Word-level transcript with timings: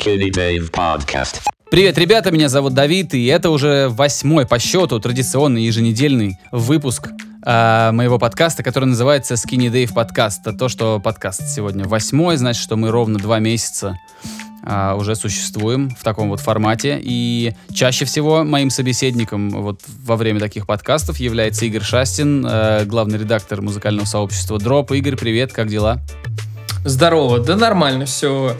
Skinny 0.00 0.30
Dave 0.30 0.70
Podcast. 0.70 1.40
Привет, 1.70 1.98
ребята, 1.98 2.30
меня 2.30 2.48
зовут 2.48 2.72
Давид, 2.72 3.12
и 3.12 3.26
это 3.26 3.50
уже 3.50 3.88
восьмой 3.90 4.46
по 4.46 4.58
счету 4.58 4.98
традиционный 4.98 5.62
еженедельный 5.64 6.38
выпуск 6.52 7.10
э, 7.44 7.90
моего 7.92 8.18
подкаста, 8.18 8.62
который 8.62 8.86
называется 8.86 9.34
Skinny 9.34 9.70
Dave 9.70 9.92
Podcast. 9.92 10.56
То, 10.56 10.70
что 10.70 11.00
подкаст 11.00 11.42
сегодня 11.48 11.84
восьмой, 11.84 12.38
значит, 12.38 12.62
что 12.62 12.76
мы 12.76 12.90
ровно 12.90 13.18
два 13.18 13.40
месяца 13.40 13.98
а, 14.62 14.94
уже 14.94 15.14
существуем 15.16 15.90
в 15.90 16.02
таком 16.02 16.30
вот 16.30 16.40
формате. 16.40 16.98
И 17.02 17.52
чаще 17.74 18.06
всего 18.06 18.42
моим 18.42 18.70
собеседником 18.70 19.50
вот 19.50 19.82
во 20.04 20.16
время 20.16 20.40
таких 20.40 20.66
подкастов 20.66 21.18
является 21.18 21.66
Игорь 21.66 21.82
Шастин, 21.82 22.46
э, 22.48 22.84
главный 22.86 23.18
редактор 23.18 23.60
музыкального 23.60 24.06
сообщества 24.06 24.58
Дроп. 24.58 24.92
Игорь, 24.92 25.16
привет, 25.16 25.52
как 25.52 25.68
дела? 25.68 26.00
Здорово, 26.84 27.40
да 27.40 27.56
нормально 27.56 28.06
все. 28.06 28.56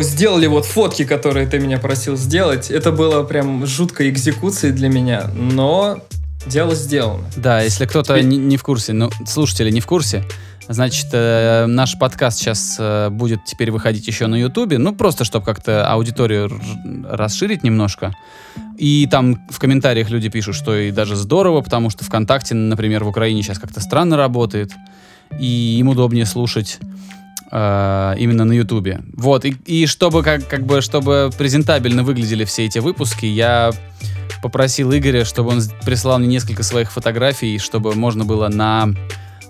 Сделали 0.00 0.46
вот 0.46 0.64
фотки, 0.64 1.04
которые 1.04 1.46
ты 1.46 1.58
меня 1.58 1.78
просил 1.78 2.16
сделать. 2.16 2.70
Это 2.70 2.92
было 2.92 3.22
прям 3.22 3.66
жуткой 3.66 4.10
экзекуцией 4.10 4.72
для 4.72 4.88
меня, 4.88 5.30
но 5.34 5.98
дело 6.46 6.74
сделано. 6.74 7.24
Да, 7.36 7.60
если 7.60 7.86
кто-то 7.86 8.20
не, 8.22 8.36
не 8.36 8.56
в 8.56 8.62
курсе, 8.62 8.92
ну, 8.92 9.10
слушатели 9.26 9.70
не 9.70 9.80
в 9.80 9.86
курсе, 9.86 10.24
Значит, 10.68 11.08
э, 11.12 11.66
наш 11.66 11.98
подкаст 11.98 12.38
сейчас 12.38 12.76
э, 12.78 13.08
будет 13.10 13.44
теперь 13.44 13.70
выходить 13.70 14.06
еще 14.06 14.26
на 14.28 14.36
Ютубе, 14.36 14.78
ну 14.78 14.94
просто 14.94 15.24
чтобы 15.24 15.44
как-то 15.44 15.86
аудиторию 15.90 16.50
расширить 17.08 17.64
немножко. 17.64 18.14
И 18.78 19.08
там 19.10 19.44
в 19.50 19.58
комментариях 19.58 20.10
люди 20.10 20.28
пишут, 20.28 20.54
что 20.54 20.76
и 20.76 20.90
даже 20.90 21.16
здорово, 21.16 21.62
потому 21.62 21.90
что 21.90 22.04
ВКонтакте, 22.04 22.54
например, 22.54 23.04
в 23.04 23.08
Украине 23.08 23.42
сейчас 23.42 23.58
как-то 23.58 23.80
странно 23.80 24.16
работает, 24.16 24.72
и 25.38 25.78
им 25.78 25.88
удобнее 25.88 26.26
слушать 26.26 26.78
э, 27.52 28.14
именно 28.18 28.44
на 28.44 28.52
Ютубе. 28.52 29.02
Вот, 29.14 29.44
и, 29.44 29.56
и 29.66 29.86
чтобы 29.86 30.22
как, 30.22 30.48
как 30.48 30.66
бы, 30.66 30.80
чтобы 30.80 31.30
презентабельно 31.36 32.02
выглядели 32.02 32.44
все 32.44 32.64
эти 32.64 32.78
выпуски, 32.78 33.26
я 33.26 33.72
попросил 34.42 34.92
Игоря, 34.92 35.24
чтобы 35.24 35.50
он 35.50 35.62
прислал 35.84 36.18
мне 36.18 36.26
несколько 36.26 36.62
своих 36.62 36.90
фотографий, 36.90 37.58
чтобы 37.58 37.94
можно 37.94 38.24
было 38.24 38.48
на 38.48 38.88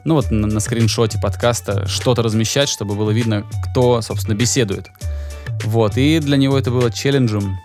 ну 0.05 0.14
вот 0.14 0.31
на, 0.31 0.48
на 0.48 0.61
скриншоте 0.61 1.19
подкаста 1.20 1.86
что-то 1.86 2.22
размещать, 2.22 2.69
чтобы 2.69 2.94
было 2.94 3.11
видно, 3.11 3.44
кто, 3.70 4.03
собственно, 4.03 4.34
беседует. 4.34 4.89
Вот, 5.64 5.97
и 5.97 6.19
для 6.19 6.37
него 6.37 6.59
это 6.59 6.70
было 6.70 6.91
челленджем. 6.91 7.56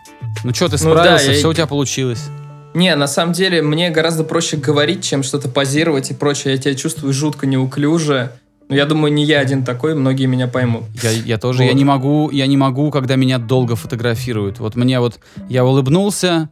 Ну 0.44 0.54
что, 0.54 0.70
ты 0.70 0.78
справился, 0.78 1.26
ну, 1.26 1.32
да, 1.32 1.34
все 1.34 1.42
я... 1.42 1.48
у 1.48 1.54
тебя 1.54 1.68
получилось. 1.68 2.26
Не, 2.74 2.96
на 2.96 3.08
самом 3.08 3.34
деле, 3.34 3.64
мне 3.64 3.90
гораздо 3.90 4.24
проще 4.24 4.58
говорить, 4.58 5.04
чем 5.04 5.24
что-то 5.24 5.50
позировать 5.50 6.12
и 6.12 6.14
прочее. 6.14 6.54
Я 6.54 6.60
тебя 6.60 6.76
чувствую 6.76 7.12
жутко 7.12 7.48
неуклюже. 7.48 8.34
Но 8.70 8.76
я 8.76 8.86
думаю, 8.86 9.14
не 9.14 9.23
я 9.23 9.40
один 9.40 9.64
такой, 9.64 9.96
многие 9.96 10.26
меня 10.26 10.48
поймут. 10.48 10.84
Я, 11.02 11.12
я 11.12 11.38
тоже, 11.38 11.64
вот. 11.64 11.70
я 11.70 11.73
не 11.73 11.86
могу, 11.86 12.30
я 12.32 12.48
не 12.48 12.58
могу, 12.58 12.92
когда 12.92 13.16
меня 13.16 13.38
долго 13.38 13.78
фотографируют. 13.78 14.60
Вот 14.60 14.76
мне 14.76 15.00
вот, 15.00 15.20
я 15.48 15.64
улыбнулся, 15.64 16.50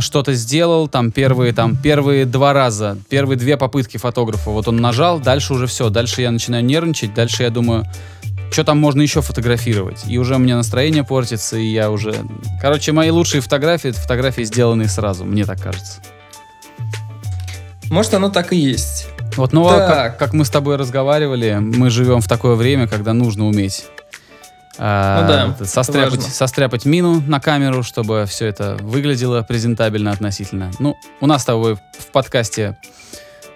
что-то 0.00 0.34
сделал, 0.34 0.88
там 0.88 1.10
первые, 1.10 1.54
там 1.54 1.76
первые 1.76 2.26
два 2.26 2.52
раза, 2.52 2.98
первые 3.08 3.38
две 3.38 3.56
попытки 3.56 3.96
фотографа, 3.96 4.50
вот 4.50 4.68
он 4.68 4.76
нажал, 4.76 5.20
дальше 5.20 5.54
уже 5.54 5.66
все, 5.66 5.88
дальше 5.88 6.20
я 6.20 6.30
начинаю 6.30 6.64
нервничать, 6.64 7.14
дальше 7.14 7.44
я 7.44 7.50
думаю, 7.50 7.86
что 8.50 8.64
там 8.64 8.78
можно 8.78 9.00
еще 9.00 9.22
фотографировать. 9.22 10.04
И 10.06 10.18
уже 10.18 10.36
у 10.36 10.38
меня 10.38 10.56
настроение 10.56 11.02
портится, 11.02 11.56
и 11.56 11.64
я 11.64 11.90
уже... 11.90 12.14
Короче, 12.60 12.92
мои 12.92 13.10
лучшие 13.10 13.40
фотографии, 13.40 13.90
это 13.90 14.00
фотографии, 14.00 14.42
сделанные 14.42 14.88
сразу, 14.88 15.24
мне 15.24 15.46
так 15.46 15.62
кажется. 15.62 16.02
Может, 17.90 18.14
оно 18.14 18.28
так 18.28 18.52
и 18.52 18.56
есть. 18.56 19.08
Вот, 19.36 19.52
ну, 19.52 19.66
а 19.66 19.78
как, 19.86 20.18
как 20.18 20.32
мы 20.32 20.44
с 20.44 20.50
тобой 20.50 20.76
разговаривали, 20.76 21.58
мы 21.60 21.90
живем 21.90 22.20
в 22.20 22.28
такое 22.28 22.54
время, 22.54 22.86
когда 22.86 23.12
нужно 23.12 23.46
уметь 23.46 23.86
а, 24.78 25.22
ну 25.22 25.56
да, 25.58 25.66
состряпать, 25.66 26.22
состряпать 26.22 26.84
мину 26.84 27.22
на 27.26 27.40
камеру, 27.40 27.82
чтобы 27.82 28.26
все 28.28 28.46
это 28.46 28.76
выглядело 28.80 29.42
презентабельно 29.42 30.10
относительно. 30.10 30.70
Ну, 30.78 30.96
у 31.20 31.26
нас 31.26 31.42
с 31.42 31.44
тобой 31.44 31.76
в 31.76 32.06
подкасте 32.12 32.76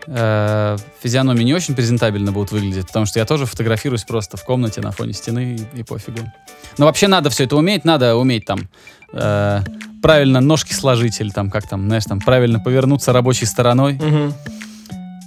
э, 0.06 0.76
физиономии 1.02 1.42
не 1.42 1.54
очень 1.54 1.74
презентабельно 1.74 2.30
будут 2.30 2.52
выглядеть, 2.52 2.86
потому 2.86 3.06
что 3.06 3.18
я 3.18 3.24
тоже 3.24 3.46
фотографируюсь 3.46 4.04
просто 4.04 4.36
в 4.36 4.44
комнате 4.44 4.80
на 4.80 4.92
фоне 4.92 5.12
стены 5.12 5.56
и, 5.74 5.80
и 5.80 5.82
пофигу. 5.82 6.20
Но 6.78 6.86
вообще 6.86 7.08
надо 7.08 7.30
все 7.30 7.44
это 7.44 7.56
уметь, 7.56 7.84
надо 7.84 8.14
уметь 8.14 8.44
там 8.44 8.68
э, 9.12 9.60
правильно 10.00 10.40
ножки 10.40 10.72
сложить 10.72 11.20
или 11.20 11.30
там 11.30 11.50
как 11.50 11.68
там, 11.68 11.86
знаешь, 11.86 12.04
там 12.04 12.20
правильно 12.20 12.60
повернуться 12.60 13.12
рабочей 13.12 13.46
стороной. 13.46 13.94
Угу. 13.96 14.34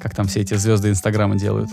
Как 0.01 0.15
там 0.15 0.27
все 0.27 0.41
эти 0.41 0.55
звезды 0.55 0.89
Инстаграма 0.89 1.35
делают. 1.35 1.69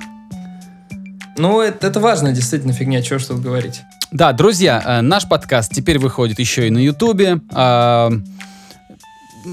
Ну, 1.39 1.61
это, 1.61 1.87
это 1.87 2.01
важная 2.01 2.33
действительно 2.33 2.73
фигня, 2.73 3.01
чего 3.01 3.19
что 3.19 3.35
говорить. 3.35 3.83
Да, 4.11 4.33
друзья, 4.33 4.83
э, 4.85 5.01
наш 5.01 5.29
подкаст 5.29 5.73
теперь 5.73 5.99
выходит 5.99 6.39
еще 6.39 6.67
и 6.67 6.71
на 6.71 6.79
Ютубе. 6.79 7.41
А, 7.53 8.11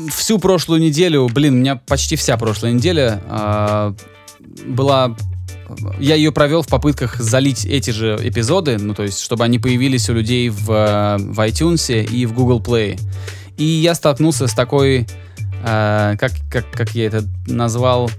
всю 0.10 0.40
прошлую 0.40 0.82
неделю, 0.82 1.30
блин, 1.32 1.56
у 1.56 1.58
меня 1.58 1.76
почти 1.76 2.16
вся 2.16 2.38
прошлая 2.38 2.72
неделя 2.72 3.22
а, 3.28 3.96
была 4.66 5.16
я 6.00 6.14
ее 6.16 6.32
провел 6.32 6.62
в 6.62 6.68
попытках 6.68 7.16
залить 7.16 7.66
эти 7.66 7.90
же 7.90 8.20
эпизоды, 8.22 8.78
ну 8.78 8.94
то 8.94 9.02
есть, 9.02 9.20
чтобы 9.20 9.44
они 9.44 9.58
появились 9.58 10.10
у 10.10 10.14
людей 10.14 10.50
в, 10.50 10.66
в 10.66 11.40
iTunes 11.40 12.04
и 12.04 12.26
в 12.28 12.34
Google 12.34 12.62
Play. 12.62 13.00
И 13.58 13.64
я 13.64 13.96
столкнулся 13.96 14.48
с 14.48 14.54
такой, 14.54 15.08
э, 15.64 16.16
как, 16.20 16.32
как, 16.52 16.70
как 16.72 16.92
я 16.92 17.08
это 17.08 17.24
назвал, 17.48 18.12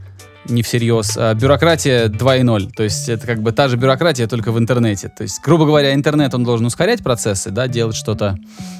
не 0.49 0.63
всерьез. 0.63 1.17
А 1.17 1.35
бюрократия 1.35 2.07
2.0. 2.07 2.73
То 2.75 2.83
есть 2.83 3.09
это 3.09 3.27
как 3.27 3.43
бы 3.43 3.53
та 3.53 3.69
же 3.69 3.77
бюрократия, 3.77 4.27
только 4.27 4.53
в 4.53 4.59
интернете. 4.59 5.09
То 5.09 5.23
есть, 5.23 5.41
грубо 5.43 5.67
говоря, 5.67 5.95
интернет, 5.95 6.35
он 6.35 6.45
должен 6.45 6.67
ускорять 6.67 7.03
процессы, 7.03 7.51
да, 7.51 7.69
делать 7.69 7.97
что-то 7.97 8.37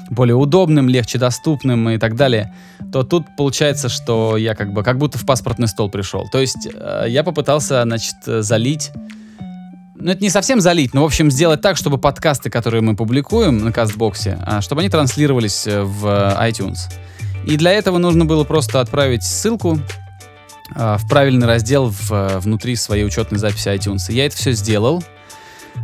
более 0.09 0.35
удобным, 0.35 0.89
легче 0.89 1.17
доступным 1.17 1.89
и 1.89 1.97
так 1.97 2.15
далее. 2.15 2.53
То 2.91 3.03
тут 3.03 3.25
получается, 3.37 3.89
что 3.89 4.37
я 4.37 4.55
как 4.55 4.73
бы 4.73 4.83
как 4.83 4.97
будто 4.97 5.17
в 5.17 5.25
паспортный 5.25 5.67
стол 5.67 5.89
пришел. 5.89 6.27
То 6.31 6.39
есть 6.39 6.67
э, 6.73 7.05
я 7.07 7.23
попытался, 7.23 7.83
значит, 7.83 8.15
залить 8.25 8.91
ну, 9.99 10.11
это 10.11 10.21
не 10.21 10.29
совсем 10.29 10.61
залить, 10.61 10.93
но, 10.93 11.01
в 11.01 11.05
общем, 11.05 11.31
сделать 11.31 11.61
так, 11.61 11.75
чтобы 11.75 11.97
подкасты, 11.97 12.51
которые 12.51 12.81
мы 12.81 12.95
публикуем 12.95 13.57
на 13.57 13.71
Кастбоксе, 13.71 14.37
а, 14.45 14.61
чтобы 14.61 14.81
они 14.81 14.89
транслировались 14.89 15.65
э, 15.65 15.81
в 15.81 16.05
iTunes. 16.39 16.77
И 17.47 17.57
для 17.57 17.71
этого 17.71 17.97
нужно 17.97 18.25
было 18.25 18.43
просто 18.43 18.79
отправить 18.79 19.23
ссылку 19.23 19.79
в 20.75 21.01
правильный 21.09 21.47
раздел 21.47 21.89
в, 21.89 22.11
э, 22.11 22.39
внутри 22.39 22.75
своей 22.75 23.05
учетной 23.05 23.39
записи 23.39 23.69
iTunes. 23.69 24.11
Я 24.11 24.25
это 24.25 24.35
все 24.35 24.51
сделал. 24.51 25.03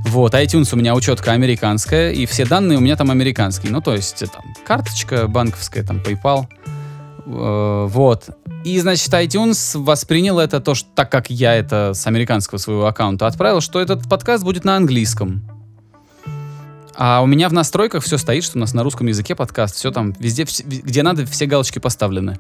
Вот, 0.05 0.33
iTunes 0.33 0.73
у 0.73 0.75
меня 0.75 0.95
учетка 0.95 1.31
американская, 1.31 2.11
и 2.11 2.25
все 2.25 2.45
данные 2.45 2.77
у 2.77 2.81
меня 2.81 2.95
там 2.95 3.11
американские. 3.11 3.72
Ну, 3.72 3.81
то 3.81 3.93
есть, 3.93 4.22
э, 4.22 4.27
там, 4.27 4.43
карточка 4.66 5.27
банковская, 5.27 5.83
там, 5.83 5.97
PayPal. 5.97 6.47
Э, 7.25 7.88
вот. 7.89 8.29
И, 8.66 8.79
значит, 8.79 9.13
iTunes 9.13 9.77
воспринял 9.77 10.39
это, 10.39 10.59
то, 10.59 10.73
что, 10.73 10.89
так 10.95 11.11
как 11.11 11.29
я 11.29 11.55
это 11.55 11.93
с 11.93 12.07
американского 12.07 12.57
своего 12.57 12.85
аккаунта 12.85 13.27
отправил, 13.27 13.61
что 13.61 13.79
этот 13.79 14.07
подкаст 14.09 14.43
будет 14.43 14.63
на 14.63 14.75
английском. 14.75 15.43
А 16.95 17.21
у 17.21 17.25
меня 17.25 17.49
в 17.49 17.53
настройках 17.53 18.03
все 18.03 18.17
стоит, 18.17 18.43
что 18.43 18.57
у 18.57 18.61
нас 18.61 18.73
на 18.73 18.83
русском 18.83 19.07
языке 19.07 19.35
подкаст, 19.35 19.75
все 19.75 19.91
там, 19.91 20.13
везде, 20.19 20.45
где 20.65 21.03
надо, 21.03 21.25
все 21.25 21.45
галочки 21.45 21.79
поставлены. 21.79 22.39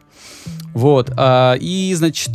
Вот. 0.73 1.11
А, 1.17 1.55
и, 1.55 1.93
значит, 1.95 2.31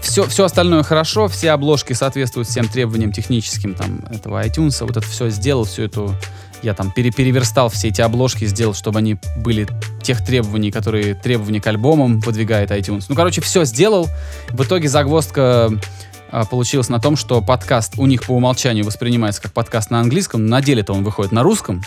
все, 0.00 0.24
э, 0.24 0.28
все 0.28 0.44
остальное 0.44 0.82
хорошо, 0.82 1.28
все 1.28 1.50
обложки 1.50 1.92
соответствуют 1.92 2.48
всем 2.48 2.68
требованиям 2.68 3.12
техническим 3.12 3.74
там 3.74 4.04
этого 4.10 4.44
iTunes. 4.44 4.84
Вот 4.84 4.96
это 4.96 5.06
все 5.06 5.28
сделал, 5.30 5.64
всю 5.64 5.82
эту 5.82 6.14
я 6.62 6.74
там 6.74 6.90
пере 6.90 7.10
переверстал 7.10 7.68
все 7.68 7.88
эти 7.88 8.00
обложки, 8.00 8.44
сделал, 8.44 8.74
чтобы 8.74 8.98
они 8.98 9.16
были 9.38 9.66
тех 10.02 10.24
требований, 10.24 10.70
которые 10.70 11.14
требования 11.14 11.60
к 11.60 11.66
альбомам 11.66 12.20
выдвигает 12.20 12.70
iTunes. 12.70 13.06
Ну, 13.08 13.14
короче, 13.14 13.40
все 13.40 13.64
сделал. 13.64 14.08
В 14.50 14.62
итоге 14.62 14.88
загвоздка 14.88 15.70
а, 16.30 16.44
получилась 16.44 16.88
на 16.88 17.00
том, 17.00 17.16
что 17.16 17.40
подкаст 17.42 17.94
у 17.98 18.06
них 18.06 18.24
по 18.24 18.32
умолчанию 18.32 18.84
воспринимается 18.84 19.42
как 19.42 19.52
подкаст 19.52 19.90
на 19.90 20.00
английском, 20.00 20.44
но 20.44 20.56
на 20.56 20.62
деле-то 20.62 20.92
он 20.92 21.04
выходит 21.04 21.32
на 21.32 21.42
русском. 21.42 21.82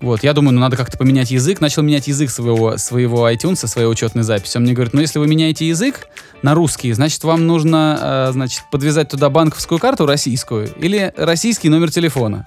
Вот, 0.00 0.22
я 0.22 0.32
думаю, 0.32 0.54
ну 0.54 0.60
надо 0.60 0.76
как-то 0.76 0.98
поменять 0.98 1.30
язык. 1.30 1.60
Начал 1.60 1.82
менять 1.82 2.08
язык 2.08 2.30
своего, 2.30 2.76
своего 2.76 3.30
iTunes, 3.30 3.66
своей 3.66 3.88
учетной 3.88 4.22
записи. 4.22 4.56
Он 4.56 4.64
мне 4.64 4.74
говорит, 4.74 4.92
ну 4.92 5.00
если 5.00 5.18
вы 5.18 5.26
меняете 5.26 5.66
язык 5.66 6.08
на 6.42 6.54
русский, 6.54 6.92
значит 6.92 7.24
вам 7.24 7.46
нужно, 7.46 7.98
э, 8.28 8.32
значит, 8.32 8.64
подвязать 8.70 9.08
туда 9.08 9.30
банковскую 9.30 9.78
карту 9.78 10.04
российскую 10.04 10.74
или 10.74 11.12
российский 11.16 11.68
номер 11.68 11.90
телефона. 11.90 12.44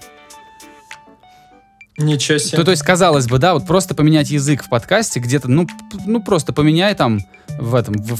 Ничего 1.98 2.38
себе. 2.38 2.56
То, 2.56 2.64
то 2.64 2.70
есть, 2.70 2.82
казалось 2.82 3.26
бы, 3.26 3.38
да, 3.38 3.54
вот 3.54 3.66
просто 3.66 3.94
поменять 3.94 4.30
язык 4.30 4.64
в 4.64 4.68
подкасте 4.68 5.20
где-то, 5.20 5.48
ну, 5.48 5.66
ну 6.06 6.22
просто 6.22 6.52
поменяй 6.52 6.94
там 6.94 7.20
в 7.58 7.74
этом, 7.74 7.94
в, 7.94 8.18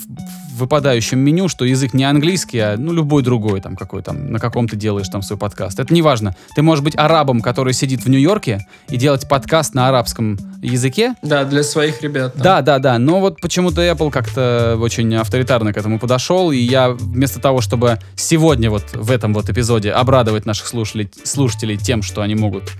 выпадающем 0.58 1.18
меню, 1.18 1.48
что 1.48 1.64
язык 1.64 1.94
не 1.94 2.04
английский, 2.04 2.58
а 2.58 2.76
ну 2.76 2.92
любой 2.92 3.22
другой, 3.22 3.60
там 3.60 3.76
какой 3.76 4.02
там, 4.02 4.32
на 4.32 4.38
каком 4.38 4.68
ты 4.68 4.76
делаешь 4.76 5.08
там 5.08 5.22
свой 5.22 5.38
подкаст. 5.38 5.78
Это 5.78 5.94
не 5.94 6.02
важно. 6.02 6.36
Ты 6.54 6.62
можешь 6.62 6.84
быть 6.84 6.96
арабом, 6.96 7.40
который 7.40 7.72
сидит 7.72 8.04
в 8.04 8.10
Нью-Йорке 8.10 8.66
и 8.88 8.96
делать 8.96 9.28
подкаст 9.28 9.74
на 9.74 9.88
арабском 9.88 10.38
языке. 10.60 11.14
Да, 11.22 11.44
для 11.44 11.62
своих 11.62 12.02
ребят. 12.02 12.34
там. 12.34 12.42
Да, 12.42 12.62
да, 12.62 12.78
да. 12.78 12.98
Но 12.98 13.20
вот 13.20 13.40
почему-то 13.40 13.82
Apple 13.82 14.10
как-то 14.10 14.76
очень 14.80 15.14
авторитарно 15.14 15.72
к 15.72 15.76
этому 15.76 15.98
подошел, 15.98 16.50
и 16.50 16.58
я 16.58 16.90
вместо 16.90 17.40
того, 17.40 17.60
чтобы 17.60 17.98
сегодня 18.16 18.70
вот 18.70 18.84
в 18.94 19.10
этом 19.10 19.32
вот 19.32 19.48
эпизоде 19.48 19.92
обрадовать 19.92 20.46
наших 20.46 20.66
слушателей, 20.66 21.10
слушателей 21.24 21.76
тем, 21.76 22.02
что 22.02 22.22
они 22.22 22.34
могут 22.34 22.72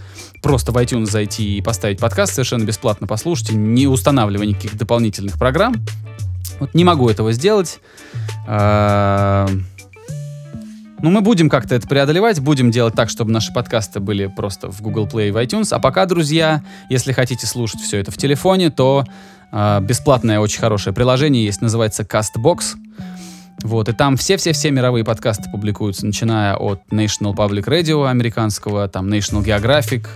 просто 0.43 0.73
в 0.73 0.77
iTunes 0.89 1.07
зайти 1.07 1.59
и 1.59 1.61
поставить 1.61 2.01
подкаст 2.01 2.35
совершенно 2.35 2.65
бесплатно 2.65 3.07
послушать, 3.07 3.53
не 3.53 3.87
устанавливая 3.87 4.47
никаких 4.47 4.77
дополнительных 4.77 5.39
программ. 5.39 5.75
Вот 6.61 6.75
не 6.75 6.85
могу 6.85 7.09
этого 7.09 7.33
сделать. 7.33 7.81
А, 8.47 9.49
Ну, 11.01 11.11
мы 11.11 11.21
будем 11.21 11.49
как-то 11.49 11.77
это 11.77 11.87
преодолевать, 11.87 12.41
будем 12.41 12.73
делать 12.73 12.95
так, 12.95 13.09
чтобы 13.09 13.31
наши 13.31 13.53
подкасты 13.53 14.01
были 14.01 14.27
просто 14.27 14.69
в 14.69 14.83
Google 14.83 15.07
Play 15.07 15.29
и 15.29 15.31
в 15.31 15.37
iTunes. 15.37 15.69
А 15.71 15.79
пока, 15.79 16.07
друзья, 16.07 16.63
если 16.91 17.13
хотите 17.13 17.47
слушать 17.47 17.81
все 17.81 17.99
это 17.99 18.11
в 18.11 18.17
телефоне, 18.17 18.71
то 18.71 19.05
а, 19.53 19.81
бесплатное 19.81 20.41
очень 20.41 20.59
хорошее 20.59 20.93
приложение 20.93 21.45
есть, 21.45 21.61
называется 21.61 22.03
CastBox. 22.03 22.75
Вот, 23.63 23.89
и 23.89 23.93
там 23.93 24.17
все-все-все 24.17 24.71
мировые 24.71 25.05
подкасты 25.05 25.51
публикуются, 25.51 26.07
начиная 26.07 26.57
от 26.57 26.81
National 26.91 27.35
Public 27.35 27.65
Radio 27.65 28.09
американского, 28.09 28.89
там 28.89 29.09
National 29.09 29.45
Geographic, 29.45 30.07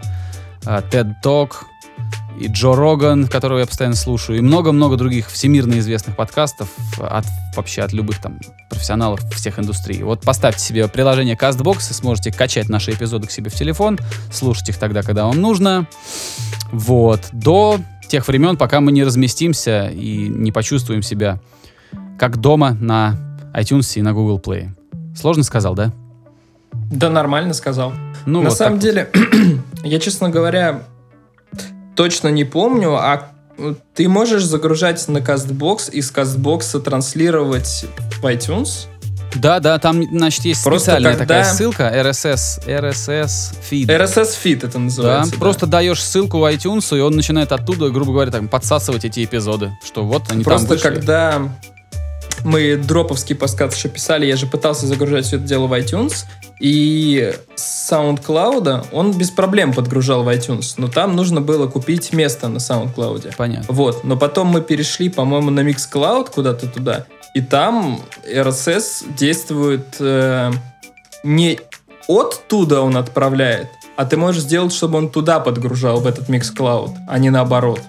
TED 0.65 1.15
Talk, 1.25 1.51
и 2.39 2.49
Джо 2.49 2.75
Роган, 2.75 3.29
которого 3.29 3.59
я 3.59 3.67
постоянно 3.67 3.97
слушаю, 3.97 4.39
и 4.39 4.41
много-много 4.41 4.97
других 4.97 5.29
всемирно 5.29 5.79
известных 5.79 6.17
подкастов 6.17 6.69
от 6.99 7.25
вообще 7.55 7.83
от 7.83 7.93
любых 7.93 8.21
там 8.21 8.39
профессионалов 8.71 9.21
всех 9.33 9.59
индустрий. 9.59 10.03
Вот 10.03 10.23
поставьте 10.23 10.61
себе 10.61 10.89
приложение 10.89 11.37
CastBox 11.37 11.91
и 11.91 11.95
сможете 11.95 12.33
качать 12.33 12.69
наши 12.69 12.93
эпизоды 12.93 13.27
к 13.27 13.31
себе 13.31 13.51
в 13.51 13.55
телефон, 13.55 13.99
слушать 14.33 14.71
их 14.71 14.79
тогда, 14.79 15.03
когда 15.03 15.27
вам 15.27 15.41
нужно. 15.41 15.87
Вот. 16.73 17.29
До 17.33 17.79
тех 18.09 18.27
времен, 18.27 18.57
пока 18.57 18.81
мы 18.81 18.93
не 18.93 19.05
разместимся 19.05 19.89
и 19.89 20.29
не 20.29 20.53
почувствуем 20.53 21.03
себя 21.03 21.39
как 22.19 22.39
дома 22.39 22.73
на 22.73 23.17
iTunes 23.55 23.99
и 23.99 24.03
на 24.03 24.13
Google 24.15 24.39
Play. 24.39 24.71
Сложно 25.15 25.43
сказал, 25.43 25.75
да? 25.75 25.93
Да, 26.73 27.11
нормально 27.11 27.53
сказал. 27.53 27.93
Ну, 28.27 28.43
На 28.43 28.49
вот 28.51 28.59
самом 28.59 28.79
деле, 28.79 29.11
я, 29.85 29.99
честно 30.01 30.29
говоря, 30.31 30.83
точно 31.97 32.29
не 32.29 32.45
помню, 32.45 32.95
а 32.95 33.29
ты 33.95 34.09
можешь 34.09 34.45
загружать 34.45 35.07
на 35.09 35.19
CastBox 35.19 35.91
и 35.91 36.01
с 36.01 36.11
CastBox 36.13 36.81
транслировать 36.81 37.85
в 38.21 38.25
iTunes? 38.25 38.87
Да, 39.35 39.61
да, 39.61 39.79
там, 39.79 40.03
значит, 40.05 40.45
есть 40.45 40.63
Просто 40.63 40.91
специальная 40.91 41.13
когда- 41.17 41.25
такая 41.25 41.45
ссылка, 41.55 41.85
RSS, 41.85 42.67
RSS 42.67 43.55
feed. 43.71 43.87
RSS 43.87 44.37
Feed 44.45 44.57
это 44.59 44.73
Да, 44.75 44.79
называется. 44.79 45.33
да. 45.33 45.39
просто 45.39 45.67
даешь 45.67 46.03
ссылку 46.03 46.39
в 46.39 46.53
iTunes, 46.53 46.97
и 46.97 47.01
он 47.01 47.17
начинает 47.17 47.51
оттуда, 47.51 47.89
грубо 47.89 48.13
говоря, 48.13 48.31
там, 48.31 48.49
подсасывать 48.49 49.07
эти 49.07 49.25
эпизоды, 49.25 49.73
что 49.85 50.05
вот 50.05 50.25
они 50.31 50.45
там 50.45 50.59
Просто 50.59 50.77
когда 50.77 51.41
мы 52.45 52.77
дроповский 52.77 53.35
подкаст 53.35 53.75
еще 53.77 53.89
писали, 53.89 54.27
я 54.27 54.37
же 54.37 54.47
пытался 54.47 54.87
загружать 54.87 55.25
все 55.25 55.37
это 55.37 55.47
дело 55.47 55.67
в 55.67 55.73
iTunes, 55.73 56.25
и 56.63 57.35
с 57.57 57.93
SoundCloud 57.93 58.87
он 58.93 59.19
без 59.19 59.31
проблем 59.33 59.73
подгружал 59.73 60.23
в 60.23 60.29
iTunes, 60.29 60.75
но 60.77 60.87
там 60.87 61.17
нужно 61.17 61.41
было 61.41 61.67
купить 61.67 62.13
место 62.13 62.47
на 62.47 62.59
SoundCloud. 62.59 63.35
Понятно. 63.37 63.67
Вот, 63.69 64.05
но 64.05 64.17
потом 64.17 64.47
мы 64.47 64.61
перешли, 64.61 65.09
по-моему, 65.09 65.51
на 65.51 65.69
Mixcloud 65.69 66.31
куда-то 66.33 66.69
туда, 66.69 67.07
и 67.35 67.41
там 67.41 68.01
RSS 68.33 69.13
действует 69.17 69.97
э, 69.99 70.53
не 71.25 71.59
оттуда 72.09 72.81
он 72.81 72.97
отправляет, 72.97 73.67
а 73.97 74.05
ты 74.05 74.17
можешь 74.17 74.45
сделать, 74.45 74.73
чтобы 74.73 74.99
он 74.99 75.09
туда 75.09 75.41
подгружал, 75.41 75.99
в 75.99 76.07
этот 76.07 76.29
Mixcloud, 76.29 76.95
а 77.09 77.19
не 77.19 77.31
наоборот. 77.31 77.81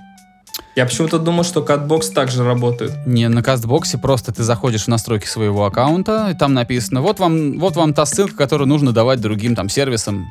Я 0.75 0.85
почему-то 0.85 1.19
думал, 1.19 1.43
что 1.43 1.61
Catbox 1.61 2.13
также 2.13 2.43
работает. 2.43 2.93
Не, 3.05 3.29
на 3.29 3.43
кастбоксе 3.43 3.99
просто 3.99 4.33
ты 4.33 4.43
заходишь 4.43 4.85
в 4.85 4.87
настройки 4.87 5.27
своего 5.27 5.65
аккаунта, 5.65 6.29
и 6.31 6.33
там 6.35 6.53
написано, 6.53 7.01
вот 7.01 7.19
вам, 7.19 7.59
вот 7.59 7.75
вам 7.75 7.93
та 7.93 8.05
ссылка, 8.05 8.35
которую 8.35 8.67
нужно 8.67 8.91
давать 8.91 9.21
другим 9.21 9.55
там 9.55 9.69
сервисам 9.69 10.25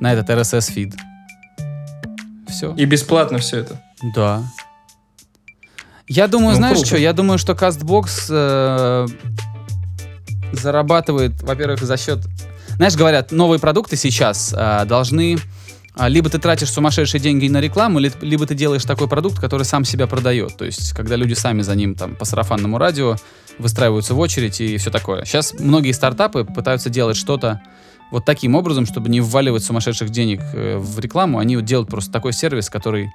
на 0.00 0.12
этот 0.14 0.30
RSS 0.30 0.72
фид. 0.72 0.94
Все. 2.48 2.72
И 2.74 2.84
бесплатно 2.86 3.38
все 3.38 3.58
это. 3.58 3.80
Да. 4.14 4.42
Я 6.08 6.28
думаю, 6.28 6.50
Ну, 6.52 6.56
знаешь 6.56 6.76
круто. 6.76 6.86
что? 6.86 6.96
Я 6.98 7.12
думаю, 7.12 7.38
что 7.38 7.52
CastBox 7.52 8.26
э, 8.30 9.06
зарабатывает, 10.52 11.42
во-первых, 11.42 11.82
за 11.82 11.96
счет... 11.96 12.20
Знаешь, 12.76 12.94
говорят, 12.96 13.32
новые 13.32 13.58
продукты 13.58 13.96
сейчас 13.96 14.54
э, 14.56 14.84
должны... 14.86 15.38
а, 15.94 16.08
Либо 16.08 16.28
ты 16.28 16.38
тратишь 16.38 16.70
сумасшедшие 16.70 17.20
деньги 17.20 17.48
на 17.48 17.60
рекламу, 17.60 17.98
ли- 18.00 18.12
либо 18.20 18.46
ты 18.46 18.54
делаешь 18.54 18.84
такой 18.84 19.08
продукт, 19.08 19.38
который 19.38 19.62
сам 19.62 19.84
себя 19.84 20.06
продает. 20.06 20.56
То 20.56 20.64
есть, 20.64 20.92
когда 20.92 21.16
люди 21.16 21.34
сами 21.34 21.62
за 21.62 21.74
ним 21.76 21.94
там 21.94 22.16
по 22.16 22.24
сарафанному 22.24 22.78
радио 22.78 23.16
выстраиваются 23.58 24.14
в 24.14 24.18
очередь 24.18 24.60
и 24.60 24.76
все 24.76 24.90
такое. 24.90 25.24
Сейчас 25.24 25.54
многие 25.58 25.92
стартапы 25.92 26.44
пытаются 26.44 26.90
делать 26.90 27.16
что-то 27.16 27.62
вот 28.10 28.24
таким 28.24 28.54
образом, 28.54 28.86
чтобы 28.86 29.08
не 29.08 29.20
вваливать 29.20 29.64
сумасшедших 29.64 30.10
денег 30.10 30.40
э, 30.52 30.78
в 30.78 30.98
рекламу. 30.98 31.38
Они 31.38 31.56
вот 31.56 31.64
делают 31.64 31.88
просто 31.88 32.12
такой 32.12 32.32
сервис, 32.32 32.68
который 32.68 33.10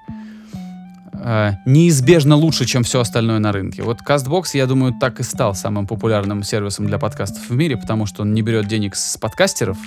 э, 1.13 1.51
неизбежно 1.65 2.35
лучше, 2.35 2.65
чем 2.65 2.83
все 2.83 3.01
остальное 3.01 3.39
на 3.39 3.51
рынке. 3.51 3.83
Вот 3.83 3.99
CastBox, 4.01 4.45
я 4.53 4.65
думаю, 4.65 4.93
так 4.99 5.19
и 5.19 5.23
стал 5.23 5.53
самым 5.53 5.85
популярным 5.85 6.43
сервисом 6.43 6.87
для 6.87 6.97
подкастов 6.97 7.49
в 7.49 7.55
мире, 7.55 7.77
потому 7.77 8.05
что 8.05 8.21
он 8.21 8.33
не 8.33 8.41
берет 8.41 8.67
денег 8.67 8.95
с 8.95 9.17
подкастеров. 9.17 9.77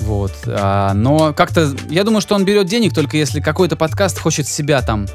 Вот. 0.00 0.32
А, 0.46 0.92
но 0.94 1.32
как-то, 1.32 1.70
я 1.88 2.04
думаю, 2.04 2.20
что 2.20 2.34
он 2.34 2.44
берет 2.44 2.66
денег 2.66 2.92
только 2.94 3.16
если 3.16 3.40
какой-то 3.40 3.76
подкаст 3.76 4.18
хочет 4.18 4.46
себя 4.48 4.82
там 4.82 5.06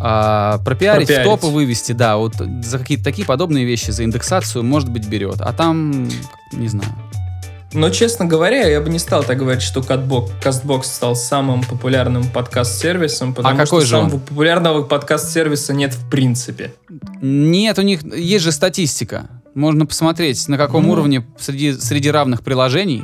а, 0.00 0.58
пропиарить, 0.58 1.04
в 1.08 1.12
Пропиарить. 1.14 1.40
топы 1.40 1.46
вывести, 1.52 1.92
да, 1.92 2.16
вот 2.16 2.34
за 2.36 2.78
какие-то 2.78 3.04
такие 3.04 3.26
подобные 3.26 3.64
вещи, 3.64 3.90
за 3.90 4.04
индексацию, 4.04 4.62
может 4.64 4.88
быть, 4.88 5.06
берет. 5.08 5.40
А 5.40 5.52
там, 5.52 6.08
не 6.52 6.68
знаю. 6.68 6.90
Но, 7.74 7.90
честно 7.90 8.24
говоря, 8.24 8.66
я 8.66 8.80
бы 8.80 8.88
не 8.88 8.98
стал 8.98 9.22
так 9.24 9.36
говорить, 9.38 9.60
что 9.62 9.80
CastBox 9.80 10.84
стал 10.84 11.14
самым 11.16 11.62
популярным 11.62 12.24
подкаст-сервисом, 12.30 13.34
потому 13.34 13.54
А 13.54 13.58
какой 13.58 13.80
что 13.82 13.86
же 13.86 13.96
он? 13.98 14.08
самого 14.08 14.20
популярного 14.20 14.82
подкаст-сервиса 14.84 15.74
нет 15.74 15.92
в 15.92 16.08
принципе. 16.08 16.72
Нет, 17.20 17.78
у 17.78 17.82
них 17.82 18.02
есть 18.14 18.44
же 18.44 18.52
статистика. 18.52 19.28
Можно 19.54 19.84
посмотреть, 19.84 20.48
на 20.48 20.56
каком 20.56 20.86
Ну. 20.86 20.92
уровне 20.92 21.26
среди, 21.38 21.72
среди 21.74 22.10
равных 22.10 22.42
приложений 22.42 23.02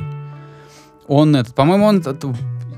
он 1.07 1.35
этот, 1.35 1.55
по-моему, 1.55 1.85
он, 1.85 2.03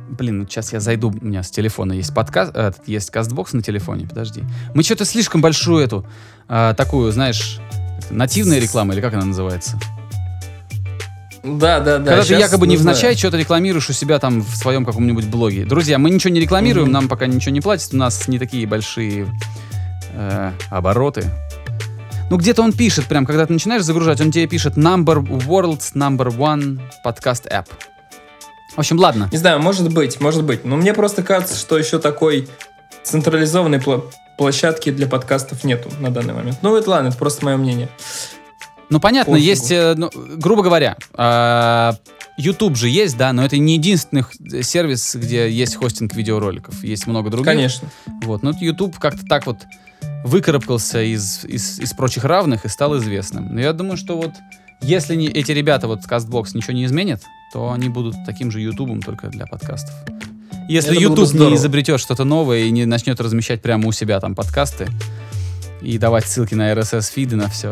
блин, 0.10 0.42
вот 0.42 0.52
сейчас 0.52 0.74
я 0.74 0.80
зайду, 0.80 1.10
у 1.10 1.26
меня 1.26 1.44
с 1.44 1.50
телефона 1.52 1.94
есть 1.94 2.14
подкаст, 2.14 2.52
э, 2.56 2.68
этот, 2.68 2.88
есть 2.88 3.10
кастбокс 3.10 3.54
на 3.54 3.62
телефоне, 3.62 4.08
подожди. 4.08 4.44
Мы 4.74 4.84
что-то 4.84 5.06
слишком 5.06 5.42
большую 5.42 5.84
эту, 5.84 6.06
а, 6.48 6.74
такую, 6.74 7.12
знаешь, 7.12 7.60
нативная 8.10 8.60
реклама, 8.60 8.94
или 8.94 9.02
как 9.02 9.14
она 9.14 9.26
называется? 9.26 9.78
Да, 11.44 11.80
да, 11.80 11.98
да. 12.00 12.12
Когда 12.12 12.24
ты 12.26 12.34
якобы 12.34 12.66
нужно- 12.66 12.74
невзначай 12.90 13.16
что-то 13.16 13.38
рекламируешь 13.38 13.90
у 13.90 13.94
себя 13.94 14.20
там 14.20 14.42
в 14.42 14.56
своем 14.56 14.84
каком-нибудь 14.86 15.28
блоге. 15.28 15.66
Друзья, 15.66 15.98
мы 15.98 16.10
ничего 16.10 16.34
не 16.34 16.42
рекламируем, 16.42 16.88
Мгм. 16.88 16.94
нам 16.94 17.08
пока 17.08 17.28
ничего 17.28 17.52
не 17.52 17.62
платят, 17.62 17.94
у 17.94 17.98
нас 17.98 18.28
не 18.28 18.40
такие 18.40 18.68
большие 18.68 19.28
э, 20.20 20.52
обороты. 20.72 21.26
Ну, 22.30 22.38
где-то 22.38 22.62
он 22.64 22.74
пишет, 22.74 23.06
прям, 23.06 23.26
когда 23.26 23.46
ты 23.46 23.54
начинаешь 23.54 23.84
загружать, 23.84 24.20
он 24.20 24.32
тебе 24.32 24.48
пишет 24.48 24.76
number 24.76 25.22
world's 25.22 25.94
number 25.94 26.36
one 26.36 26.82
podcast 27.06 27.48
app. 27.50 27.68
В 28.76 28.80
общем, 28.80 29.00
ладно. 29.00 29.30
Не 29.32 29.38
знаю, 29.38 29.60
может 29.60 29.92
быть, 29.94 30.20
может 30.20 30.44
быть. 30.44 30.66
Но 30.66 30.76
мне 30.76 30.94
просто 30.94 31.24
кажется, 31.24 31.56
что 31.58 31.78
еще 31.78 32.00
такой 32.00 32.48
централизованной 33.04 33.82
площадки 34.38 34.92
для 34.92 35.08
подкастов 35.08 35.64
нету 35.64 35.90
на 36.00 36.12
данный 36.12 36.34
момент. 36.34 36.60
Ну, 36.62 36.76
это 36.76 36.90
ладно, 36.90 37.08
это 37.10 37.18
просто 37.18 37.46
мое 37.46 37.58
мнение. 37.58 37.90
Ну, 38.90 39.00
понятно, 39.00 39.34
Пофигу. 39.34 39.50
есть, 39.50 39.72
э, 39.72 39.96
ну, 39.98 40.10
грубо 40.38 40.64
говоря, 40.64 40.96
э, 41.18 41.92
YouTube 42.38 42.78
же 42.78 42.88
есть, 42.88 43.18
да, 43.18 43.34
но 43.34 43.44
это 43.44 43.58
не 43.58 43.74
единственный 43.74 44.22
х- 44.22 44.32
сервис, 44.64 45.16
где 45.16 45.50
есть 45.52 45.76
хостинг 45.76 46.14
видеороликов. 46.14 46.84
Есть 46.84 47.06
много 47.08 47.30
других. 47.30 47.48
Конечно. 47.48 47.90
Вот, 48.24 48.44
но 48.44 48.54
YouTube 48.58 48.98
как-то 49.00 49.26
так 49.26 49.46
вот 49.46 49.58
выкарабкался 50.24 51.02
из, 51.02 51.44
из, 51.46 51.80
из 51.80 51.94
прочих 51.94 52.24
равных 52.24 52.64
и 52.66 52.70
стал 52.70 52.98
известным. 52.98 53.54
Но 53.54 53.60
я 53.60 53.74
думаю, 53.74 53.98
что 53.98 54.16
вот 54.16 54.32
если 54.82 55.16
не, 55.16 55.28
эти 55.28 55.52
ребята, 55.52 55.88
вот 55.88 56.00
CastBox, 56.10 56.52
ничего 56.54 56.74
не 56.74 56.86
изменят, 56.86 57.24
то 57.54 57.72
они 57.72 57.90
будут 57.90 58.16
таким 58.26 58.52
же 58.52 58.62
Ютубом, 58.62 59.02
только 59.02 59.28
для 59.28 59.46
подкастов. 59.46 59.94
Если 60.70 60.92
Это 60.92 61.02
YouTube 61.02 61.34
не 61.34 61.56
изобретет 61.56 62.00
что-то 62.00 62.26
новое 62.26 62.66
и 62.66 62.72
не 62.72 62.86
начнет 62.86 63.20
размещать 63.22 63.62
прямо 63.62 63.88
у 63.88 63.92
себя 63.92 64.20
там 64.20 64.36
подкасты 64.36 64.88
и 65.82 65.98
давать 65.98 66.28
ссылки 66.28 66.56
на 66.56 66.74
RSS-фиды, 66.74 67.36
на 67.36 67.48
все, 67.50 67.72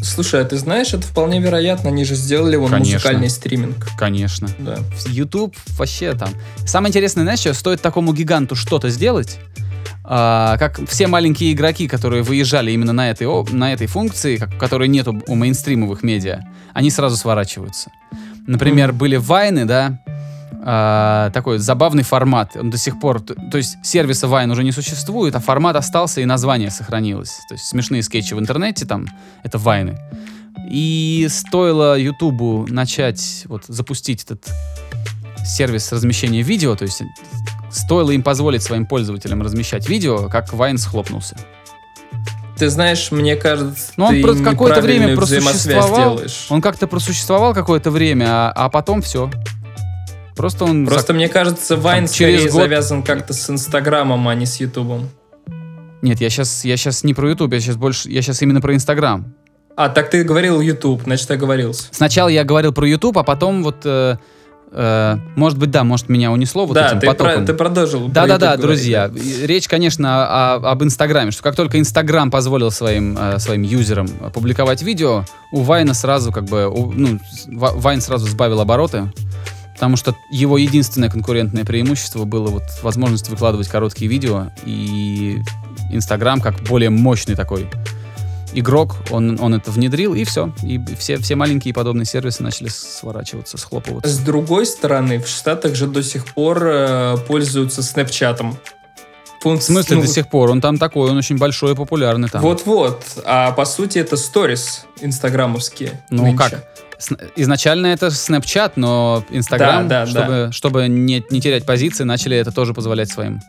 Слушай, 0.00 0.40
а 0.40 0.44
ты 0.44 0.56
знаешь, 0.56 0.94
это 0.94 1.06
вполне 1.06 1.40
вероятно. 1.40 1.90
Они 1.90 2.04
же 2.04 2.14
сделали 2.14 2.56
вон 2.56 2.70
Конечно. 2.70 2.94
музыкальный 2.94 3.30
стриминг. 3.30 3.86
конечно. 3.96 4.48
Да. 4.58 4.78
YouTube 5.06 5.56
вообще 5.78 6.14
там. 6.14 6.30
Самое 6.66 6.90
интересное, 6.90 7.22
знаешь, 7.22 7.40
что 7.40 7.54
стоит 7.54 7.82
такому 7.82 8.12
гиганту 8.12 8.56
что-то 8.56 8.88
сделать, 8.88 9.38
а, 10.04 10.56
как 10.58 10.88
все 10.88 11.06
маленькие 11.06 11.52
игроки, 11.52 11.88
которые 11.88 12.22
выезжали 12.22 12.72
именно 12.72 12.92
на 12.92 13.10
этой, 13.10 13.26
на 13.52 13.72
этой 13.72 13.86
функции, 13.86 14.36
как, 14.36 14.56
которой 14.58 14.88
нет 14.88 15.08
у, 15.08 15.22
у 15.26 15.34
мейнстримовых 15.34 16.02
медиа, 16.02 16.40
они 16.74 16.90
сразу 16.90 17.16
сворачиваются. 17.16 17.90
Например, 18.46 18.92
были 18.92 19.16
вайны, 19.16 19.64
да, 19.64 20.00
а, 20.64 21.30
такой 21.30 21.58
забавный 21.58 22.04
формат. 22.04 22.56
Он 22.56 22.70
до 22.70 22.78
сих 22.78 23.00
пор, 23.00 23.20
т- 23.20 23.34
то 23.34 23.58
есть 23.58 23.76
сервиса 23.82 24.28
Вайн 24.28 24.50
уже 24.50 24.62
не 24.62 24.72
существует, 24.72 25.34
а 25.34 25.40
формат 25.40 25.76
остался 25.76 26.20
и 26.20 26.24
название 26.24 26.70
сохранилось. 26.70 27.40
То 27.48 27.54
есть 27.54 27.66
смешные 27.66 28.02
скетчи 28.02 28.34
в 28.34 28.38
интернете 28.38 28.86
там, 28.86 29.06
это 29.42 29.58
вайны. 29.58 29.98
И 30.70 31.26
стоило 31.30 31.98
Ютубу 31.98 32.66
начать 32.68 33.44
вот 33.46 33.64
запустить 33.66 34.22
этот 34.24 34.48
сервис 35.44 35.90
размещения 35.92 36.42
видео, 36.42 36.76
то 36.76 36.84
есть 36.84 37.02
стоило 37.72 38.10
им 38.10 38.22
позволить 38.22 38.62
своим 38.62 38.86
пользователям 38.86 39.42
размещать 39.42 39.88
видео, 39.88 40.28
как 40.28 40.52
Вайн 40.52 40.78
схлопнулся. 40.78 41.36
Ты 42.56 42.68
знаешь, 42.68 43.10
мне 43.10 43.34
кажется, 43.34 43.92
Ну, 43.96 44.04
он 44.06 44.14
ты 44.14 44.22
просто 44.22 44.44
какое-то 44.44 44.80
время 44.82 45.16
просуществовал. 45.16 46.14
делаешь. 46.14 46.46
Он 46.50 46.60
как-то 46.60 46.86
просуществовал 46.86 47.54
какое-то 47.54 47.90
время, 47.90 48.26
а, 48.28 48.52
а 48.54 48.68
потом 48.68 49.02
все. 49.02 49.30
Просто 50.36 50.64
он... 50.64 50.86
Просто 50.86 51.12
мне 51.12 51.28
кажется, 51.28 51.76
Вайн 51.76 52.06
через 52.06 52.40
скорее 52.40 52.50
год- 52.52 52.62
завязан 52.62 53.02
как-то 53.02 53.32
с 53.32 53.50
Инстаграмом, 53.50 54.28
а 54.28 54.34
не 54.34 54.46
с 54.46 54.56
Ютубом. 54.60 55.08
Нет, 56.02 56.20
я 56.20 56.30
сейчас, 56.30 56.64
я 56.64 56.76
сейчас 56.76 57.04
не 57.04 57.14
про 57.14 57.30
YouTube, 57.30 57.52
я 57.52 57.60
сейчас 57.60 57.76
больше, 57.76 58.10
я 58.10 58.22
сейчас 58.22 58.42
именно 58.42 58.60
про 58.60 58.74
Инстаграм. 58.74 59.34
А, 59.76 59.88
так 59.88 60.10
ты 60.10 60.22
говорил 60.22 60.60
Ютуб, 60.60 61.02
значит, 61.04 61.30
оговорился. 61.30 61.84
Сначала 61.90 62.28
я 62.28 62.44
говорил 62.44 62.72
про 62.72 62.86
YouTube, 62.86 63.18
а 63.18 63.22
потом 63.22 63.62
вот, 63.62 63.76
э, 63.84 64.16
э, 64.72 65.16
может 65.36 65.58
быть, 65.58 65.70
да, 65.70 65.84
может 65.84 66.08
меня 66.08 66.32
унесло 66.32 66.64
вот 66.66 66.74
да, 66.74 66.88
этим 66.88 67.00
ты, 67.00 67.06
потоком. 67.06 67.34
про- 67.34 67.44
ты 67.46 67.54
продолжил. 67.54 68.04
про 68.06 68.12
Да-да-да, 68.12 68.56
друзья. 68.56 69.10
Речь, 69.42 69.68
конечно, 69.68 70.54
о- 70.54 70.70
об 70.72 70.82
Инстаграме, 70.82 71.30
что 71.30 71.42
как 71.42 71.54
только 71.56 71.78
Инстаграм 71.78 72.30
позволил 72.30 72.70
своим, 72.70 73.16
э, 73.18 73.38
своим 73.38 73.62
юзерам 73.62 74.08
публиковать 74.34 74.82
видео, 74.82 75.24
у 75.52 75.60
Вайна 75.62 75.94
сразу 75.94 76.32
как 76.32 76.44
бы, 76.44 76.68
у- 76.68 76.92
ну, 76.92 77.18
Вайн 77.46 78.00
сразу 78.00 78.26
сбавил 78.26 78.60
обороты, 78.60 79.12
потому 79.74 79.96
что 79.96 80.14
его 80.30 80.58
единственное 80.58 81.10
конкурентное 81.10 81.64
преимущество 81.64 82.24
было 82.24 82.48
вот 82.48 82.62
возможность 82.82 83.28
выкладывать 83.28 83.68
короткие 83.68 84.10
видео, 84.10 84.46
и 84.64 85.38
Инстаграм 85.92 86.40
как 86.40 86.54
более 86.62 86.88
мощный 86.90 87.34
такой 87.34 87.68
игрок, 88.52 88.96
он, 89.10 89.38
он 89.40 89.54
это 89.54 89.70
внедрил, 89.70 90.14
и 90.14 90.24
все. 90.24 90.52
И 90.62 90.80
все, 90.98 91.18
все 91.18 91.34
маленькие 91.34 91.74
подобные 91.74 92.06
сервисы 92.06 92.42
начали 92.42 92.68
сворачиваться, 92.68 93.58
схлопываться. 93.58 94.10
С 94.10 94.18
другой 94.18 94.66
стороны, 94.66 95.18
в 95.18 95.28
Штатах 95.28 95.74
же 95.74 95.86
до 95.86 96.02
сих 96.02 96.26
пор 96.26 96.62
э, 96.64 97.16
пользуются 97.26 97.82
Снэпчатом. 97.82 98.56
В 99.44 99.60
смысле 99.60 99.96
Ну, 99.96 100.02
до 100.02 100.08
сих 100.08 100.28
пор? 100.28 100.50
Он 100.50 100.60
там 100.60 100.78
такой, 100.78 101.10
он 101.10 101.16
очень 101.16 101.36
большой 101.36 101.72
и 101.72 101.74
популярный 101.74 102.28
там. 102.28 102.42
Вот-вот. 102.42 103.02
А 103.24 103.50
по 103.52 103.64
сути 103.64 103.98
это 103.98 104.16
сторис 104.16 104.86
инстаграмовские. 105.00 106.04
Ну 106.10 106.22
нынче. 106.24 106.38
как? 106.38 106.64
Изначально 107.34 107.88
это 107.88 108.06
Snapchat, 108.06 108.72
но 108.76 109.24
Instagram, 109.30 109.88
Да, 109.88 110.04
да, 110.04 110.06
чтобы, 110.06 110.48
чтобы 110.52 110.88
не, 110.88 111.24
не 111.30 111.40
терять 111.40 111.66
позиции, 111.66 112.04
начали 112.04 112.36
это 112.36 112.52
тоже 112.52 112.74
позволять 112.74 113.10
своим. 113.10 113.40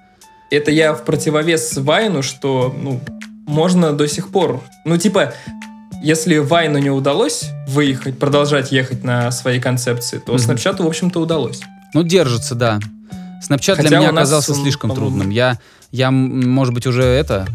Это 0.50 0.72
я 0.72 0.94
в 0.94 1.04
противовес 1.04 1.78
Вайну, 1.78 2.24
что, 2.24 2.74
ну, 2.76 3.00
можно 3.46 3.94
до 3.94 4.08
сих 4.08 4.30
пор. 4.30 4.62
Ну, 4.86 4.98
типа, 4.98 5.34
если 6.02 6.38
Вайну 6.38 6.80
не 6.80 6.90
удалось 6.90 7.50
выехать, 7.68 8.20
продолжать 8.20 8.72
ехать 8.72 9.04
на 9.04 9.32
своей 9.32 9.60
концепции, 9.60 10.18
то 10.20 10.34
Мгм. 10.34 10.40
Снапчату, 10.40 10.84
в 10.84 10.88
общем-то, 10.88 11.20
удалось. 11.22 11.62
Ну, 11.94 12.04
держится, 12.04 12.56
да. 12.56 12.80
Snapchat 13.48 13.76
Хотя 13.76 13.90
для 13.90 13.98
меня 14.00 14.12
нас 14.12 14.30
оказался 14.30 14.54
слишком 14.54 14.94
трудным. 14.96 15.30
Я, 15.30 15.60
я, 15.92 16.12
может 16.12 16.74
быть, 16.74 16.88
уже 16.88 17.04
это... 17.04 17.48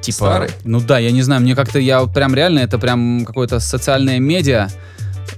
Типа, 0.00 0.16
Старый? 0.16 0.50
ну 0.64 0.80
да, 0.80 0.98
я 0.98 1.10
не 1.10 1.20
знаю, 1.20 1.42
мне 1.42 1.54
как-то, 1.54 1.78
я 1.78 2.00
вот 2.00 2.14
прям 2.14 2.34
реально, 2.34 2.60
это 2.60 2.78
прям 2.78 3.24
какое-то 3.26 3.60
социальное 3.60 4.18
медиа 4.18 4.70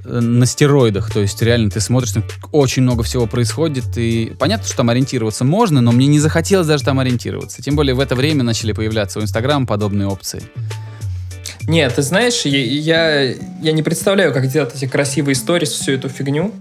на 0.05 0.47
стероидах, 0.47 1.11
то 1.11 1.21
есть 1.21 1.41
реально 1.43 1.71
ты 1.71 1.81
смотришь, 1.81 2.13
там 2.13 2.25
очень 2.51 2.83
много 2.83 3.03
всего 3.03 3.27
происходит, 3.27 3.97
и 3.97 4.33
понятно, 4.39 4.67
что 4.67 4.77
там 4.77 4.91
ориентироваться 4.91 5.45
можно, 5.45 5.81
но 5.81 5.93
мне 5.93 6.07
не 6.07 6.19
захотелось 6.19 6.67
даже 6.67 6.85
там 6.85 6.99
ориентироваться. 6.99 7.63
Тем 7.63 7.77
более 7.77 7.95
в 7.95 8.01
это 8.01 8.15
время 8.15 8.43
начали 8.43 8.73
появляться 8.73 9.19
у 9.19 9.23
Инстаграма 9.23 9.67
подобные 9.67 10.09
опции. 10.09 10.43
Нет, 11.69 11.95
ты 11.95 12.03
знаешь, 12.03 12.43
я, 12.45 12.59
я, 12.59 13.35
я 13.63 13.73
не 13.73 13.83
представляю, 13.83 14.33
как 14.33 14.49
делать 14.49 14.75
эти 14.75 14.87
красивые 14.87 15.37
сторис, 15.37 15.71
всю 15.71 15.93
эту 15.93 16.09
фигню. 16.09 16.53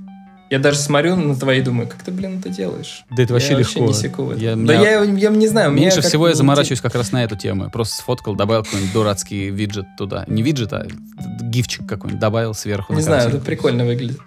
Я 0.51 0.59
даже 0.59 0.79
смотрю 0.79 1.15
на 1.15 1.33
твои 1.33 1.59
и 1.59 1.61
думаю, 1.61 1.87
как 1.87 2.03
ты, 2.03 2.11
блин, 2.11 2.39
это 2.39 2.49
делаешь? 2.49 3.05
Да 3.09 3.23
это 3.23 3.31
вообще 3.31 3.53
я 3.53 3.59
легко. 3.59 3.79
не 3.79 3.93
секу 3.93 4.23
в 4.23 4.31
это. 4.31 4.41
Я- 4.41 4.57
да 4.57 4.61
меня- 4.61 4.81
я, 4.81 5.03
я 5.05 5.29
не 5.29 5.47
знаю. 5.47 5.71
Меньше 5.71 6.01
всего 6.01 6.27
я 6.27 6.35
заморачиваюсь 6.35 6.81
как 6.81 6.93
раз 6.93 7.13
на 7.13 7.23
эту 7.23 7.37
тему. 7.37 7.69
Просто 7.71 7.95
сфоткал, 7.95 8.35
добавил 8.35 8.65
какой-нибудь 8.65 8.91
дурацкий 8.91 9.49
виджет 9.49 9.85
туда. 9.97 10.25
Не 10.27 10.43
виджет, 10.43 10.73
а 10.73 10.85
гифчик 11.41 11.87
какой-нибудь 11.87 12.19
добавил 12.19 12.53
сверху. 12.53 12.91
Не 12.91 12.97
на 12.97 13.03
знаю, 13.03 13.29
это 13.29 13.37
прикольно 13.39 13.85
выглядит. 13.85 14.19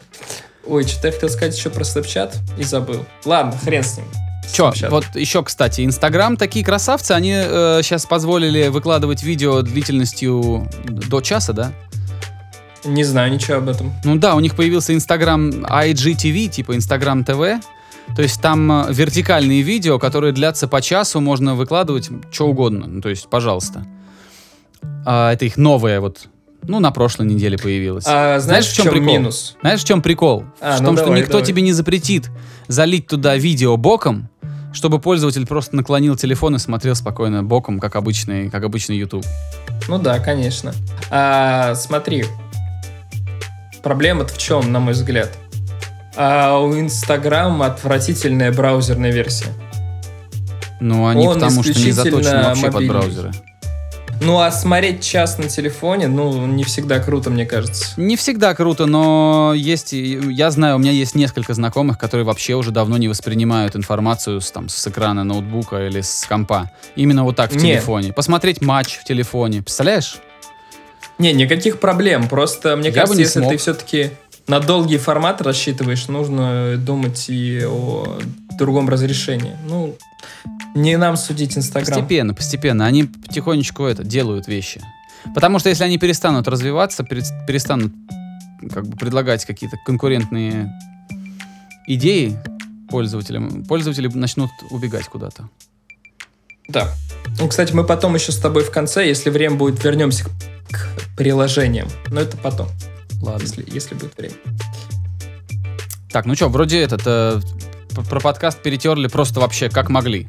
Ой, 0.67 0.85
что-то 0.85 1.09
я 1.09 1.13
хотел 1.13 1.29
сказать 1.29 1.55
еще 1.59 1.69
про 1.69 1.83
Snapchat 1.83 2.35
и 2.57 2.63
забыл. 2.65 3.05
Ладно, 3.27 3.53
хрен 3.63 3.85
с 3.85 3.99
ним. 3.99 4.07
Snapchat. 4.47 4.89
вот 4.89 5.05
еще, 5.17 5.43
кстати, 5.43 5.85
Инстаграм, 5.85 6.39
такие 6.39 6.65
красавцы, 6.65 7.13
они 7.13 7.33
сейчас 7.33 8.07
позволили 8.07 8.69
выкладывать 8.69 9.23
видео 9.23 9.61
длительностью 9.61 10.71
до 10.89 11.21
часа, 11.21 11.53
да? 11.53 11.73
Не 12.85 13.05
знаю 13.05 13.33
ничего 13.33 13.59
об 13.59 13.69
этом. 13.69 13.93
Ну 14.05 14.17
да, 14.17 14.35
у 14.35 14.41
них 14.41 14.55
появился 14.55 14.95
Инстаграм 14.95 15.51
IGTV, 15.51 16.49
типа 16.49 16.77
Инстаграм 16.77 17.25
ТВ. 17.25 17.65
То 18.15 18.23
есть 18.23 18.41
там 18.41 18.71
э, 18.71 18.93
вертикальные 18.93 19.63
видео, 19.63 19.99
которые 19.99 20.33
длятся 20.33 20.69
по 20.69 20.83
часу, 20.83 21.21
можно 21.21 21.55
выкладывать 21.55 22.11
что 22.31 22.49
угодно. 22.49 22.87
Ну, 22.87 23.01
то 23.01 23.09
есть, 23.09 23.29
пожалуйста. 23.29 23.87
А, 25.07 25.33
это 25.33 25.47
их 25.47 25.57
новое 25.57 26.01
вот, 26.01 26.29
ну, 26.63 26.81
на 26.81 26.91
прошлой 26.91 27.27
неделе 27.27 27.59
появилось. 27.59 28.05
А 28.07 28.39
знаешь, 28.41 28.67
в 28.67 28.75
чем, 28.75 28.89
прикол? 28.89 29.07
минус? 29.07 29.57
Знаешь, 29.61 29.81
в 29.81 29.87
чем 29.87 30.03
прикол? 30.03 30.45
А, 30.61 30.77
в 30.77 30.81
ну 30.81 30.89
том, 30.89 30.97
что 30.97 31.07
давай, 31.07 31.21
никто 31.21 31.33
давай. 31.33 31.47
тебе 31.47 31.63
не 31.63 31.73
запретит 31.73 32.31
залить 32.69 33.07
туда 33.07 33.37
видео 33.37 33.77
боком, 33.77 34.29
чтобы 34.73 34.99
пользователь 34.99 35.47
просто 35.47 35.77
наклонил 35.77 36.17
телефон 36.17 36.57
и 36.57 36.59
смотрел 36.59 36.95
спокойно 36.95 37.43
боком, 37.43 37.79
как 37.81 37.97
обычный, 37.97 38.51
как 38.51 38.65
обычный 38.65 38.97
YouTube. 38.97 39.25
Ну 39.89 39.99
да, 39.99 40.19
конечно. 40.19 40.73
А, 41.11 41.75
смотри, 41.75 42.25
проблема-то 43.85 44.35
в 44.35 44.39
чем, 44.39 44.73
на 44.73 44.81
мой 44.81 44.95
взгляд? 44.95 45.31
А 46.17 46.59
у 46.59 46.79
Инстаграма 46.79 47.67
отвратительная 47.67 48.51
браузерная 48.53 49.13
версия. 49.13 49.49
Ну, 50.81 51.07
они 51.07 51.27
Он 51.27 51.35
потому 51.35 51.63
что 51.63 51.73
не 51.79 51.93
заточены 51.93 52.43
вообще 52.43 52.65
под 52.67 52.75
мобильный. 52.75 52.99
браузеры. 52.99 53.33
Ну, 54.21 54.39
а 54.39 54.51
смотреть 54.53 55.03
час 55.03 55.39
на 55.39 55.49
телефоне, 55.49 56.07
ну, 56.07 56.47
не 56.47 56.63
всегда 56.63 57.01
круто, 57.01 57.31
мне 57.31 57.45
кажется. 57.47 57.93
Не 57.97 58.17
всегда 58.17 58.55
круто, 58.55 58.87
но 58.87 59.53
есть, 59.57 59.93
я 59.93 60.51
знаю, 60.53 60.77
у 60.77 60.79
меня 60.79 60.93
есть 60.93 61.17
несколько 61.17 61.53
знакомых, 61.53 61.99
которые 61.99 62.25
вообще 62.25 62.55
уже 62.55 62.71
давно 62.71 62.97
не 62.97 63.09
воспринимают 63.09 63.75
информацию 63.75 64.41
с, 64.41 64.51
там, 64.53 64.69
с 64.69 64.87
экрана 64.87 65.25
ноутбука 65.25 65.87
или 65.89 66.01
с 66.01 66.27
компа. 66.29 66.71
Именно 66.95 67.25
вот 67.25 67.35
так 67.37 67.51
в 67.51 67.57
Не. 67.57 67.73
телефоне. 67.73 68.13
Посмотреть 68.13 68.63
матч 68.63 68.99
в 68.99 69.05
телефоне. 69.05 69.63
Представляешь? 69.63 70.17
Не, 71.19 71.33
никаких 71.33 71.81
проблем. 71.81 72.29
Просто, 72.29 72.77
мне 72.77 72.89
Я 72.89 72.95
кажется, 72.95 73.21
если 73.21 73.41
смог. 73.41 73.53
ты 73.53 73.57
все-таки 73.59 74.11
на 74.47 74.61
долгий 74.61 74.99
формат 74.99 75.41
рассчитываешь, 75.43 76.09
нужно 76.09 76.77
думать 76.77 77.27
и 77.29 77.65
о 77.65 78.19
другом 78.59 78.89
разрешении. 78.89 79.57
Ну, 79.67 79.97
не 80.75 80.97
нам 80.97 81.17
судить 81.17 81.57
Инстаграм. 81.57 81.87
Постепенно, 82.01 82.35
постепенно. 82.35 82.87
Они 82.87 83.05
потихонечку 83.05 83.85
это 83.85 84.05
делают 84.05 84.49
вещи. 84.49 84.83
Потому 85.35 85.59
что 85.59 85.69
если 85.71 85.85
они 85.85 85.99
перестанут 85.99 86.49
развиваться, 86.49 87.03
перес- 87.05 87.47
перестанут 87.47 87.93
как 88.73 88.87
бы 88.87 88.97
предлагать 88.97 89.45
какие-то 89.45 89.77
конкурентные 89.87 90.73
идеи 91.87 92.39
пользователям, 92.91 93.65
пользователи 93.65 94.09
начнут 94.09 94.51
убегать 94.71 95.07
куда-то. 95.07 95.49
Да. 96.69 96.93
Ну, 97.39 97.49
кстати, 97.49 97.73
мы 97.73 97.85
потом 97.85 98.15
еще 98.15 98.33
с 98.33 98.39
тобой 98.39 98.65
в 98.65 98.71
конце, 98.71 99.07
если 99.07 99.31
время 99.31 99.57
будет, 99.57 99.83
вернемся 99.85 100.27
к, 100.71 100.89
приложениям. 101.17 101.89
Но 102.11 102.21
это 102.21 102.37
потом, 102.37 102.69
Ладно. 103.21 103.43
если, 103.43 103.65
если 103.67 103.95
будет 103.95 104.17
время. 104.17 104.35
Так, 106.11 106.27
ну 106.27 106.35
что, 106.35 106.49
вроде 106.49 106.81
этот 106.81 107.03
э, 107.07 107.41
про 108.09 108.21
подкаст 108.21 108.63
перетерли 108.63 109.09
просто 109.09 109.41
вообще 109.41 109.69
как 109.69 109.89
могли. 109.89 110.29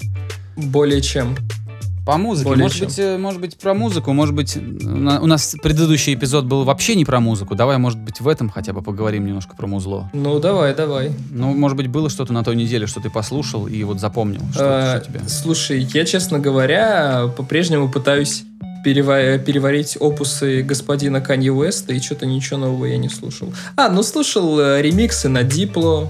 Более 0.55 1.01
чем. 1.01 1.37
По 2.05 2.17
музыке, 2.17 2.49
Более 2.49 2.63
может 2.63 2.77
чем. 2.77 2.87
быть, 2.87 2.99
э, 2.99 3.17
может 3.17 3.41
быть, 3.41 3.57
про 3.57 3.73
музыку, 3.73 4.13
может 4.13 4.35
быть, 4.35 4.55
у 4.57 5.25
нас 5.27 5.55
предыдущий 5.63 6.13
эпизод 6.13 6.45
был 6.45 6.63
вообще 6.63 6.95
не 6.95 7.03
про 7.03 7.19
музыку. 7.19 7.55
Давай, 7.55 7.77
может 7.79 7.99
быть, 7.99 8.21
в 8.21 8.27
этом 8.27 8.49
хотя 8.49 8.73
бы 8.73 8.81
поговорим 8.83 9.25
немножко 9.25 9.55
про 9.55 9.65
музло. 9.65 10.09
Ну, 10.13 10.39
давай, 10.39 10.75
давай. 10.75 11.11
Ну, 11.31 11.53
может 11.55 11.75
быть, 11.77 11.87
было 11.87 12.09
что-то 12.11 12.31
на 12.31 12.43
той 12.43 12.55
неделе, 12.55 12.85
что 12.85 12.99
ты 13.01 13.09
послушал 13.09 13.65
и 13.65 13.83
вот 13.83 13.99
запомнил, 13.99 14.41
что, 14.53 14.63
Э, 14.63 15.01
что 15.01 15.11
тебе. 15.11 15.21
Слушай, 15.27 15.81
я, 15.93 16.05
честно 16.05 16.37
говоря, 16.37 17.27
по-прежнему 17.35 17.89
пытаюсь 17.91 18.43
перева- 18.85 19.39
переварить 19.39 19.97
опусы 19.99 20.61
господина 20.61 21.21
Канье 21.21 21.51
Уэста, 21.53 21.91
и 21.93 21.99
что-то 21.99 22.27
ничего 22.27 22.59
нового 22.59 22.85
я 22.85 22.97
не 22.97 23.09
слушал. 23.09 23.51
А, 23.77 23.89
ну 23.89 24.03
слушал 24.03 24.59
э, 24.59 24.79
ремиксы 24.83 25.27
на 25.27 25.41
Дипло, 25.41 26.07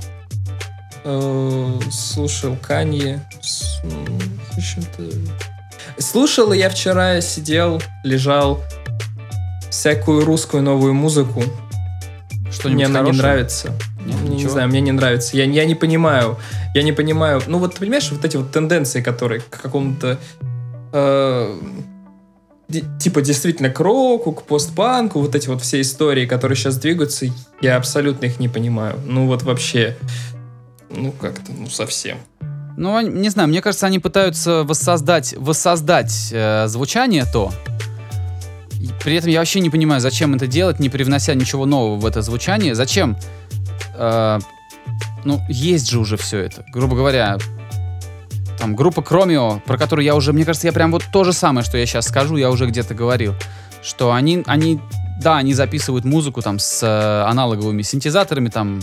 э, 1.06 1.80
слушал 1.90 2.58
Канье. 2.62 3.26
С- 3.42 3.80
м, 3.86 4.20
в 4.52 4.58
общем-то, 4.58 5.04
Слушал, 5.98 6.52
я 6.54 6.70
вчера 6.70 7.22
сидел, 7.22 7.82
лежал 8.04 8.62
всякую 9.70 10.26
русскую 10.26 10.64
новую 10.64 10.94
музыку. 10.94 11.44
Что-нибудь 12.52 12.74
Мне 12.74 12.86
она 12.86 13.02
не 13.02 13.18
нравится. 13.18 13.72
Нет, 14.06 14.22
не 14.24 14.48
знаю, 14.48 14.70
мне 14.70 14.82
не 14.82 14.92
нравится. 14.92 15.36
Я, 15.36 15.46
я 15.46 15.66
не 15.66 15.76
понимаю. 15.76 16.38
Я 16.74 16.84
не 16.84 16.92
понимаю. 16.92 17.42
Ну 17.48 17.60
вот, 17.60 17.76
понимаешь, 17.76 18.12
вот 18.12 18.24
эти 18.24 18.38
вот 18.38 18.52
тенденции, 18.52 19.02
которые 19.02 19.42
к 19.42 19.62
какому-то... 19.62 20.20
э, 20.94 21.60
типа 23.00 23.22
действительно 23.22 23.70
к 23.70 23.80
року, 23.80 24.32
к 24.32 24.44
постпанку, 24.44 25.20
вот 25.20 25.36
эти 25.36 25.48
вот 25.48 25.62
все 25.62 25.82
истории, 25.82 26.26
которые 26.26 26.56
сейчас 26.56 26.78
двигаются, 26.78 27.28
я 27.62 27.78
абсолютно 27.78 28.26
их 28.26 28.40
не 28.40 28.50
понимаю. 28.50 29.00
Ну 29.06 29.28
вот 29.28 29.44
вообще, 29.44 29.98
ну 30.90 31.12
как-то, 31.12 31.52
ну 31.52 31.68
совсем. 31.68 32.18
Ну, 32.78 33.00
не 33.00 33.30
знаю, 33.30 33.48
мне 33.50 33.62
кажется, 33.62 33.86
они 33.86 34.00
пытаются 34.00 34.64
воссоздать, 34.64 35.34
воссоздать 35.38 36.30
э, 36.32 36.68
звучание 36.68 37.26
то. 37.26 37.52
И 38.80 38.90
при 39.02 39.16
этом 39.16 39.30
я 39.30 39.40
вообще 39.40 39.62
не 39.62 39.70
понимаю, 39.70 40.02
зачем 40.02 40.36
это 40.36 40.46
делать, 40.46 40.80
не 40.80 40.90
привнося 40.90 41.34
ничего 41.34 41.66
нового 41.66 41.96
в 41.96 42.06
это 42.06 42.22
звучание. 42.22 42.76
Зачем? 42.76 43.18
Э, 43.96 44.40
ну, 45.24 45.42
есть 45.48 45.90
же 45.90 46.00
уже 46.00 46.18
все 46.18 46.40
это. 46.40 46.66
Грубо 46.74 46.96
говоря, 46.96 47.38
там 48.60 48.76
группа 48.76 49.02
Кромио, 49.02 49.62
про 49.66 49.78
которую 49.78 50.06
я 50.06 50.16
уже, 50.16 50.34
мне 50.34 50.44
кажется, 50.44 50.68
я 50.68 50.74
прям 50.74 50.92
вот 50.92 51.04
то 51.12 51.24
же 51.24 51.32
самое, 51.32 51.66
что 51.66 51.78
я 51.78 51.86
сейчас 51.86 52.08
скажу, 52.08 52.36
я 52.36 52.52
уже 52.52 52.66
где-то 52.66 52.94
говорил. 52.94 53.34
Что 53.82 54.12
они, 54.12 54.44
они, 54.48 54.82
да, 55.22 55.38
они 55.38 55.54
записывают 55.54 56.04
музыку 56.04 56.42
там 56.42 56.60
с 56.60 56.84
э, 56.84 57.30
аналоговыми 57.30 57.84
синтезаторами, 57.84 58.50
там, 58.50 58.82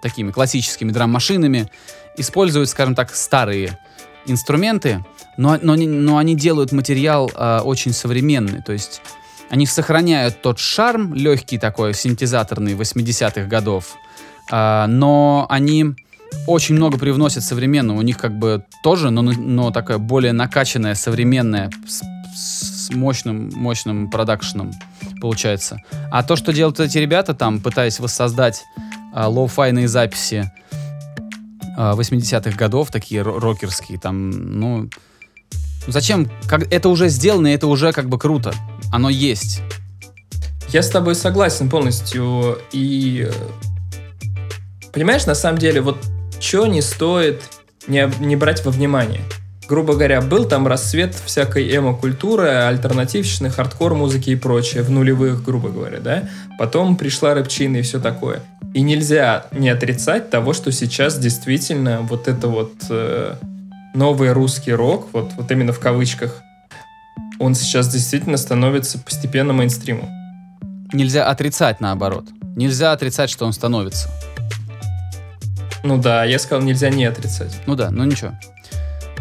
такими 0.00 0.30
классическими 0.32 0.90
драм-машинами, 0.92 1.70
используют, 2.16 2.68
скажем 2.68 2.94
так, 2.94 3.14
старые 3.14 3.78
инструменты, 4.26 5.04
но, 5.36 5.58
но, 5.60 5.74
но 5.76 6.18
они 6.18 6.36
делают 6.36 6.72
материал 6.72 7.30
э, 7.34 7.60
очень 7.60 7.92
современный. 7.92 8.62
То 8.62 8.72
есть 8.72 9.02
они 9.52 9.66
сохраняют 9.66 10.40
тот 10.40 10.58
шарм 10.58 11.14
легкий 11.14 11.58
такой, 11.58 11.92
синтезаторный 11.92 12.74
80-х 12.74 13.44
годов, 13.44 13.96
а, 14.50 14.86
но 14.86 15.46
они 15.50 15.94
очень 16.46 16.74
много 16.74 16.98
привносят 16.98 17.44
современного. 17.44 17.98
У 17.98 18.02
них 18.02 18.16
как 18.16 18.38
бы 18.38 18.64
тоже, 18.82 19.10
но, 19.10 19.20
но 19.20 19.70
такая 19.70 19.98
более 19.98 20.32
накачанная, 20.32 20.94
современная, 20.94 21.70
с, 21.86 22.02
с 22.34 22.90
мощным, 22.94 23.50
мощным 23.54 24.10
продакшеном 24.10 24.72
получается. 25.20 25.82
А 26.10 26.22
то, 26.22 26.36
что 26.36 26.52
делают 26.52 26.80
эти 26.80 26.96
ребята 26.96 27.34
там, 27.34 27.60
пытаясь 27.60 28.00
воссоздать 28.00 28.64
а, 29.12 29.28
lo-fi 29.28 29.60
йные 29.60 29.86
записи 29.86 30.50
80-х 31.76 32.56
годов, 32.56 32.90
такие 32.90 33.22
ро- 33.22 33.38
рокерские, 33.38 33.98
там, 33.98 34.30
ну... 34.30 34.88
Зачем? 35.86 36.30
Как, 36.46 36.72
это 36.72 36.88
уже 36.88 37.08
сделано, 37.08 37.48
и 37.48 37.54
это 37.54 37.66
уже 37.66 37.92
как 37.92 38.08
бы 38.08 38.18
круто. 38.18 38.54
Оно 38.92 39.08
есть. 39.08 39.62
Я 40.68 40.82
с 40.82 40.88
тобой 40.88 41.14
согласен 41.14 41.68
полностью. 41.68 42.58
И 42.72 43.28
э, 43.28 43.32
понимаешь, 44.92 45.26
на 45.26 45.34
самом 45.34 45.58
деле, 45.58 45.80
вот 45.80 45.98
что 46.40 46.66
не 46.66 46.82
стоит 46.82 47.42
не, 47.88 48.10
не 48.20 48.36
брать 48.36 48.64
во 48.64 48.70
внимание. 48.70 49.22
Грубо 49.72 49.94
говоря, 49.94 50.20
был 50.20 50.44
там 50.44 50.66
расцвет 50.66 51.14
всякой 51.14 51.74
эмо-культуры, 51.74 52.46
альтернативщины, 52.46 53.48
хардкор-музыки 53.48 54.28
и 54.28 54.36
прочее, 54.36 54.82
в 54.82 54.90
нулевых, 54.90 55.42
грубо 55.42 55.70
говоря, 55.70 55.98
да? 55.98 56.24
Потом 56.58 56.94
пришла 56.94 57.32
рэпчина 57.32 57.78
и 57.78 57.80
все 57.80 57.98
такое. 57.98 58.42
И 58.74 58.82
нельзя 58.82 59.46
не 59.50 59.70
отрицать 59.70 60.28
того, 60.28 60.52
что 60.52 60.70
сейчас 60.72 61.18
действительно 61.18 62.00
вот 62.02 62.28
это 62.28 62.48
вот 62.48 62.74
э, 62.90 63.36
новый 63.94 64.32
русский 64.32 64.74
рок, 64.74 65.08
вот, 65.14 65.30
вот 65.38 65.50
именно 65.50 65.72
в 65.72 65.80
кавычках, 65.80 66.42
он 67.38 67.54
сейчас 67.54 67.88
действительно 67.88 68.36
становится 68.36 68.98
постепенно 68.98 69.54
мейнстримом. 69.54 70.10
Нельзя 70.92 71.26
отрицать, 71.30 71.80
наоборот. 71.80 72.26
Нельзя 72.56 72.92
отрицать, 72.92 73.30
что 73.30 73.46
он 73.46 73.54
становится. 73.54 74.10
Ну 75.82 75.96
да, 75.96 76.24
я 76.24 76.38
сказал, 76.38 76.62
нельзя 76.62 76.90
не 76.90 77.06
отрицать. 77.06 77.56
Ну 77.64 77.74
да, 77.74 77.90
ну 77.90 78.04
ничего. 78.04 78.32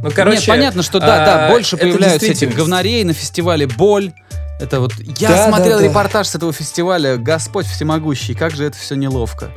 Ну, 0.04 0.10
короче, 0.12 0.38
Нет, 0.38 0.48
понятно, 0.48 0.84
что 0.84 1.00
да, 1.00 1.26
да, 1.26 1.48
а, 1.48 1.50
больше 1.52 1.78
появляются 1.78 2.28
этих 2.28 2.56
говнарей 2.56 3.04
на 3.04 3.14
фестивале 3.14 3.68
«Боль». 3.68 4.12
Это 4.60 4.80
вот... 4.80 4.94
Я 5.20 5.30
Да, 5.30 5.48
смотрел 5.48 5.78
да, 5.78 5.84
да. 5.84 5.90
репортаж 5.90 6.28
с 6.28 6.36
этого 6.36 6.54
фестиваля, 6.54 7.18
Господь 7.18 7.66
всемогущий, 7.66 8.34
как 8.34 8.56
же 8.56 8.66
это 8.66 8.78
все 8.78 8.96
неловко. 8.96 9.50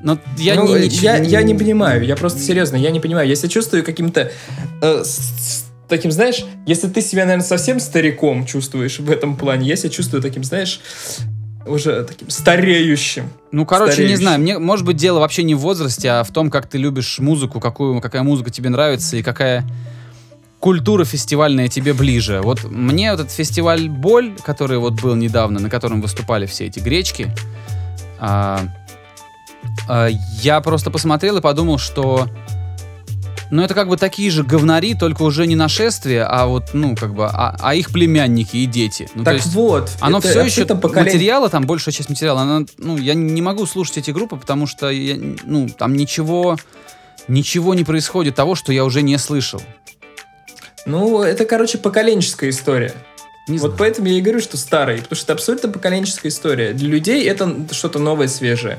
Но 0.00 0.18
я 0.36 0.54
ну, 0.54 0.68
не, 0.68 0.74
э, 0.74 0.86
нич- 0.86 1.00
я, 1.02 1.16
я 1.16 1.42
не 1.42 1.54
понимаю, 1.54 2.04
я 2.04 2.14
просто 2.16 2.40
серьезно, 2.40 2.76
я 2.76 2.90
не 2.90 3.00
понимаю. 3.00 3.28
Я 3.28 3.34
себя 3.34 3.48
чувствую 3.48 3.84
каким-то 3.84 4.30
э, 4.80 5.02
с 5.04 5.64
таким, 5.88 6.12
знаешь, 6.12 6.44
если 6.66 6.88
ты 6.88 7.00
себя, 7.00 7.24
наверное, 7.24 7.44
совсем 7.44 7.80
стариком 7.80 8.46
чувствуешь 8.46 9.00
в 9.00 9.10
этом 9.10 9.36
плане, 9.36 9.66
я 9.66 9.76
себя 9.76 9.90
чувствую 9.90 10.22
таким, 10.22 10.44
знаешь, 10.44 10.80
уже 11.66 12.04
таким 12.04 12.30
стареющим. 12.30 13.30
Ну, 13.52 13.66
короче, 13.66 13.90
не 13.90 13.94
стареющий. 13.94 14.22
знаю. 14.22 14.40
Мне, 14.40 14.58
может 14.58 14.84
быть, 14.86 14.96
дело 14.96 15.20
вообще 15.20 15.42
не 15.42 15.54
в 15.54 15.58
возрасте, 15.58 16.10
а 16.10 16.24
в 16.24 16.30
том, 16.30 16.50
как 16.50 16.66
ты 16.66 16.78
любишь 16.78 17.18
музыку, 17.18 17.60
какую, 17.60 18.00
какая 18.00 18.22
музыка 18.22 18.50
тебе 18.50 18.70
нравится 18.70 19.16
и 19.16 19.22
какая 19.22 19.64
культура 20.60 21.04
фестивальная 21.04 21.68
тебе 21.68 21.94
ближе. 21.94 22.40
Вот 22.42 22.64
мне 22.64 23.10
вот 23.12 23.20
этот 23.20 23.32
фестиваль 23.32 23.88
«Боль», 23.88 24.34
который 24.44 24.78
вот 24.78 25.00
был 25.00 25.14
недавно, 25.14 25.60
на 25.60 25.70
котором 25.70 26.00
выступали 26.00 26.46
все 26.46 26.66
эти 26.66 26.80
гречки, 26.80 27.30
а, 28.18 28.60
а, 29.88 30.08
я 30.42 30.60
просто 30.60 30.90
посмотрел 30.90 31.36
и 31.36 31.40
подумал, 31.40 31.78
что 31.78 32.28
ну, 33.50 33.62
это 33.62 33.74
как 33.74 33.88
бы 33.88 33.96
такие 33.96 34.30
же 34.30 34.42
говнари, 34.44 34.94
только 34.94 35.22
уже 35.22 35.46
не 35.46 35.56
нашествие, 35.56 36.24
а 36.24 36.46
вот, 36.46 36.74
ну, 36.74 36.94
как 36.94 37.14
бы, 37.14 37.26
а, 37.26 37.56
а 37.60 37.74
их 37.74 37.90
племянники 37.90 38.56
и 38.56 38.66
дети. 38.66 39.08
Ну, 39.14 39.24
так 39.24 39.36
есть- 39.36 39.48
вот, 39.48 39.90
оно 40.00 40.18
это 40.18 40.28
все 40.28 40.42
еще 40.42 40.66
поколение- 40.66 41.14
материала, 41.14 41.48
там 41.48 41.66
большая 41.66 41.92
часть 41.92 42.08
материала, 42.08 42.42
она, 42.42 42.66
ну, 42.76 42.98
я 42.98 43.14
не 43.14 43.42
могу 43.42 43.66
слушать 43.66 43.98
эти 43.98 44.10
группы, 44.10 44.36
потому 44.36 44.66
что, 44.66 44.90
я, 44.90 45.16
ну, 45.44 45.68
там 45.68 45.96
ничего, 45.96 46.56
ничего 47.26 47.74
не 47.74 47.84
происходит 47.84 48.34
того, 48.34 48.54
что 48.54 48.72
я 48.72 48.84
уже 48.84 49.02
не 49.02 49.16
слышал. 49.18 49.62
Ну, 50.86 51.22
это, 51.22 51.44
короче, 51.44 51.78
поколенческая 51.78 52.50
история. 52.50 52.94
Не 53.46 53.58
вот 53.58 53.68
знаю. 53.68 53.78
поэтому 53.78 54.08
я 54.08 54.18
и 54.18 54.20
говорю, 54.20 54.40
что 54.40 54.56
старый, 54.58 54.98
потому 54.98 55.16
что 55.16 55.24
это 55.24 55.32
абсолютно 55.34 55.68
поколенческая 55.70 56.28
история. 56.30 56.72
Для 56.74 56.88
людей 56.88 57.24
это 57.26 57.66
что-то 57.72 57.98
новое, 57.98 58.28
свежее. 58.28 58.78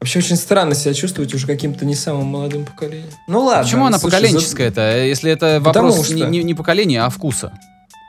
Вообще 0.00 0.20
очень 0.20 0.36
странно 0.36 0.74
себя 0.74 0.94
чувствовать 0.94 1.34
уже 1.34 1.46
каким-то 1.46 1.84
не 1.84 1.94
самым 1.94 2.26
молодым 2.26 2.64
поколением. 2.64 3.10
Ну 3.28 3.44
ладно. 3.44 3.64
Почему 3.64 3.84
она 3.86 3.98
слушай, 3.98 4.12
за- 4.14 4.20
поколенческая-то, 4.22 5.04
если 5.04 5.30
это 5.30 5.60
вопрос 5.60 6.06
что- 6.06 6.14
не, 6.14 6.22
не- 6.22 6.42
не 6.42 6.54
поколения, 6.54 7.02
а 7.02 7.10
вкуса? 7.10 7.52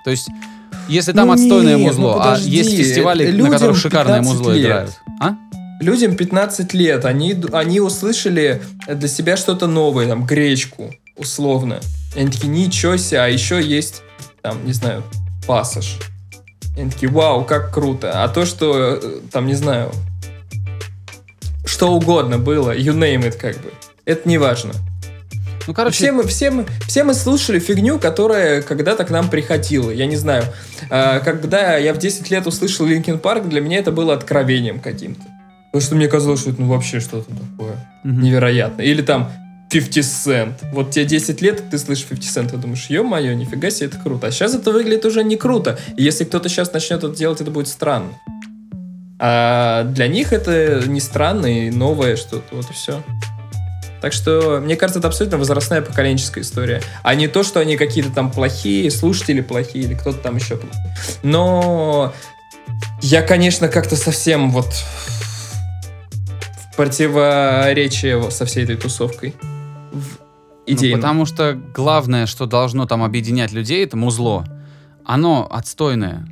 То 0.05 0.11
есть, 0.11 0.27
если 0.87 1.11
там 1.11 1.27
Ну 1.27 1.33
отстойное 1.33 1.75
нет, 1.75 1.87
музло, 1.87 2.13
ну 2.15 2.19
а 2.21 2.37
есть 2.37 2.75
фестивали, 2.77 3.29
на 3.31 3.49
которых 3.49 3.77
шикарное 3.77 4.19
15 4.19 4.37
музло 4.39 4.51
лет. 4.53 4.65
играют. 4.65 4.91
А? 5.19 5.35
Людям 5.81 6.15
15 6.15 6.73
лет, 6.73 7.03
они, 7.05 7.35
они 7.51 7.79
услышали 7.81 8.61
для 8.87 9.07
себя 9.09 9.35
что-то 9.35 9.67
новое, 9.67 10.07
там, 10.07 10.25
гречку, 10.25 10.93
условно. 11.17 11.79
И 12.15 12.19
они 12.19 12.31
такие, 12.31 12.47
ничего 12.47 12.95
себе, 12.97 13.19
а 13.21 13.27
еще 13.27 13.61
есть, 13.61 14.01
там, 14.41 14.65
не 14.65 14.73
знаю, 14.73 15.03
пассаж. 15.45 15.97
И 16.77 16.81
они 16.81 16.89
такие, 16.89 17.11
вау, 17.11 17.43
как 17.43 17.73
круто. 17.73 18.23
А 18.23 18.29
то, 18.29 18.45
что, 18.45 18.99
э, 19.01 19.19
там, 19.31 19.45
не 19.47 19.55
знаю, 19.55 19.91
что 21.81 21.93
угодно 21.93 22.37
было, 22.37 22.77
you 22.77 22.93
name 22.93 23.27
it, 23.27 23.39
как 23.39 23.55
бы, 23.55 23.71
это 24.05 24.29
не 24.29 24.37
важно. 24.37 24.71
Ну, 25.65 25.73
короче, 25.73 25.95
Все 25.95 26.11
мы, 26.11 26.21
все, 26.27 26.51
мы, 26.51 26.67
все 26.87 27.03
мы 27.03 27.15
слушали 27.15 27.57
фигню, 27.57 27.97
которая 27.97 28.61
когда-то 28.61 29.03
к 29.03 29.09
нам 29.09 29.31
приходила. 29.31 29.89
Я 29.89 30.05
не 30.05 30.15
знаю. 30.15 30.43
а, 30.91 31.21
когда 31.21 31.77
я 31.77 31.95
в 31.95 31.97
10 31.97 32.29
лет 32.29 32.45
услышал 32.45 32.85
Линkin 32.85 33.17
Парк, 33.17 33.49
для 33.49 33.61
меня 33.61 33.79
это 33.79 33.91
было 33.91 34.13
откровением 34.13 34.79
каким-то. 34.79 35.23
Потому 35.71 35.81
что 35.81 35.95
мне 35.95 36.07
казалось, 36.07 36.41
что 36.41 36.51
это 36.51 36.61
ну, 36.61 36.67
вообще 36.67 36.99
что-то 36.99 37.31
такое 37.31 37.75
мгм. 38.03 38.21
невероятное. 38.21 38.85
Или 38.85 39.01
там 39.01 39.31
50 39.71 40.03
Cent. 40.03 40.53
Вот 40.73 40.91
тебе 40.91 41.05
10 41.05 41.41
лет, 41.41 41.63
ты 41.71 41.79
слышишь 41.79 42.05
50 42.05 42.45
Cent, 42.45 42.49
ты 42.51 42.57
думаешь, 42.57 42.85
ё-моё, 42.91 43.33
нифига 43.33 43.71
себе, 43.71 43.87
это 43.87 43.97
круто. 43.97 44.27
А 44.27 44.31
сейчас 44.31 44.53
это 44.53 44.71
выглядит 44.71 45.05
уже 45.05 45.23
не 45.23 45.35
круто. 45.35 45.79
И 45.97 46.03
если 46.03 46.25
кто-то 46.25 46.47
сейчас 46.47 46.71
начнет 46.73 47.03
это 47.03 47.15
делать, 47.15 47.41
это 47.41 47.49
будет 47.49 47.67
странно. 47.67 48.09
А 49.23 49.83
для 49.83 50.07
них 50.07 50.33
это 50.33 50.81
не 50.87 50.99
странно 50.99 51.45
и 51.45 51.69
новое 51.69 52.15
что-то. 52.15 52.55
Вот 52.55 52.69
и 52.71 52.73
все. 52.73 53.03
Так 54.01 54.13
что, 54.13 54.59
мне 54.59 54.75
кажется, 54.75 54.97
это 54.97 55.09
абсолютно 55.09 55.37
возрастная 55.37 55.83
поколенческая 55.83 56.43
история. 56.43 56.81
А 57.03 57.13
не 57.13 57.27
то, 57.27 57.43
что 57.43 57.59
они 57.59 57.77
какие-то 57.77 58.11
там 58.11 58.31
плохие, 58.31 58.89
слушатели 58.89 59.41
плохие 59.41 59.85
или 59.85 59.93
кто-то 59.93 60.17
там 60.17 60.37
еще 60.37 60.57
плохой. 60.57 60.91
Но 61.21 62.11
я, 63.03 63.21
конечно, 63.21 63.67
как-то 63.67 63.95
совсем 63.95 64.49
вот 64.49 64.73
в 66.71 66.75
противоречие 66.75 68.31
со 68.31 68.45
всей 68.47 68.63
этой 68.63 68.77
тусовкой. 68.77 69.35
В 69.91 70.17
Ну, 70.67 70.95
потому 70.97 71.25
что 71.25 71.53
главное, 71.53 72.25
что 72.25 72.47
должно 72.47 72.87
там 72.87 73.03
объединять 73.03 73.51
людей, 73.51 73.83
это 73.83 73.97
музло. 73.97 74.45
Оно 75.05 75.47
отстойное. 75.51 76.25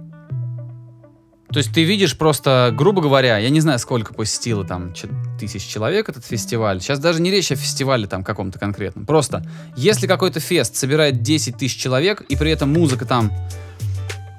То 1.52 1.58
есть 1.58 1.74
ты 1.74 1.84
видишь 1.84 2.16
просто, 2.16 2.72
грубо 2.76 3.02
говоря, 3.02 3.38
я 3.40 3.50
не 3.50 3.60
знаю, 3.60 3.80
сколько 3.80 4.14
посетило 4.14 4.64
там 4.64 4.94
тысяч 5.40 5.66
человек 5.66 6.08
этот 6.08 6.24
фестиваль. 6.24 6.80
Сейчас 6.80 7.00
даже 7.00 7.22
не 7.22 7.32
речь 7.32 7.52
о 7.52 7.56
фестивале 7.56 8.06
там 8.06 8.24
каком-то 8.24 8.60
конкретном. 8.60 9.06
Просто, 9.08 9.44
если 9.76 10.06
какой-то 10.06 10.40
фест 10.40 10.76
собирает 10.76 11.24
10 11.24 11.58
тысяч 11.58 11.76
человек, 11.78 12.22
и 12.22 12.36
при 12.36 12.52
этом 12.52 12.72
музыка 12.72 13.06
там, 13.06 13.32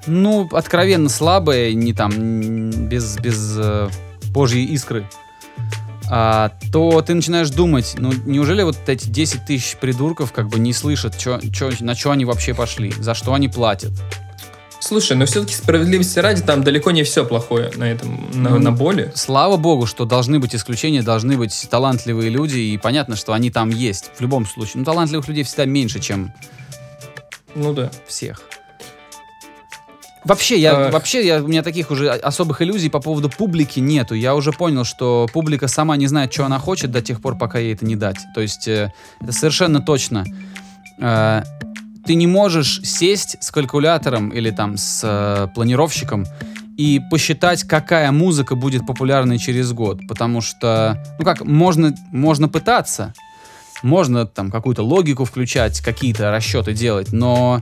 ну, 0.07 0.47
откровенно 0.53 1.09
слабая, 1.09 1.73
не 1.73 1.93
там, 1.93 2.11
без, 2.87 3.17
без 3.17 3.55
э, 3.57 3.89
божьей 4.29 4.63
искры, 4.65 5.05
а, 6.09 6.51
то 6.71 7.01
ты 7.01 7.13
начинаешь 7.13 7.49
думать, 7.49 7.95
ну, 7.97 8.13
неужели 8.25 8.63
вот 8.63 8.77
эти 8.87 9.07
10 9.07 9.45
тысяч 9.45 9.75
придурков 9.77 10.31
как 10.31 10.47
бы 10.47 10.59
не 10.59 10.71
слышат, 10.73 11.17
чё, 11.17 11.39
чё- 11.53 11.71
на 11.81 11.93
что 11.93 12.11
они 12.11 12.23
вообще 12.23 12.53
пошли, 12.53 12.93
за 12.99 13.13
что 13.13 13.33
они 13.33 13.49
платят? 13.49 13.91
Слушай, 14.81 15.15
но 15.15 15.25
все-таки 15.27 15.53
справедливости 15.53 16.17
ради, 16.17 16.41
там 16.41 16.63
далеко 16.63 16.89
не 16.91 17.03
все 17.03 17.23
плохое 17.23 17.71
на 17.75 17.83
этом, 17.83 18.29
на, 18.33 18.49
Ну, 18.49 18.59
на 18.59 18.71
боли. 18.71 19.11
Слава 19.15 19.55
богу, 19.55 19.85
что 19.85 20.05
должны 20.05 20.39
быть 20.39 20.55
исключения, 20.55 21.03
должны 21.03 21.37
быть 21.37 21.67
талантливые 21.69 22.29
люди, 22.31 22.57
и 22.57 22.77
понятно, 22.79 23.15
что 23.15 23.33
они 23.33 23.51
там 23.51 23.69
есть 23.69 24.11
в 24.17 24.21
любом 24.21 24.45
случае. 24.47 24.73
Ну, 24.77 24.83
талантливых 24.85 25.27
людей 25.27 25.43
всегда 25.43 25.65
меньше, 25.65 25.99
чем 25.99 26.33
Ну 27.53 27.73
да. 27.73 27.91
всех. 28.07 28.41
Вообще, 30.23 30.59
я, 30.59 30.87
Ах. 30.87 30.93
вообще 30.93 31.25
я, 31.25 31.43
у 31.43 31.47
меня 31.47 31.63
таких 31.63 31.89
уже 31.91 32.09
особых 32.09 32.61
иллюзий 32.61 32.89
по 32.89 32.99
поводу 32.99 33.29
публики 33.29 33.79
нету. 33.79 34.13
Я 34.15 34.35
уже 34.35 34.51
понял, 34.51 34.83
что 34.83 35.27
публика 35.31 35.67
сама 35.67 35.95
не 35.95 36.07
знает, 36.07 36.33
что 36.33 36.45
она 36.45 36.59
хочет 36.59 36.91
до 36.91 37.01
тех 37.01 37.21
пор, 37.21 37.37
пока 37.37 37.59
ей 37.59 37.73
это 37.73 37.85
не 37.85 37.95
дать. 37.95 38.17
То 38.35 38.41
есть 38.41 38.67
э, 38.67 38.91
это 39.19 39.31
совершенно 39.31 39.79
точно. 39.81 40.25
Э, 40.99 41.43
ты 42.05 42.15
не 42.15 42.27
можешь 42.27 42.81
сесть 42.83 43.37
с 43.41 43.51
калькулятором 43.51 44.29
или 44.29 44.51
там 44.51 44.77
с 44.77 45.01
э, 45.03 45.47
планировщиком 45.53 46.25
и 46.77 46.99
посчитать, 47.11 47.63
какая 47.63 48.11
музыка 48.11 48.55
будет 48.55 48.85
популярной 48.85 49.37
через 49.37 49.71
год. 49.73 49.99
Потому 50.07 50.41
что, 50.41 51.03
ну 51.19 51.25
как, 51.25 51.45
можно, 51.45 51.93
можно 52.11 52.49
пытаться, 52.49 53.13
можно 53.83 54.25
там 54.25 54.49
какую-то 54.51 54.83
логику 54.83 55.25
включать, 55.25 55.79
какие-то 55.81 56.31
расчеты 56.31 56.73
делать, 56.73 57.11
но 57.11 57.61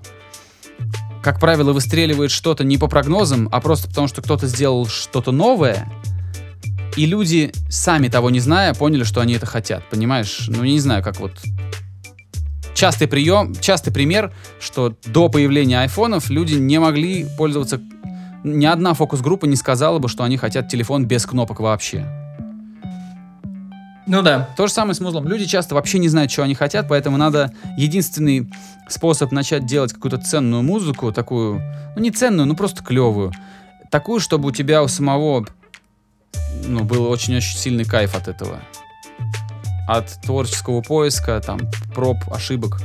как 1.21 1.39
правило, 1.39 1.73
выстреливает 1.73 2.32
что-то 2.32 2.63
не 2.63 2.78
по 2.78 2.88
прогнозам, 2.88 3.49
а 3.52 3.60
просто 3.60 3.89
потому, 3.89 4.08
что 4.08 4.21
кто-то 4.21 4.47
сделал 4.47 4.88
что-то 4.88 5.32
новое, 5.32 5.91
и 6.95 7.06
люди, 7.06 7.52
сами 7.69 8.08
того 8.08 8.30
не 8.30 8.39
зная, 8.39 8.73
поняли, 8.73 9.04
что 9.04 9.21
они 9.21 9.34
это 9.34 9.45
хотят, 9.45 9.84
понимаешь? 9.89 10.45
Ну, 10.47 10.63
я 10.63 10.71
не 10.71 10.80
знаю, 10.80 11.04
как 11.04 11.19
вот... 11.19 11.32
Частый 12.73 13.08
прием, 13.08 13.53
частый 13.55 13.91
пример, 13.91 14.34
что 14.60 14.95
до 15.05 15.29
появления 15.29 15.82
айфонов 15.82 16.29
люди 16.29 16.55
не 16.55 16.79
могли 16.79 17.25
пользоваться... 17.38 17.82
Ни 18.43 18.65
одна 18.65 18.93
фокус-группа 18.93 19.45
не 19.45 19.58
сказала 19.58 19.99
бы, 19.99 20.08
что 20.08 20.23
они 20.23 20.38
хотят 20.38 20.69
телефон 20.69 21.05
без 21.05 21.25
кнопок 21.25 21.60
вообще. 21.60 22.05
Ну 24.10 24.23
да. 24.23 24.49
То 24.58 24.65
же 24.65 24.73
самое 24.73 24.95
с 24.95 24.99
музлом. 25.01 25.27
Люди 25.27 25.45
часто 25.45 25.75
вообще 25.75 25.99
не 25.99 26.08
знают, 26.10 26.32
что 26.32 26.43
они 26.43 26.55
хотят, 26.55 26.88
поэтому 26.88 27.17
надо 27.17 27.53
единственный 27.77 28.49
способ 28.88 29.32
начать 29.32 29.67
делать 29.67 29.93
какую-то 29.93 30.17
ценную 30.17 30.63
музыку, 30.63 31.12
такую, 31.12 31.62
ну 31.95 32.01
не 32.01 32.10
ценную, 32.10 32.47
ну 32.47 32.55
просто 32.55 32.84
клевую, 32.84 33.32
такую, 33.91 34.19
чтобы 34.19 34.49
у 34.49 34.51
тебя 34.51 34.82
у 34.82 34.88
самого, 34.88 35.45
ну, 36.65 36.84
был 36.84 37.08
очень-очень 37.08 37.55
сильный 37.55 37.86
кайф 37.86 38.15
от 38.15 38.27
этого. 38.27 38.60
От 39.89 40.21
творческого 40.21 40.82
поиска, 40.82 41.41
там, 41.43 41.62
проб, 41.95 42.17
ошибок. 42.32 42.80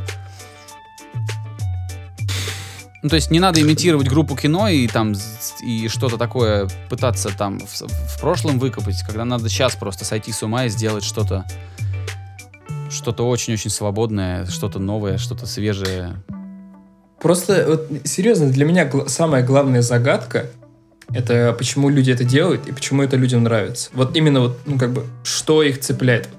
Ну, 3.02 3.10
то 3.10 3.16
есть 3.16 3.30
не 3.30 3.40
надо 3.40 3.60
имитировать 3.60 4.08
группу 4.08 4.34
кино 4.34 4.68
и 4.68 4.88
там 4.88 5.12
и 5.62 5.88
что-то 5.88 6.16
такое 6.16 6.66
пытаться 6.88 7.28
там 7.28 7.60
в, 7.60 7.82
в 7.82 8.20
прошлом 8.20 8.58
выкопать, 8.58 9.02
когда 9.06 9.26
надо 9.26 9.50
сейчас 9.50 9.76
просто 9.76 10.06
сойти 10.06 10.32
с 10.32 10.42
ума 10.42 10.64
и 10.64 10.70
сделать 10.70 11.04
что-то 11.04 11.44
что-то 12.88 13.28
очень-очень 13.28 13.68
свободное, 13.68 14.46
что-то 14.46 14.78
новое, 14.78 15.18
что-то 15.18 15.44
свежее. 15.44 16.22
Просто, 17.20 17.66
вот, 17.68 17.90
серьезно, 18.04 18.48
для 18.48 18.64
меня 18.64 18.86
гла- 18.86 19.08
самая 19.08 19.44
главная 19.44 19.82
загадка 19.82 20.46
это 21.12 21.54
почему 21.58 21.90
люди 21.90 22.10
это 22.10 22.24
делают 22.24 22.66
и 22.66 22.72
почему 22.72 23.02
это 23.02 23.16
людям 23.16 23.42
нравится. 23.42 23.90
Вот 23.92 24.16
именно 24.16 24.40
вот, 24.40 24.58
ну 24.64 24.78
как 24.78 24.94
бы, 24.94 25.04
что 25.22 25.62
их 25.62 25.80
цепляет. 25.80 26.30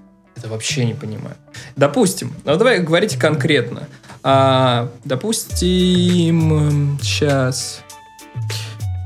Это 0.46 0.54
вообще 0.54 0.86
не 0.86 0.94
понимаю. 0.94 1.36
Допустим, 1.76 2.32
ну 2.46 2.56
давай 2.56 2.80
говорить 2.80 3.18
конкретно. 3.18 3.88
А, 4.22 4.92
допустим, 5.04 7.00
сейчас. 7.02 7.82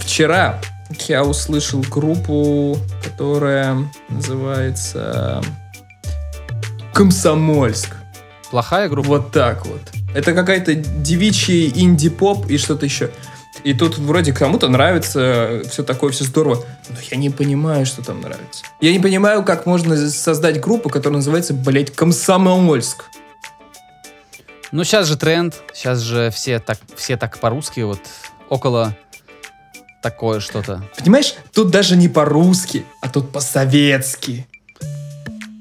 Вчера 0.01 0.59
я 1.07 1.23
услышал 1.23 1.79
группу, 1.89 2.77
которая 3.05 3.89
называется 4.09 5.41
Комсомольск. 6.93 7.95
Плохая 8.51 8.89
группа? 8.89 9.07
Вот 9.07 9.31
так 9.31 9.65
вот. 9.65 9.79
Это 10.13 10.33
какая-то 10.33 10.75
девичий 10.75 11.71
инди-поп 11.73 12.49
и 12.49 12.57
что-то 12.57 12.85
еще. 12.85 13.11
И 13.63 13.73
тут 13.73 13.97
вроде 13.97 14.33
кому-то 14.33 14.69
нравится, 14.69 15.61
все 15.69 15.83
такое, 15.83 16.11
все 16.11 16.23
здорово. 16.23 16.63
Но 16.89 16.95
я 17.11 17.17
не 17.17 17.29
понимаю, 17.29 17.85
что 17.85 18.03
там 18.03 18.21
нравится. 18.21 18.63
Я 18.81 18.91
не 18.91 18.99
понимаю, 18.99 19.43
как 19.43 19.65
можно 19.65 19.97
создать 20.09 20.59
группу, 20.61 20.89
которая 20.89 21.17
называется, 21.17 21.53
блять, 21.53 21.91
Комсомольск. 21.93 23.05
Ну, 24.71 24.83
сейчас 24.83 25.07
же 25.07 25.17
тренд, 25.17 25.55
сейчас 25.73 25.99
же 25.99 26.29
все 26.31 26.59
так, 26.59 26.77
все 26.95 27.17
так 27.17 27.39
по-русски, 27.39 27.81
вот 27.81 28.01
около 28.49 28.95
такое 30.01 30.39
что-то. 30.39 30.83
Понимаешь, 30.97 31.33
тут 31.53 31.71
даже 31.71 31.95
не 31.95 32.07
по-русски, 32.07 32.85
а 33.01 33.09
тут 33.09 33.31
по-советски. 33.31 34.47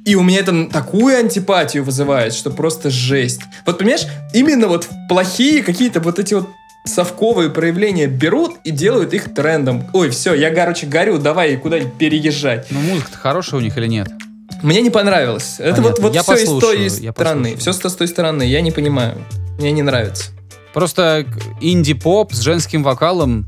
И 0.05 0.15
у 0.15 0.23
меня 0.23 0.41
это 0.41 0.67
такую 0.67 1.19
антипатию 1.19 1.85
вызывает, 1.85 2.33
что 2.33 2.51
просто 2.51 2.89
жесть. 2.89 3.41
Вот 3.67 3.79
понимаешь, 3.79 4.07
именно 4.33 4.67
вот 4.69 4.89
плохие 5.09 5.63
какие-то 5.63 6.01
вот 6.01 6.19
эти 6.19 6.35
вот 6.35 6.49
совковые 6.89 7.51
проявления 7.51 8.07
берут 8.07 8.57
и 8.65 8.71
делают 8.71 9.15
их 9.15 9.33
трендом. 9.35 9.87
Ой, 9.93 10.11
все, 10.11 10.35
я, 10.35 10.51
короче, 10.51 10.87
горю, 10.87 11.19
давай 11.19 11.57
куда-нибудь 11.57 11.95
переезжать. 11.95 12.67
Ну, 12.71 12.81
музыка-то 12.81 13.19
хорошая 13.19 13.61
у 13.61 13.63
них 13.63 13.77
или 13.79 13.87
нет? 13.87 14.09
Мне 14.63 14.81
не 14.83 14.91
понравилось. 14.91 15.57
Это 15.59 15.81
вот, 15.83 15.97
Понятно. 15.97 16.03
вот 16.03 16.15
Я 16.15 16.23
все 16.23 16.35
из 16.35 16.41
послушаю, 16.41 16.61
той 16.61 17.05
я 17.05 17.13
стороны. 17.13 17.57
Все 17.57 17.73
с 17.73 17.79
той 17.79 18.09
стороны. 18.09 18.43
Я 18.43 18.61
не 18.61 18.73
понимаю. 18.73 19.17
Мне 19.59 19.71
не 19.71 19.83
нравится. 19.83 20.33
Просто 20.75 21.27
инди-поп 21.61 22.33
с 22.33 22.41
женским 22.41 22.83
вокалом, 22.83 23.47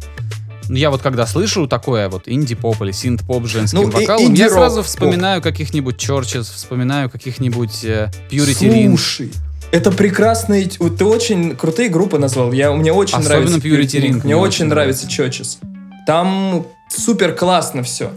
ну, 0.68 0.76
я 0.76 0.90
вот 0.90 1.02
когда 1.02 1.26
слышу 1.26 1.66
такое 1.66 2.08
вот 2.08 2.24
инди-поп 2.26 2.80
или 2.82 2.92
синт-поп 2.92 3.46
с 3.46 3.48
женским 3.50 3.82
Ну, 3.82 3.90
вокалом, 3.90 4.32
я 4.34 4.48
сразу 4.48 4.82
вспоминаю 4.82 5.42
каких-нибудь 5.42 5.96
Churches, 5.96 6.42
вспоминаю 6.42 7.10
каких-нибудь 7.10 7.84
э, 7.84 8.10
Purity 8.30 8.70
Ring. 8.70 9.32
Это 9.72 9.92
прекрасные... 9.92 10.68
вот 10.78 10.98
Ты 10.98 11.04
очень 11.04 11.56
крутые 11.56 11.88
группы 11.88 12.18
назвал. 12.18 12.52
Я, 12.52 12.72
мне 12.72 12.92
очень 12.92 13.18
Особенно 13.18 13.40
нравится 13.40 13.58
Purity 13.58 14.02
Ring 14.02 14.12
Мне 14.14 14.22
мне 14.24 14.36
очень 14.36 14.66
нравится 14.66 15.06
Churches. 15.06 15.58
Там 16.06 16.66
супер 16.88 17.34
классно 17.34 17.82
все. 17.82 18.10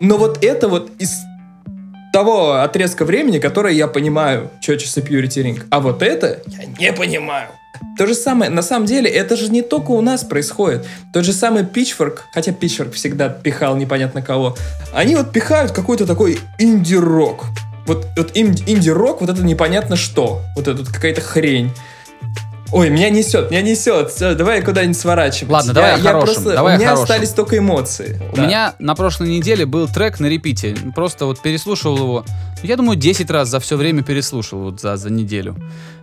Но 0.00 0.18
вот 0.18 0.44
это 0.44 0.68
вот 0.68 0.90
из 0.98 1.22
того 2.12 2.60
отрезка 2.60 3.04
времени, 3.04 3.40
который 3.40 3.74
я 3.74 3.88
понимаю 3.88 4.50
Churches 4.66 5.00
и 5.00 5.00
Purity 5.00 5.42
Ring. 5.44 5.62
А 5.70 5.80
вот 5.80 6.02
это 6.02 6.42
я 6.46 6.66
не 6.66 6.92
понимаю. 6.92 7.48
То 7.98 8.06
же 8.06 8.14
самое, 8.14 8.50
на 8.50 8.62
самом 8.62 8.86
деле, 8.86 9.10
это 9.10 9.36
же 9.36 9.50
не 9.50 9.62
только 9.62 9.90
у 9.90 10.00
нас 10.00 10.22
происходит. 10.22 10.86
Тот 11.12 11.24
же 11.24 11.32
самый 11.32 11.64
Pitchfork, 11.64 12.18
хотя 12.32 12.52
Pitchfork 12.52 12.92
всегда 12.92 13.28
пихал 13.28 13.76
непонятно 13.76 14.22
кого, 14.22 14.56
они 14.92 15.16
вот 15.16 15.32
пихают 15.32 15.72
какой-то 15.72 16.06
такой 16.06 16.38
инди-рок. 16.58 17.46
Вот, 17.86 18.06
вот 18.16 18.30
ин- 18.34 18.56
инди-рок, 18.66 19.20
вот 19.20 19.30
это 19.30 19.42
непонятно 19.42 19.96
что. 19.96 20.40
Вот 20.56 20.68
это 20.68 20.78
вот 20.78 20.88
какая-то 20.88 21.20
хрень. 21.20 21.70
Ой, 22.72 22.88
меня 22.90 23.08
несет, 23.10 23.50
меня 23.50 23.62
несет. 23.62 24.10
Всё, 24.10 24.34
давай 24.34 24.60
куда-нибудь 24.62 24.96
сворачивать. 24.98 25.52
Ладно, 25.52 25.68
Я- 25.70 25.74
давай 25.74 25.90
я 25.92 25.98
хорошем, 25.98 26.24
просто- 26.34 26.52
давай 26.54 26.74
У 26.74 26.78
меня 26.78 26.88
хорошем. 26.88 27.02
остались 27.04 27.28
только 27.30 27.58
эмоции. 27.58 28.20
У 28.32 28.36
Да. 28.36 28.42
меня 28.46 28.74
на 28.80 28.94
прошлой 28.96 29.28
неделе 29.28 29.64
был 29.66 29.86
трек 29.86 30.18
на 30.18 30.26
репите. 30.26 30.74
Просто 30.94 31.26
вот 31.26 31.40
переслушивал 31.40 31.96
его. 31.98 32.24
Я 32.62 32.76
думаю, 32.76 32.96
10 32.96 33.30
раз 33.30 33.48
за 33.48 33.60
все 33.60 33.76
время 33.76 34.02
переслушал 34.02 34.58
вот 34.60 34.80
за, 34.80 34.96
за 34.96 35.10
неделю. 35.10 35.54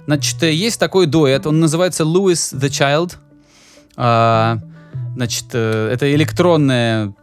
Значит, 0.06 0.42
э, 0.44 0.54
есть 0.54 0.80
такой 0.80 1.08
дуэт. 1.08 1.46
Он 1.48 1.60
называется 1.60 2.04
Louis 2.04 2.34
the 2.56 2.70
Child. 2.70 3.14
А, 3.98 4.60
значит, 5.16 5.46
э, 5.54 5.90
это 5.92 6.14
электронная 6.16 7.14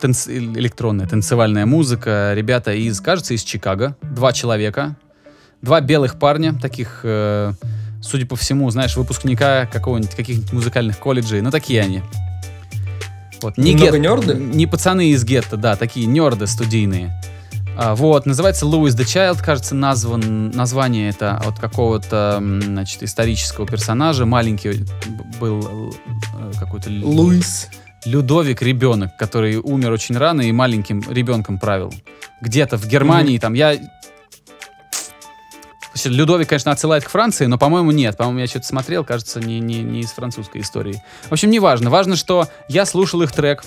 танц- 0.00 0.28
электронная 0.28 1.06
танцевальная 1.06 1.66
музыка. 1.66 2.32
Ребята 2.34 2.72
из, 2.72 3.00
кажется, 3.00 3.34
из 3.34 3.42
Чикаго. 3.42 3.96
Два 4.02 4.32
человека. 4.32 4.96
Два 5.62 5.80
белых 5.80 6.18
парня, 6.18 6.54
таких, 6.54 7.00
э, 7.02 7.52
судя 8.02 8.26
по 8.26 8.36
всему, 8.36 8.70
знаешь, 8.70 8.96
выпускника 8.96 9.66
какого-нибудь, 9.66 10.14
каких-нибудь 10.14 10.52
музыкальных 10.52 10.98
колледжей. 10.98 11.42
Ну, 11.42 11.50
такие 11.50 11.82
они. 11.82 12.02
Вот, 13.42 13.56
не 13.58 13.74
гет- 13.74 13.98
нерды? 13.98 14.34
Не 14.34 14.66
пацаны 14.66 15.10
из 15.10 15.24
гетто, 15.24 15.56
да, 15.56 15.76
такие 15.76 16.06
нерды 16.06 16.46
студийные. 16.46 17.12
А, 17.76 17.94
вот, 17.94 18.26
называется 18.26 18.66
Louis 18.66 18.88
the 18.88 19.04
Child, 19.04 19.42
кажется, 19.42 19.74
назван, 19.74 20.50
название 20.50 21.08
это 21.08 21.36
от 21.36 21.58
какого-то, 21.58 22.38
значит, 22.40 23.02
исторического 23.02 23.66
персонажа. 23.66 24.26
Маленький 24.26 24.84
был 25.40 25.94
э, 26.38 26.52
какой-то... 26.58 26.90
Луис. 26.90 27.68
Людовик 28.04 28.62
ребенок, 28.62 29.16
который 29.16 29.56
умер 29.56 29.92
очень 29.92 30.16
рано 30.16 30.42
и 30.42 30.52
маленьким 30.52 31.02
ребенком 31.10 31.58
правил. 31.58 31.92
Где-то 32.40 32.76
в 32.76 32.86
Германии, 32.86 33.38
там, 33.38 33.54
я... 33.54 33.76
Людовик, 36.04 36.48
конечно, 36.48 36.72
отсылает 36.72 37.04
к 37.04 37.10
Франции, 37.10 37.46
но, 37.46 37.58
по-моему, 37.58 37.90
нет. 37.90 38.16
По-моему, 38.16 38.38
я 38.40 38.46
что-то 38.46 38.66
смотрел, 38.66 39.04
кажется, 39.04 39.40
не, 39.40 39.60
не, 39.60 39.82
не 39.82 40.00
из 40.00 40.12
французской 40.12 40.62
истории. 40.62 41.02
В 41.28 41.32
общем, 41.32 41.50
не 41.50 41.58
важно. 41.58 41.90
Важно, 41.90 42.16
что 42.16 42.48
я 42.68 42.86
слушал 42.86 43.20
их 43.22 43.32
трек. 43.32 43.64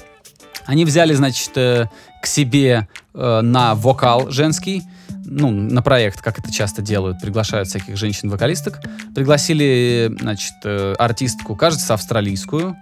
Они 0.65 0.85
взяли, 0.85 1.13
значит, 1.13 1.51
э, 1.55 1.89
к 2.21 2.25
себе 2.25 2.87
э, 3.13 3.41
на 3.41 3.75
вокал 3.75 4.31
женский, 4.31 4.81
ну, 5.25 5.51
на 5.51 5.81
проект, 5.81 6.21
как 6.21 6.39
это 6.39 6.51
часто 6.51 6.81
делают, 6.81 7.19
приглашают 7.19 7.67
всяких 7.67 7.97
женщин-вокалисток. 7.97 8.79
Пригласили, 9.13 10.15
значит, 10.19 10.53
э, 10.63 10.95
артистку, 10.97 11.55
кажется, 11.55 11.93
австралийскую. 11.93 12.75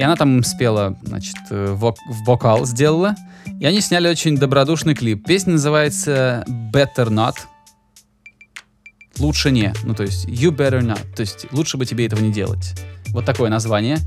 И 0.00 0.02
она 0.02 0.16
там 0.16 0.42
спела, 0.44 0.96
значит, 1.02 1.36
э, 1.50 1.76
вок- 1.78 1.98
вокал 2.24 2.64
сделала. 2.64 3.16
И 3.60 3.66
они 3.66 3.82
сняли 3.82 4.08
очень 4.08 4.38
добродушный 4.38 4.94
клип. 4.94 5.26
Песня 5.26 5.52
называется 5.52 6.42
Better 6.72 7.10
Not. 7.10 7.34
Лучше 9.18 9.50
не. 9.50 9.74
Ну, 9.84 9.94
то 9.94 10.04
есть, 10.04 10.24
you 10.24 10.56
better 10.56 10.80
not. 10.80 11.00
То 11.14 11.20
есть, 11.20 11.52
лучше 11.52 11.76
бы 11.76 11.84
тебе 11.84 12.06
этого 12.06 12.22
не 12.22 12.32
делать. 12.32 12.80
Вот 13.08 13.26
такое 13.26 13.50
название. 13.50 13.98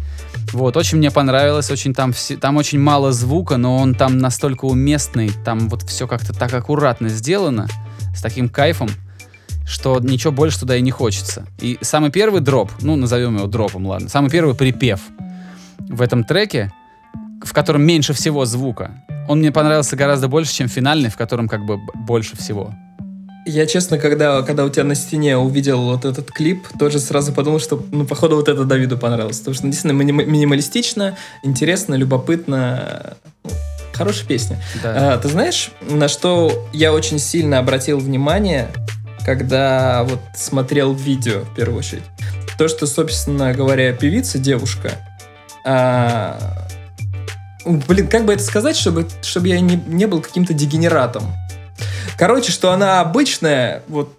Вот, 0.52 0.76
очень 0.78 0.98
мне 0.98 1.12
понравилось, 1.12 1.70
очень 1.70 1.94
там, 1.94 2.12
все, 2.12 2.38
там 2.38 2.58
очень 2.58 2.80
мало 2.80 3.12
звука, 3.12 3.58
но 3.58 3.78
он 3.78 3.94
там 3.94 4.18
настолько 4.18 4.66
уместный, 4.66 5.30
там 5.46 5.70
вот 5.70 5.84
все 5.84 6.08
как-то 6.08 6.34
так 6.34 6.52
аккуратно 6.56 7.10
сделано, 7.10 7.68
с 8.16 8.22
таким 8.24 8.50
кайфом, 8.50 8.90
что 9.68 10.00
ничего 10.00 10.34
больше 10.34 10.62
туда 10.62 10.76
и 10.76 10.82
не 10.82 10.90
хочется. 10.90 11.46
И 11.60 11.78
самый 11.82 12.10
первый 12.10 12.42
дроп, 12.42 12.72
ну, 12.82 12.96
назовем 12.96 13.38
его 13.38 13.46
дропом, 13.46 13.86
ладно, 13.86 14.10
самый 14.10 14.32
первый 14.32 14.56
припев 14.56 15.00
в 15.90 16.02
этом 16.02 16.24
треке, 16.24 16.72
в 17.44 17.54
котором 17.54 17.84
меньше 17.84 18.14
всего 18.14 18.46
звука, 18.46 18.92
он 19.28 19.40
мне 19.40 19.52
понравился 19.52 19.96
гораздо 19.96 20.28
больше, 20.28 20.54
чем 20.54 20.68
финальный, 20.68 21.10
в 21.10 21.18
котором 21.18 21.48
как 21.48 21.66
бы 21.66 21.78
больше 21.96 22.36
всего. 22.36 22.74
Я, 23.46 23.66
честно, 23.66 23.98
когда, 23.98 24.42
когда 24.42 24.64
у 24.64 24.70
тебя 24.70 24.86
на 24.86 24.96
стене 24.96 25.38
увидел 25.38 25.82
вот 25.82 26.06
этот 26.06 26.32
клип, 26.32 26.66
тоже 26.80 27.00
сразу 27.00 27.34
подумал, 27.34 27.60
что, 27.60 27.84
ну, 27.92 28.06
походу, 28.06 28.38
вот 28.38 28.48
это 28.48 28.64
Давиду 28.64 28.98
понравилось. 28.98 29.40
Потому 29.40 29.56
что 29.56 29.68
действительно 29.68 30.02
миним- 30.02 30.26
минималистично, 30.26 31.18
интересно, 31.44 31.96
любопытно. 31.96 33.16
Ну, 33.44 33.50
Хорошая 33.94 34.26
песня. 34.28 34.58
Да. 34.82 35.14
А, 35.14 35.18
ты 35.18 35.28
знаешь, 35.28 35.72
на 35.82 36.08
что 36.08 36.68
я 36.72 36.94
очень 36.94 37.20
сильно 37.20 37.60
обратил 37.60 38.00
внимание, 38.00 38.70
когда 39.26 40.04
вот 40.04 40.20
смотрел 40.36 40.94
видео, 40.94 41.42
в 41.42 41.54
первую 41.56 41.80
очередь? 41.80 42.04
То, 42.58 42.68
что, 42.70 42.88
собственно 42.88 43.54
говоря, 43.54 43.92
певица, 43.94 44.40
девушка, 44.40 44.92
а, 45.66 46.38
блин, 47.66 48.08
как 48.08 48.26
бы 48.26 48.34
это 48.34 48.44
сказать, 48.44 48.76
чтобы, 48.76 49.08
чтобы 49.22 49.48
я 49.48 49.60
не, 49.60 49.82
не 49.88 50.06
был 50.06 50.22
каким-то 50.22 50.54
дегенератом? 50.54 51.24
Короче, 52.18 52.52
что 52.52 52.72
она 52.72 53.02
обычная, 53.02 53.84
вот 53.88 54.14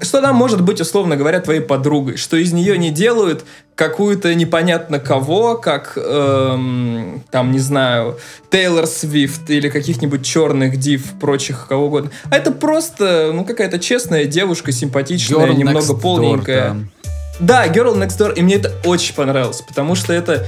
что 0.00 0.18
она 0.18 0.32
может 0.32 0.62
быть, 0.62 0.80
условно 0.80 1.16
говоря, 1.16 1.40
твоей 1.40 1.60
подругой, 1.60 2.16
что 2.16 2.36
из 2.36 2.52
нее 2.52 2.78
не 2.78 2.90
делают 2.90 3.44
какую-то 3.74 4.34
непонятно 4.34 4.98
кого, 4.98 5.56
как, 5.56 5.92
эм, 5.96 7.22
там, 7.30 7.52
не 7.52 7.58
знаю, 7.58 8.18
Тейлор 8.50 8.86
Свифт 8.86 9.48
или 9.50 9.68
каких-нибудь 9.68 10.24
черных 10.24 10.76
див, 10.78 11.12
прочих, 11.20 11.66
кого 11.68 11.86
угодно. 11.86 12.10
А 12.30 12.36
это 12.36 12.50
просто, 12.50 13.30
ну, 13.32 13.44
какая-то 13.44 13.78
честная 13.78 14.24
девушка, 14.24 14.72
симпатичная, 14.72 15.46
Girl 15.46 15.54
немного 15.54 15.80
Door 15.92 16.00
полненькая. 16.00 16.68
там. 16.68 16.90
Да, 17.40 17.66
Girl 17.68 17.94
Next 17.96 18.18
Door, 18.18 18.34
и 18.34 18.42
мне 18.42 18.56
это 18.56 18.72
очень 18.84 19.14
понравилось, 19.14 19.60
потому 19.62 19.94
что 19.94 20.12
это, 20.12 20.46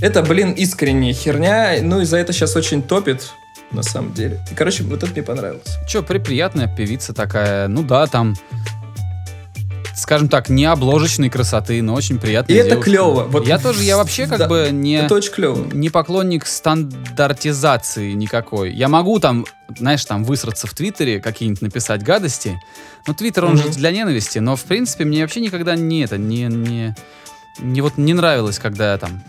это, 0.00 0.22
блин, 0.22 0.52
искренняя 0.52 1.12
херня, 1.12 1.76
ну 1.82 2.00
и 2.00 2.04
за 2.04 2.16
это 2.18 2.32
сейчас 2.32 2.56
очень 2.56 2.82
топит, 2.82 3.30
на 3.72 3.82
самом 3.82 4.12
деле. 4.14 4.40
И, 4.50 4.54
короче, 4.54 4.82
вот 4.82 5.02
это 5.02 5.12
мне 5.12 5.22
понравилось. 5.22 5.76
Че, 5.86 6.02
при- 6.02 6.18
приятная 6.18 6.66
певица 6.66 7.12
такая. 7.12 7.68
Ну 7.68 7.82
да, 7.82 8.06
там, 8.06 8.34
скажем 9.94 10.28
так, 10.28 10.48
не 10.48 10.64
обложечной 10.64 11.30
красоты, 11.30 11.82
но 11.82 11.94
очень 11.94 12.18
приятная 12.18 12.56
И 12.56 12.58
это 12.58 12.70
девушка. 12.70 12.90
клево. 12.90 13.22
Вот 13.28 13.46
я 13.46 13.58
тоже, 13.58 13.82
я 13.82 13.96
вообще 13.96 14.26
как 14.26 14.38
да, 14.38 14.48
бы 14.48 14.68
не, 14.72 14.94
Это 14.94 15.14
очень 15.14 15.32
клево. 15.32 15.66
не 15.72 15.90
поклонник 15.90 16.46
стандартизации 16.46 18.12
никакой. 18.12 18.72
Я 18.72 18.88
могу 18.88 19.18
там, 19.18 19.46
знаешь, 19.78 20.04
там 20.04 20.24
высраться 20.24 20.66
в 20.66 20.74
Твиттере, 20.74 21.20
какие-нибудь 21.20 21.62
написать 21.62 22.02
гадости. 22.02 22.58
Ну, 23.06 23.14
Твиттер, 23.14 23.44
он 23.44 23.56
же 23.56 23.64
Мгм. 23.64 23.72
для 23.72 23.90
ненависти, 23.90 24.38
но, 24.38 24.56
в 24.56 24.62
принципе, 24.64 25.04
мне 25.04 25.22
вообще 25.22 25.40
никогда 25.40 25.74
не 25.76 26.02
это, 26.04 26.18
не, 26.18 26.44
не, 26.44 26.94
не 27.58 27.80
вот 27.80 27.96
не 27.98 28.14
нравилось, 28.14 28.58
когда 28.58 28.96
там 28.98 29.22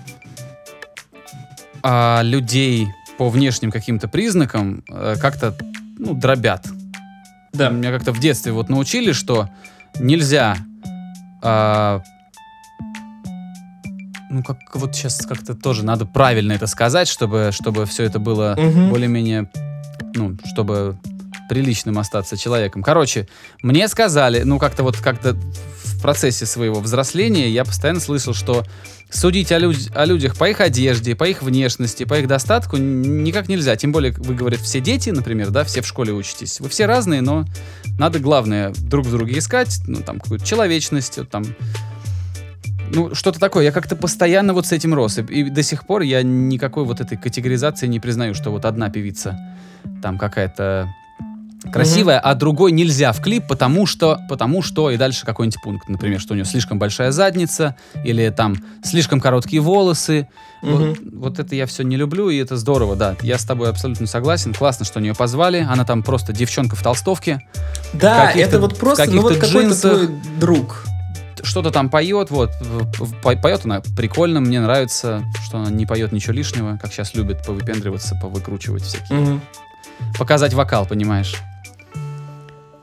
а, 1.84 2.22
людей 2.24 2.88
по 3.18 3.30
внешним 3.30 3.72
каким-то 3.72 4.08
признакам 4.08 4.84
э, 4.90 5.16
как-то, 5.22 5.56
ну, 5.98 6.14
дробят. 6.14 6.66
Да. 7.54 7.70
Меня 7.70 7.92
как-то 7.92 8.12
в 8.14 8.20
детстве 8.20 8.52
вот 8.52 8.70
научили, 8.70 9.12
что 9.12 9.50
нельзя... 10.00 10.56
а, 11.42 12.02
ну, 14.30 14.44
как 14.44 14.58
вот 14.76 14.96
сейчас 14.96 15.26
как-то 15.26 15.56
тоже 15.56 15.84
надо 15.84 16.06
правильно 16.06 16.54
это 16.54 16.68
сказать, 16.68 17.08
чтобы, 17.08 17.50
чтобы 17.52 17.86
все 17.86 18.04
это 18.04 18.20
было 18.20 18.56
Мгм. 18.58 18.90
более-менее, 18.90 19.50
ну, 20.16 20.38
чтобы 20.46 20.98
приличным 21.52 22.00
остаться 22.00 22.38
человеком. 22.38 22.82
Короче, 22.82 23.28
мне 23.62 23.90
сказали, 23.90 24.44
ну, 24.44 24.58
как-то 24.58 24.84
вот 24.84 24.96
как-то 24.96 25.34
в 25.34 26.02
процессе 26.02 26.46
своего 26.46 26.80
взросления 26.80 27.50
я 27.50 27.66
постоянно 27.66 28.00
слышал, 28.00 28.34
что 28.34 28.64
судить 29.10 29.52
о, 29.52 29.58
люд- 29.60 29.92
о 29.94 30.06
людях 30.06 30.38
по 30.38 30.50
их 30.50 30.62
одежде, 30.62 31.14
по 31.14 31.26
их 31.26 31.44
внешности, 31.44 32.06
по 32.06 32.18
их 32.18 32.28
достатку 32.28 32.78
никак 32.78 33.50
нельзя. 33.50 33.76
Тем 33.76 33.92
более, 33.92 34.14
вы, 34.14 34.34
говорят, 34.34 34.62
все 34.62 34.80
дети, 34.80 35.10
например, 35.10 35.50
да, 35.50 35.66
все 35.66 35.82
в 35.82 35.86
школе 35.86 36.14
учитесь. 36.14 36.62
Вы 36.62 36.70
все 36.70 36.86
разные, 36.86 37.20
но 37.20 37.44
надо, 38.00 38.20
главное, 38.20 38.72
друг 38.78 39.06
в 39.06 39.12
друге 39.12 39.38
искать, 39.38 39.82
ну, 39.88 39.98
там, 39.98 40.22
какую-то 40.22 40.46
человечность, 40.46 41.18
вот 41.18 41.30
там, 41.30 41.44
ну, 42.94 43.14
что-то 43.14 43.42
такое. 43.42 43.66
Я 43.66 43.74
как-то 43.74 43.98
постоянно 43.98 44.54
вот 44.54 44.68
с 44.68 44.72
этим 44.72 44.94
рос. 44.94 45.18
И 45.18 45.44
до 45.50 45.64
сих 45.64 45.86
пор 45.86 46.04
я 46.04 46.24
никакой 46.24 46.86
вот 46.86 47.02
этой 47.02 47.18
категоризации 47.18 47.88
не 47.88 48.00
признаю, 48.00 48.36
что 48.36 48.52
вот 48.52 48.64
одна 48.64 48.90
певица 48.90 49.38
там 50.02 50.18
какая-то 50.18 50.88
красивая, 51.72 52.20
а 52.20 52.34
другой 52.36 52.72
нельзя 52.72 53.12
в 53.12 53.22
клип, 53.22 53.48
потому 53.48 53.86
что, 53.86 54.20
потому 54.30 54.62
что, 54.62 54.90
и 54.90 54.98
дальше 54.98 55.26
какой-нибудь 55.26 55.62
пункт, 55.62 55.90
например, 55.90 56.20
что 56.20 56.34
у 56.34 56.36
нее 56.36 56.46
слишком 56.46 56.80
большая 56.80 57.12
задница, 57.12 57.76
или 58.04 58.30
там 58.30 58.56
слишком 58.84 59.20
короткие 59.20 59.62
волосы. 59.62 60.28
Вот, 60.62 61.00
Мгм. 61.00 61.20
вот 61.20 61.40
это 61.40 61.56
я 61.56 61.66
все 61.66 61.84
не 61.84 61.98
люблю, 61.98 62.30
и 62.30 62.38
это 62.38 62.56
здорово, 62.56 62.96
да. 62.96 63.16
Я 63.22 63.38
с 63.38 63.46
тобой 63.46 63.70
абсолютно 63.70 64.06
согласен. 64.08 64.54
Классно, 64.54 64.86
что 64.86 65.00
нее 65.00 65.16
позвали. 65.16 65.66
Она 65.70 65.86
там 65.86 66.04
просто 66.04 66.34
девчонка 66.34 66.76
в 66.76 66.84
толстовке. 66.84 67.42
Да, 67.94 68.28
каких-то- 68.28 68.48
это 68.50 68.60
вот 68.60 68.78
просто, 68.78 69.10
ну 69.12 69.22
вот 69.22 69.38
какой-то 69.38 69.80
твой 69.80 70.10
друг. 70.40 70.86
что-то 71.44 71.72
там 71.72 71.90
поет, 71.90 72.30
вот, 72.30 72.52
в- 72.62 73.04
в- 73.06 73.16
по- 73.22 73.36
поет 73.36 73.62
она 73.66 73.82
прикольно, 73.98 74.40
мне 74.42 74.62
нравится, 74.62 75.24
что 75.44 75.58
она 75.58 75.72
не 75.72 75.88
поет 75.88 76.12
ничего 76.12 76.34
лишнего, 76.34 76.78
как 76.80 76.94
сейчас 76.94 77.16
любят 77.16 77.44
повыпендриваться, 77.44 78.16
повыкручивать 78.16 78.84
всякие. 78.84 79.18
Мгм. 79.20 79.42
Показать 80.18 80.54
вокал, 80.54 80.86
понимаешь? 80.86 81.36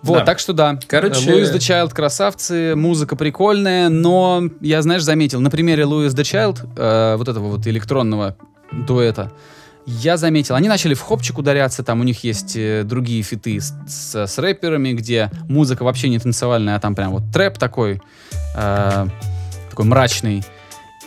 Вот, 0.03 0.21
Да. 0.21 0.25
так 0.25 0.39
что 0.39 0.53
да. 0.53 0.79
Короче- 0.87 1.31
Луис 1.33 1.51
the 1.53 1.59
Child 1.59 1.93
красавцы, 1.93 2.75
музыка 2.77 3.17
прикольная, 3.17 3.89
но 3.89 4.45
я, 4.61 4.81
знаешь, 4.81 5.03
заметил, 5.03 5.41
на 5.41 5.51
примере 5.51 5.85
Луис 5.85 6.15
the 6.15 6.23
Child, 6.23 6.69
э, 6.77 7.17
вот 7.17 7.29
этого 7.29 7.49
вот 7.49 7.67
электронного 7.67 8.37
дуэта, 8.73 9.33
я 9.87 10.17
заметил, 10.17 10.55
они 10.55 10.69
начали 10.69 10.95
в 10.95 11.01
хопчик 11.01 11.39
ударяться, 11.39 11.83
там 11.83 12.01
у 12.01 12.05
них 12.05 12.23
есть 12.23 12.55
э, 12.57 12.85
другие 12.85 13.23
фиты 13.23 13.59
с, 13.61 13.73
с- 13.89 14.27
с 14.27 14.39
рэперами, 14.39 14.93
где 14.93 15.31
музыка 15.49 15.83
вообще 15.83 16.09
не 16.09 16.19
танцевальная, 16.19 16.77
а 16.77 16.81
там 16.81 16.95
прям 16.95 17.11
вот 17.11 17.23
трэп 17.33 17.59
такой, 17.59 18.01
э, 18.55 19.07
такой 19.71 19.85
мрачный. 19.85 20.45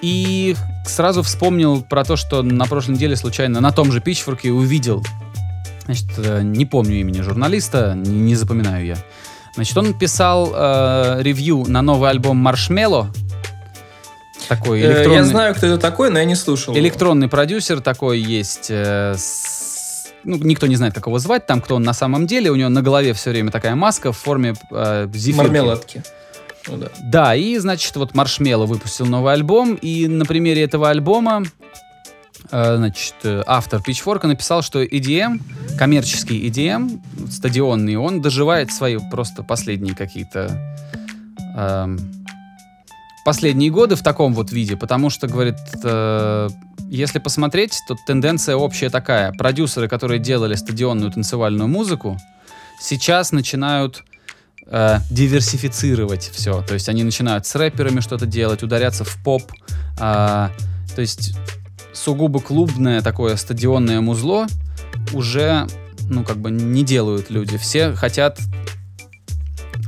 И 0.02 0.56
сразу 0.86 1.22
вспомнил 1.22 1.82
про 1.84 2.04
то, 2.04 2.16
что 2.16 2.42
на 2.44 2.66
прошлой 2.66 2.96
неделе 2.96 3.16
случайно 3.16 3.62
на 3.62 3.72
том 3.72 3.92
же 3.92 4.02
Пичфорке 4.02 4.52
увидел, 4.52 5.04
значит, 5.86 6.08
э, 6.18 6.42
не 6.44 6.66
помню 6.66 7.00
имени 7.02 7.22
журналиста, 7.22 7.94
не, 7.96 8.20
не 8.20 8.36
запоминаю 8.36 8.86
я. 8.86 8.98
Значит, 9.56 9.76
он 9.78 9.94
писал 9.98 10.52
э, 10.54 11.18
ревью 11.22 11.66
на 11.68 11.82
новый 11.82 12.10
альбом 12.10 12.38
Маршмелло, 12.38 13.12
такой 14.48 14.82
Э, 14.82 14.86
электронный, 14.88 15.16
Я 15.18 15.24
знаю, 15.24 15.56
кто 15.56 15.68
это 15.68 15.78
такой, 15.78 16.10
но 16.10 16.20
я 16.20 16.26
не 16.26 16.36
слушал. 16.36 16.74
его. 16.74 16.84
электронный 16.84 17.28
продюсер 17.28 17.82
такой 17.82 18.20
есть. 18.20 18.68
э, 18.70 19.14
с- 19.18 20.08
ну, 20.24 20.38
никто 20.38 20.68
не 20.68 20.76
знает, 20.76 20.94
как 20.94 21.08
его 21.08 21.18
звать, 21.20 21.48
там, 21.48 21.62
кто 21.62 21.76
он 21.76 21.84
на 21.84 21.94
самом 21.94 22.28
деле. 22.28 22.52
У 22.52 22.56
него 22.56 22.70
на 22.70 22.82
голове 22.82 23.14
все 23.14 23.32
время 23.32 23.52
такая 23.52 23.76
маска 23.76 24.12
в 24.12 24.18
форме 24.18 24.54
э, 24.72 25.08
зефирки. 25.14 25.38
Мармеладки. 25.38 26.04
Ну 26.68 26.78
да. 26.78 26.88
Да, 27.02 27.36
и, 27.36 27.58
значит, 27.58 27.96
вот 27.96 28.14
Маршмелло 28.14 28.66
выпустил 28.68 29.08
новый 29.08 29.34
альбом, 29.34 29.74
и 29.76 30.08
на 30.08 30.26
примере 30.26 30.62
этого 30.64 30.90
альбома, 30.90 31.44
значит, 32.52 33.16
э, 33.24 33.44
автор 33.48 33.82
Pitchfork 33.82 34.28
написал, 34.28 34.62
что 34.62 34.84
EDM, 34.84 35.42
коммерческий 35.78 36.48
EDM, 36.50 37.02
стадионный, 37.30 37.96
он 37.96 38.22
доживает 38.22 38.72
свои 38.72 38.98
просто 39.10 39.42
последние 39.42 39.96
какие-то 39.96 40.76
эм, 41.56 41.98
последние 43.24 43.72
годы 43.72 43.96
в 43.96 44.04
таком 44.04 44.34
вот 44.34 44.52
виде, 44.52 44.76
потому 44.76 45.10
что, 45.10 45.28
говорит, 45.28 45.56
э, 45.84 46.50
если 46.90 47.20
посмотреть, 47.20 47.80
то 47.88 47.96
тенденция 48.06 48.58
общая 48.58 48.90
такая. 48.90 49.32
Продюсеры, 49.32 49.88
которые 49.88 50.20
делали 50.20 50.56
стадионную 50.56 51.10
танцевальную 51.12 51.70
музыку, 51.70 52.18
сейчас 52.82 53.32
начинают 53.32 54.04
э, 54.68 54.98
диверсифицировать 55.10 56.30
все. 56.34 56.62
То 56.64 56.74
есть 56.74 56.90
они 56.90 57.04
начинают 57.06 57.46
с 57.46 57.56
рэперами 57.56 58.02
что-то 58.02 58.26
делать, 58.26 58.62
ударяться 58.62 59.06
в 59.06 59.24
поп. 59.24 59.44
э, 60.00 60.50
то 60.96 61.02
есть 61.02 61.34
сугубо 61.94 62.40
клубное 62.40 63.02
такое 63.02 63.36
стадионное 63.36 64.02
музло 64.02 64.48
уже, 65.14 65.68
ну, 66.10 66.24
как 66.24 66.38
бы 66.38 66.52
не 66.52 66.84
делают 66.84 67.30
люди. 67.30 67.58
Все 67.58 67.94
хотят 67.94 68.40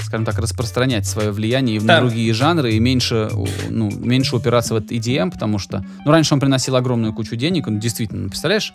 скажем 0.01 0.25
так, 0.25 0.37
распространять 0.37 1.07
свое 1.07 1.31
влияние 1.31 1.77
и 1.77 1.79
на 1.79 1.85
Да. 1.95 2.01
другие 2.01 2.33
жанры 2.33 2.73
и 2.73 2.79
меньше, 2.79 3.29
ну, 3.69 3.89
меньше 3.91 4.35
упираться 4.35 4.73
в 4.75 4.77
этот 4.77 4.91
EDM, 4.91 5.31
потому 5.31 5.57
что, 5.57 5.83
ну, 6.05 6.11
раньше 6.11 6.33
он 6.35 6.39
приносил 6.39 6.75
огромную 6.75 7.13
кучу 7.13 7.35
денег, 7.35 7.67
он 7.67 7.79
действительно, 7.79 8.23
ну, 8.23 8.29
представляешь, 8.29 8.73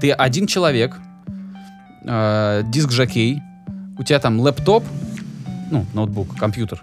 ты 0.00 0.10
один 0.10 0.46
человек, 0.48 0.96
э, 2.04 2.62
диск-жокей, 2.66 3.40
у 3.98 4.02
тебя 4.02 4.18
там 4.18 4.40
лэптоп, 4.40 4.84
ну, 5.70 5.86
ноутбук, 5.94 6.36
компьютер, 6.36 6.82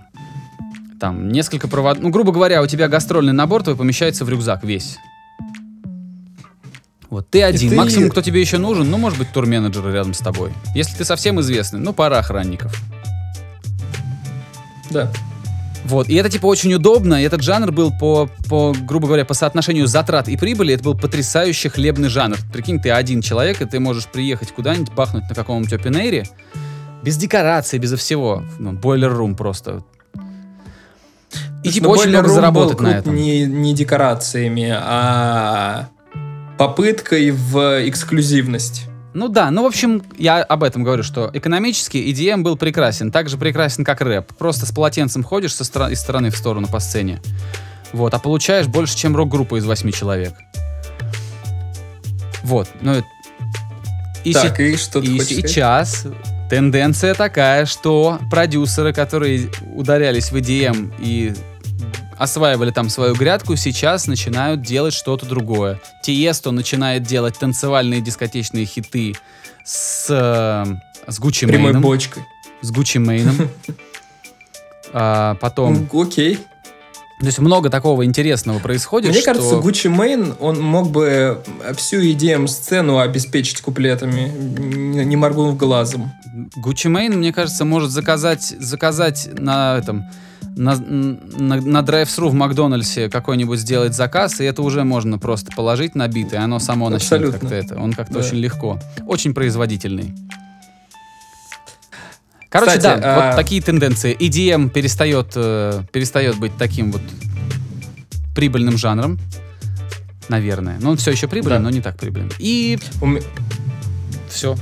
там 1.00 1.30
несколько 1.30 1.68
проводов, 1.68 2.02
ну, 2.02 2.10
грубо 2.10 2.32
говоря, 2.32 2.62
у 2.62 2.68
тебя 2.68 2.88
гастрольный 2.88 3.34
набор 3.34 3.64
твой 3.64 3.76
помещается 3.76 4.24
в 4.24 4.30
рюкзак 4.30 4.64
весь. 4.64 4.98
Вот 7.10 7.30
ты 7.30 7.42
один, 7.42 7.70
ты- 7.70 7.76
максимум, 7.76 8.10
кто 8.10 8.22
тебе 8.22 8.42
еще 8.42 8.58
нужен, 8.58 8.90
ну, 8.90 8.98
может 8.98 9.18
быть, 9.18 9.32
турменеджер 9.32 9.86
рядом 9.92 10.14
с 10.14 10.20
тобой. 10.20 10.52
Если 10.76 10.98
ты 10.98 11.06
совсем 11.06 11.40
известный, 11.40 11.80
ну, 11.80 11.94
пара 11.94 12.18
охранников. 12.20 12.76
Да. 14.90 15.12
Вот, 15.86 16.10
и 16.10 16.16
это 16.16 16.30
типа 16.30 16.48
очень 16.48 16.74
удобно, 16.74 17.22
и 17.22 17.26
этот 17.26 17.42
жанр 17.42 17.72
был 17.72 17.94
по, 17.98 18.30
по, 18.50 18.74
грубо 18.74 19.08
говоря, 19.08 19.24
по 19.24 19.34
соотношению 19.34 19.88
затрат 19.88 20.28
и 20.28 20.36
прибыли, 20.36 20.74
это 20.74 20.84
был 20.84 20.98
потрясающий 20.98 21.70
хлебный 21.70 22.10
жанр. 22.10 22.38
Прикинь, 22.52 22.82
ты 22.82 22.92
один 22.92 23.22
человек, 23.22 23.62
и 23.62 23.66
ты 23.66 23.80
можешь 23.80 24.08
приехать 24.08 24.52
куда-нибудь, 24.52 24.94
бахнуть 24.94 25.24
на 25.30 25.36
каком-нибудь 25.36 25.72
опенэйре, 25.72 26.28
без 27.04 27.16
декораций, 27.16 27.80
безо 27.80 27.96
всего. 27.96 28.44
Ну, 28.60 28.74
бойлер-рум 28.74 29.36
просто. 29.36 29.84
И 31.64 31.70
типа 31.70 31.86
Но 31.86 31.92
очень 31.92 32.10
много 32.10 32.30
заработать 32.30 32.82
на 32.82 32.90
этом. 32.90 33.16
Не, 33.16 33.46
не 33.46 33.74
декорациями, 33.74 34.70
а 34.76 35.88
попыткой 36.58 37.32
в 37.32 37.88
эксклюзивность. 37.88 38.86
Ну 39.14 39.30
да, 39.30 39.50
ну 39.50 39.64
в 39.64 39.66
общем, 39.66 40.04
я 40.18 40.44
об 40.44 40.64
этом 40.64 40.84
говорю, 40.84 41.02
что 41.04 41.30
экономически 41.34 41.98
EDM 41.98 42.42
был 42.44 42.56
прекрасен, 42.56 43.12
так 43.12 43.30
же 43.30 43.38
прекрасен, 43.38 43.84
как 43.84 44.02
рэп. 44.02 44.32
Просто 44.38 44.66
с 44.66 44.72
полотенцем 44.72 45.24
ходишь 45.24 45.56
со 45.56 45.64
стра- 45.64 45.92
из 45.92 46.00
стороны 46.00 46.30
в 46.30 46.38
сторону 46.38 46.68
по 46.68 46.80
сцене. 46.80 47.20
Вот, 47.94 48.14
а 48.14 48.20
получаешь 48.20 48.68
больше, 48.68 48.96
чем 48.96 49.16
рок-группа 49.16 49.58
из 49.58 49.66
восьми 49.66 49.92
человек. 49.92 50.34
Вот, 52.44 52.70
ну 52.82 52.92
это- 52.94 53.08
и, 54.24 54.34
се- 54.34 54.42
так, 54.50 54.60
и 54.60 54.76
что 54.78 55.00
и 55.00 55.20
сказать? 55.20 55.28
сейчас 55.50 56.06
тенденция 56.50 57.14
такая, 57.14 57.66
что 57.66 58.20
продюсеры, 58.30 58.94
которые 58.94 59.50
ударялись 59.74 60.32
в 60.32 60.36
EDM 60.36 60.94
и 61.00 61.34
осваивали 62.18 62.72
там 62.72 62.90
свою 62.90 63.16
грядку, 63.16 63.56
сейчас 63.56 64.08
начинают 64.08 64.62
делать 64.62 64.94
что-то 64.94 65.26
другое. 65.26 65.80
Тиесто 66.04 66.52
начинает 66.52 67.04
делать 67.04 67.38
танцевальные 67.38 68.02
дискотечные 68.02 68.66
хиты 68.66 69.16
с, 69.64 70.08
э, 70.10 71.12
с 71.12 71.20
Гуччи 71.20 71.46
Прямой 71.46 71.68
Мэйном. 71.68 71.82
бочкой. 71.84 72.24
С 72.62 72.72
Гуччи 72.72 72.98
Мэйном. 72.98 73.50
А, 74.94 75.36
потом... 75.42 75.90
Ну, 75.92 76.02
окей. 76.02 76.40
То 77.20 77.26
есть 77.26 77.40
много 77.40 77.70
такого 77.70 78.06
интересного 78.06 78.60
происходит, 78.60 79.10
Мне 79.10 79.20
что... 79.22 79.34
кажется, 79.34 79.58
Гуччи 79.58 79.88
Мейн, 79.88 80.36
он 80.40 80.62
мог 80.62 80.92
бы 80.92 81.44
всю 81.76 82.00
EDM-сцену 82.02 83.00
обеспечить 83.00 83.60
куплетами, 83.62 84.30
не 85.04 85.16
моргнув 85.16 85.58
глазом. 85.58 86.12
Гуччи 86.56 86.88
Мэйн, 86.88 87.18
мне 87.18 87.34
кажется, 87.34 87.66
может 87.66 87.90
заказать, 87.90 88.44
заказать 88.60 89.30
на 89.34 89.78
этом 89.78 90.06
на, 90.58 90.76
на, 90.76 91.56
на 91.62 91.82
драйв-сру 91.82 92.30
в 92.30 92.34
Макдональдсе 92.34 93.10
какой-нибудь 93.10 93.60
сделать 93.60 93.96
заказ, 93.96 94.42
и 94.42 94.44
это 94.44 94.62
уже 94.62 94.84
можно 94.84 95.18
просто 95.18 95.52
положить 95.56 95.96
на 95.96 96.08
бит, 96.08 96.34
и 96.34 96.36
оно 96.36 96.60
само 96.60 96.90
начнет 96.90 97.04
Абсолютно. 97.14 97.40
как-то 97.40 97.56
это. 97.56 97.80
Он 97.80 97.94
как-то 97.94 98.16
Да. 98.16 98.20
очень 98.20 98.38
легко. 98.38 98.80
Очень 99.08 99.34
производительный. 99.34 100.14
Короче, 102.50 102.78
Кстати, 102.78 103.02
да, 103.02 103.16
а- 103.16 103.28
вот 103.28 103.36
такие 103.36 103.62
тенденции. 103.62 104.16
EDM 104.18 104.70
перестает, 104.70 105.34
э, 105.36 105.84
перестает 105.92 106.38
быть 106.40 106.54
таким 106.58 106.92
вот 106.94 107.02
прибыльным 108.36 108.78
жанром, 108.78 109.20
наверное. 110.30 110.78
Но 110.80 110.92
он 110.92 110.98
все 110.98 111.12
еще 111.12 111.28
прибыльный, 111.28 111.58
Да. 111.58 111.64
но 111.64 111.70
не 111.70 111.82
так 111.82 111.98
прибыльный. 111.98 112.32
И 112.40 112.80
У, 113.02 113.08
все. 114.30 114.56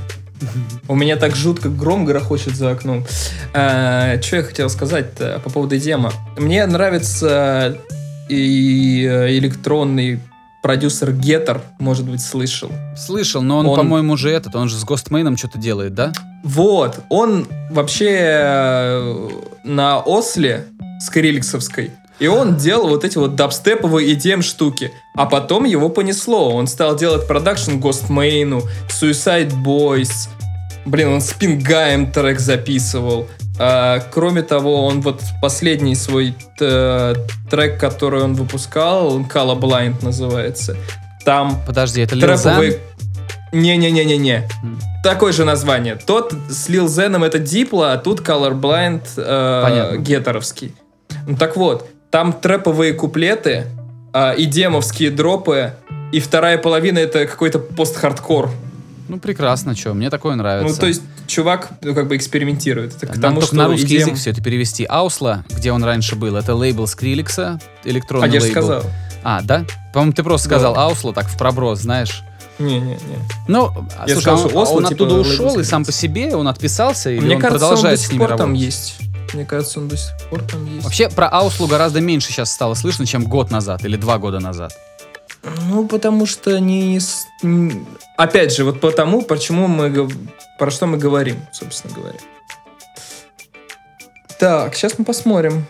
У 0.87 0.95
меня 0.95 1.15
так 1.15 1.35
жутко 1.35 1.69
гром 1.69 2.05
грохочет 2.05 2.55
за 2.55 2.71
окном. 2.71 3.05
что 3.51 4.19
я 4.31 4.43
хотел 4.43 4.69
сказать 4.69 5.13
по 5.43 5.49
поводу 5.49 5.75
EDM? 5.75 6.11
Мне 6.37 6.65
нравится 6.65 7.77
и 8.29 9.05
э, 9.09 9.37
электронный 9.37 10.19
продюсер 10.63 11.11
Getter, 11.11 11.61
может 11.77 12.09
быть, 12.09 12.21
слышал. 12.21 12.71
Слышал, 12.97 13.43
но 13.43 13.59
он, 13.59 13.67
Он- 13.67 13.75
по-моему, 13.75 14.17
же 14.17 14.31
этот, 14.31 14.55
он 14.55 14.67
же 14.67 14.77
с 14.77 14.83
Гостмейном 14.83 15.37
что-то 15.37 15.59
делает, 15.59 15.93
да? 15.93 16.11
Вот, 16.43 16.99
он 17.09 17.47
вообще 17.69 18.09
э, 18.09 19.29
на 19.63 19.99
Осле 19.99 20.65
с 20.99 21.09
Криликсовской, 21.09 21.91
и 22.19 22.27
он 22.27 22.55
делал 22.57 22.89
вот 22.89 23.03
эти 23.03 23.17
вот 23.17 23.35
дабстеповые 23.35 24.15
EDM 24.15 24.41
штуки. 24.41 24.91
А 25.15 25.25
потом 25.25 25.65
его 25.65 25.89
понесло. 25.89 26.53
Он 26.55 26.67
стал 26.67 26.95
делать 26.95 27.27
продакшн 27.27 27.77
Гостмейну, 27.79 28.61
Suicide 28.89 29.51
Boys. 29.63 30.29
Блин, 30.85 31.09
он 31.09 31.21
с 31.21 31.33
Пингаем 31.33 32.11
трек 32.11 32.39
записывал. 32.39 33.27
А, 33.57 33.99
кроме 34.11 34.41
того, 34.43 34.85
он 34.85 35.01
вот 35.01 35.21
последний 35.41 35.95
свой 35.95 36.35
т- 36.57 37.15
трек, 37.49 37.79
который 37.79 38.21
он 38.23 38.33
выпускал, 38.35 39.19
Colorblind 39.21 40.03
называется. 40.03 40.75
Там 41.23 41.61
Подожди, 41.65 42.01
это 42.01 42.19
трэповые... 42.19 42.79
Не-не-не-не-не. 43.51 44.47
Такое 45.03 45.31
же 45.31 45.45
название. 45.45 45.95
Тот 45.95 46.33
с 46.49 46.67
Lil 46.69 46.87
Зеном 46.87 47.23
это 47.23 47.39
Дипло, 47.39 47.93
а 47.93 47.97
тут 47.97 48.19
Colorblind 48.19 49.03
э, 49.17 49.61
Понятно. 49.63 49.97
гетеровский. 49.97 50.75
Ну 51.25 51.37
так 51.37 51.55
вот, 51.55 51.87
там 52.15 52.31
трэповые 52.31 52.93
куплеты 52.93 53.65
э, 54.13 54.37
и 54.37 54.45
демовские 54.45 55.11
дропы, 55.11 55.73
и 56.13 56.21
вторая 56.21 56.57
половина 56.57 56.99
это 56.99 57.25
какой-то 57.27 57.59
пост-хардкор. 57.59 58.51
Ну, 59.09 59.19
прекрасно, 59.19 59.75
что, 59.75 59.93
мне 59.93 60.09
такое 60.09 60.35
нравится. 60.35 60.75
Ну, 60.75 60.79
то 60.79 60.87
есть, 60.87 61.01
чувак, 61.27 61.71
ну, 61.81 61.93
как 61.93 62.07
бы 62.07 62.15
экспериментирует. 62.15 62.95
Это 62.95 63.07
к 63.07 63.09
Надо 63.09 63.21
тому, 63.21 63.35
только 63.41 63.47
что 63.47 63.55
на 63.57 63.67
русский 63.67 63.97
EDM 63.97 63.99
язык 63.99 64.15
все 64.15 64.29
это 64.31 64.41
перевести. 64.41 64.85
Аусла, 64.85 65.43
где 65.57 65.73
он 65.73 65.83
раньше 65.83 66.15
был, 66.15 66.37
это 66.37 66.55
лейбл 66.55 66.87
Скриликса, 66.87 67.59
электронный 67.83 68.29
А 68.29 68.33
я 68.33 68.39
же 68.39 68.45
лейбл. 68.45 68.61
сказал. 68.61 68.83
А, 69.21 69.41
да? 69.41 69.65
По-моему, 69.93 70.13
ты 70.13 70.23
просто 70.23 70.47
Да. 70.47 70.55
сказал 70.55 70.77
Аусла 70.77 71.13
так 71.13 71.27
в 71.27 71.37
проброс, 71.37 71.81
знаешь. 71.81 72.23
Не-не-не. 72.59 72.97
Ну, 73.49 73.65
а, 73.97 74.05
Я 74.07 74.13
слушай, 74.13 74.21
сказал, 74.21 74.43
он, 74.45 74.49
что 74.51 74.59
Осло, 74.61 74.73
он 74.77 74.83
типа, 74.85 74.93
оттуда 74.93 75.15
лейбл 75.15 75.29
ушел, 75.29 75.59
и 75.59 75.65
сам 75.65 75.83
по 75.83 75.91
себе 75.91 76.33
он 76.33 76.47
отписался, 76.47 77.11
или 77.11 77.19
Мне 77.25 77.35
он 77.35 77.41
кажется, 77.41 77.65
он 77.65 77.71
до 77.71 77.75
продолжает 77.75 77.99
сих 77.99 78.07
с 78.07 78.11
ними 78.13 78.19
пор 78.19 78.29
там 78.29 78.39
работать? 78.51 78.61
есть. 78.65 78.95
Мне 79.33 79.45
кажется, 79.45 79.79
он 79.79 79.87
до 79.87 79.97
сих 79.97 80.11
пор 80.29 80.43
там 80.43 80.65
есть. 80.65 80.83
Вообще, 80.83 81.09
про 81.09 81.27
Ауслу 81.27 81.67
гораздо 81.67 82.01
меньше 82.01 82.31
сейчас 82.31 82.51
стало 82.51 82.73
слышно, 82.73 83.05
чем 83.05 83.23
год 83.23 83.51
назад 83.51 83.83
или 83.85 83.97
два 83.97 84.17
года 84.17 84.39
назад. 84.39 84.73
Ну, 85.67 85.87
потому 85.87 86.25
что 86.25 86.59
не... 86.59 86.99
Опять 88.17 88.53
же, 88.53 88.63
вот 88.63 88.79
потому, 88.79 89.21
почему 89.21 89.67
мы... 89.67 90.09
Про 90.57 90.71
что 90.71 90.85
мы 90.87 90.97
говорим, 90.97 91.37
собственно 91.51 91.93
говоря. 91.93 92.19
Так, 94.39 94.75
сейчас 94.75 94.97
мы 94.97 95.05
посмотрим. 95.05 95.65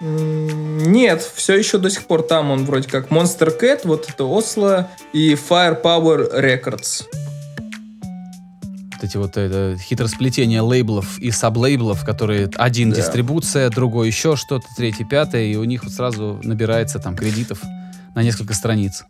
Нет, 0.00 1.22
все 1.34 1.54
еще 1.56 1.78
до 1.78 1.88
сих 1.88 2.06
пор 2.06 2.22
там 2.22 2.50
он 2.50 2.64
вроде 2.66 2.88
как 2.88 3.08
Monster 3.08 3.58
Cat, 3.58 3.80
вот 3.84 4.08
это 4.08 4.24
Осло 4.24 4.90
и 5.12 5.34
Firepower 5.34 6.32
Records. 6.34 7.04
Вот 8.94 9.04
эти 9.04 9.16
вот 9.16 9.36
это, 9.36 9.76
хитросплетения 9.78 10.62
лейблов 10.62 11.18
и 11.18 11.30
саблейблов, 11.30 12.04
которые 12.04 12.48
один 12.56 12.90
Да. 12.90 12.96
дистрибуция, 12.96 13.70
другой 13.70 14.06
еще 14.08 14.36
что-то, 14.36 14.66
третий, 14.76 15.04
пятое, 15.04 15.44
и 15.44 15.56
у 15.56 15.64
них 15.64 15.84
вот 15.84 15.92
сразу 15.92 16.38
набирается 16.42 16.98
там 16.98 17.16
кредитов 17.16 17.60
на 18.14 18.22
несколько 18.22 18.54
страниц. 18.54 19.04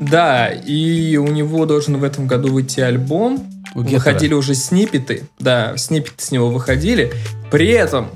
Да, 0.00 0.48
и 0.48 1.16
у 1.16 1.28
него 1.28 1.66
должен 1.66 1.96
в 1.96 2.04
этом 2.04 2.26
году 2.26 2.52
выйти 2.52 2.80
альбом. 2.80 3.46
У 3.74 3.80
выходили 3.80 4.34
уже 4.34 4.54
сниппеты. 4.54 5.24
Да, 5.38 5.76
сниппеты 5.76 6.22
с 6.22 6.30
него 6.30 6.50
выходили. 6.50 7.12
При 7.50 7.68
этом 7.68 8.10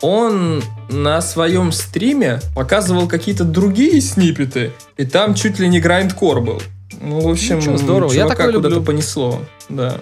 он 0.00 0.62
на 0.90 1.20
своем 1.20 1.72
стриме 1.72 2.40
показывал 2.54 3.06
какие-то 3.06 3.44
другие 3.44 4.00
сниппеты, 4.00 4.72
и 4.96 5.04
там 5.04 5.34
чуть 5.34 5.58
ли 5.58 5.68
не 5.68 5.80
грайндкор 5.80 6.40
был. 6.40 6.60
Ну, 7.00 7.20
в 7.20 7.28
общем, 7.28 7.58
Ничего, 7.58 7.76
здорово. 7.76 8.12
Я 8.12 8.26
такое 8.26 8.52
куда-то 8.52 8.68
люблю. 8.68 8.84
понесло. 8.84 9.42
Да. 9.68 10.00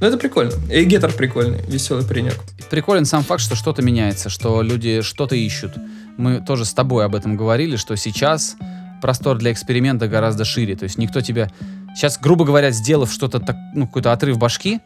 Ну, 0.00 0.06
это 0.06 0.18
прикольно. 0.18 0.52
И 0.70 0.84
Гетер 0.84 1.12
прикольный, 1.12 1.60
веселый 1.68 2.04
паренек. 2.04 2.38
Приколен 2.70 3.04
сам 3.04 3.22
факт, 3.22 3.40
что 3.42 3.54
что-то 3.54 3.82
меняется, 3.82 4.30
что 4.30 4.62
люди 4.62 5.02
что-то 5.02 5.36
ищут. 5.36 5.74
Мы 6.16 6.40
тоже 6.40 6.64
с 6.64 6.74
тобой 6.74 7.04
об 7.04 7.14
этом 7.14 7.36
говорили, 7.36 7.76
что 7.76 7.96
сейчас 7.96 8.56
простор 9.00 9.38
для 9.38 9.52
эксперимента 9.52 10.08
гораздо 10.08 10.44
шире. 10.44 10.74
То 10.76 10.84
есть 10.84 10.98
никто 10.98 11.20
тебя... 11.20 11.50
Сейчас, 11.94 12.18
грубо 12.18 12.44
говоря, 12.44 12.70
сделав 12.70 13.12
что-то, 13.12 13.38
так, 13.38 13.56
ну, 13.74 13.86
какой-то 13.86 14.12
отрыв 14.12 14.38
башки, 14.38 14.80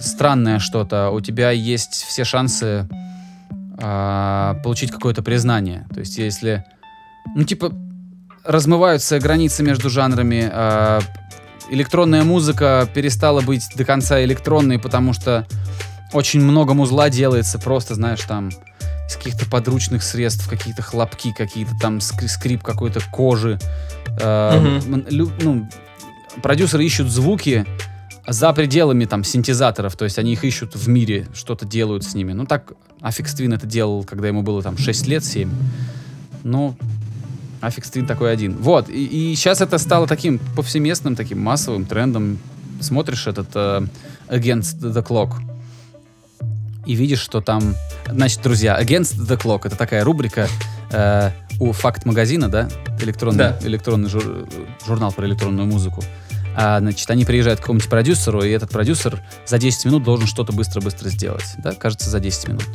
странное 0.00 0.58
что-то, 0.58 1.10
у 1.10 1.20
тебя 1.20 1.50
есть 1.50 1.92
все 1.92 2.24
шансы 2.24 2.88
а, 3.78 4.54
получить 4.62 4.90
какое-то 4.90 5.22
признание. 5.22 5.86
То 5.92 6.00
есть 6.00 6.18
если... 6.18 6.64
Ну, 7.34 7.44
типа, 7.44 7.72
размываются 8.44 9.18
границы 9.18 9.62
между 9.62 9.88
жанрами, 9.90 10.48
а, 10.52 11.00
электронная 11.70 12.24
музыка 12.24 12.88
перестала 12.92 13.40
быть 13.40 13.68
до 13.74 13.84
конца 13.84 14.22
электронной, 14.24 14.78
потому 14.78 15.12
что 15.12 15.46
очень 16.12 16.40
много 16.40 16.74
музла 16.74 17.08
делается 17.08 17.58
просто, 17.58 17.94
знаешь, 17.94 18.20
там 18.22 18.50
из 19.08 19.16
каких-то 19.16 19.46
подручных 19.46 20.02
средств, 20.02 20.48
какие-то 20.48 20.82
хлопки, 20.82 21.32
какие-то 21.32 21.72
там 21.80 21.98
скри- 21.98 22.28
скрип 22.28 22.62
какой-то 22.62 23.00
кожи. 23.10 23.58
Э, 24.20 24.80
лю- 25.08 25.32
ну, 25.40 25.68
продюсеры 26.42 26.84
ищут 26.84 27.08
звуки 27.08 27.64
за 28.26 28.52
пределами 28.52 29.04
там 29.04 29.24
синтезаторов, 29.24 29.96
то 29.96 30.04
есть 30.04 30.18
они 30.18 30.32
их 30.32 30.44
ищут 30.44 30.74
в 30.74 30.88
мире, 30.88 31.26
что-то 31.34 31.66
делают 31.66 32.04
с 32.04 32.14
ними. 32.14 32.32
Ну 32.32 32.46
так 32.46 32.72
Aphex 33.00 33.34
Twin 33.34 33.52
это 33.52 33.66
делал, 33.66 34.04
когда 34.04 34.28
ему 34.28 34.42
было 34.42 34.62
там 34.62 34.78
6 34.78 35.06
лет, 35.08 35.24
7. 35.24 35.50
Ну, 36.44 36.76
Aphex 37.62 37.90
Twin 37.90 38.06
такой 38.06 38.32
один. 38.32 38.56
Вот, 38.58 38.88
и, 38.90 39.34
сейчас 39.36 39.60
это 39.60 39.78
стало 39.78 40.06
таким 40.06 40.38
повсеместным, 40.56 41.14
таким 41.16 41.40
массовым 41.40 41.86
трендом. 41.86 42.38
Смотришь 42.80 43.26
этот 43.28 43.48
э, 43.54 43.82
Against 44.28 44.80
the 44.80 45.06
Clock 45.06 45.30
и 46.84 46.94
видишь, 46.94 47.20
что 47.20 47.40
там... 47.40 47.74
Значит, 48.10 48.42
друзья, 48.42 48.80
Against 48.82 49.16
the 49.16 49.40
Clock— 49.40 49.60
это 49.64 49.76
такая 49.76 50.02
рубрика 50.04 50.48
э, 50.90 51.30
у 51.60 51.70
Fact 51.72 51.94
Magazine 51.94 52.37
а, 52.37 52.48
да? 52.48 52.68
Электронный, 53.00 53.38
Да. 53.38 53.58
электронный 53.62 54.08
жур- 54.10 54.48
журнал 54.84 55.12
про 55.12 55.26
электронную 55.26 55.66
музыку. 55.68 56.02
А, 56.56 56.80
значит, 56.80 57.08
они 57.10 57.24
приезжают 57.24 57.60
к 57.60 57.62
какому-нибудь 57.62 57.88
продюсеру, 57.88 58.42
и 58.42 58.50
этот 58.50 58.70
продюсер 58.70 59.22
за 59.46 59.58
10 59.58 59.84
минут 59.86 60.02
должен 60.02 60.26
что-то 60.26 60.52
быстро-быстро 60.52 61.08
сделать. 61.08 61.44
Да, 61.58 61.72
кажется, 61.72 62.10
за 62.10 62.18
10 62.18 62.48
минут. 62.48 62.68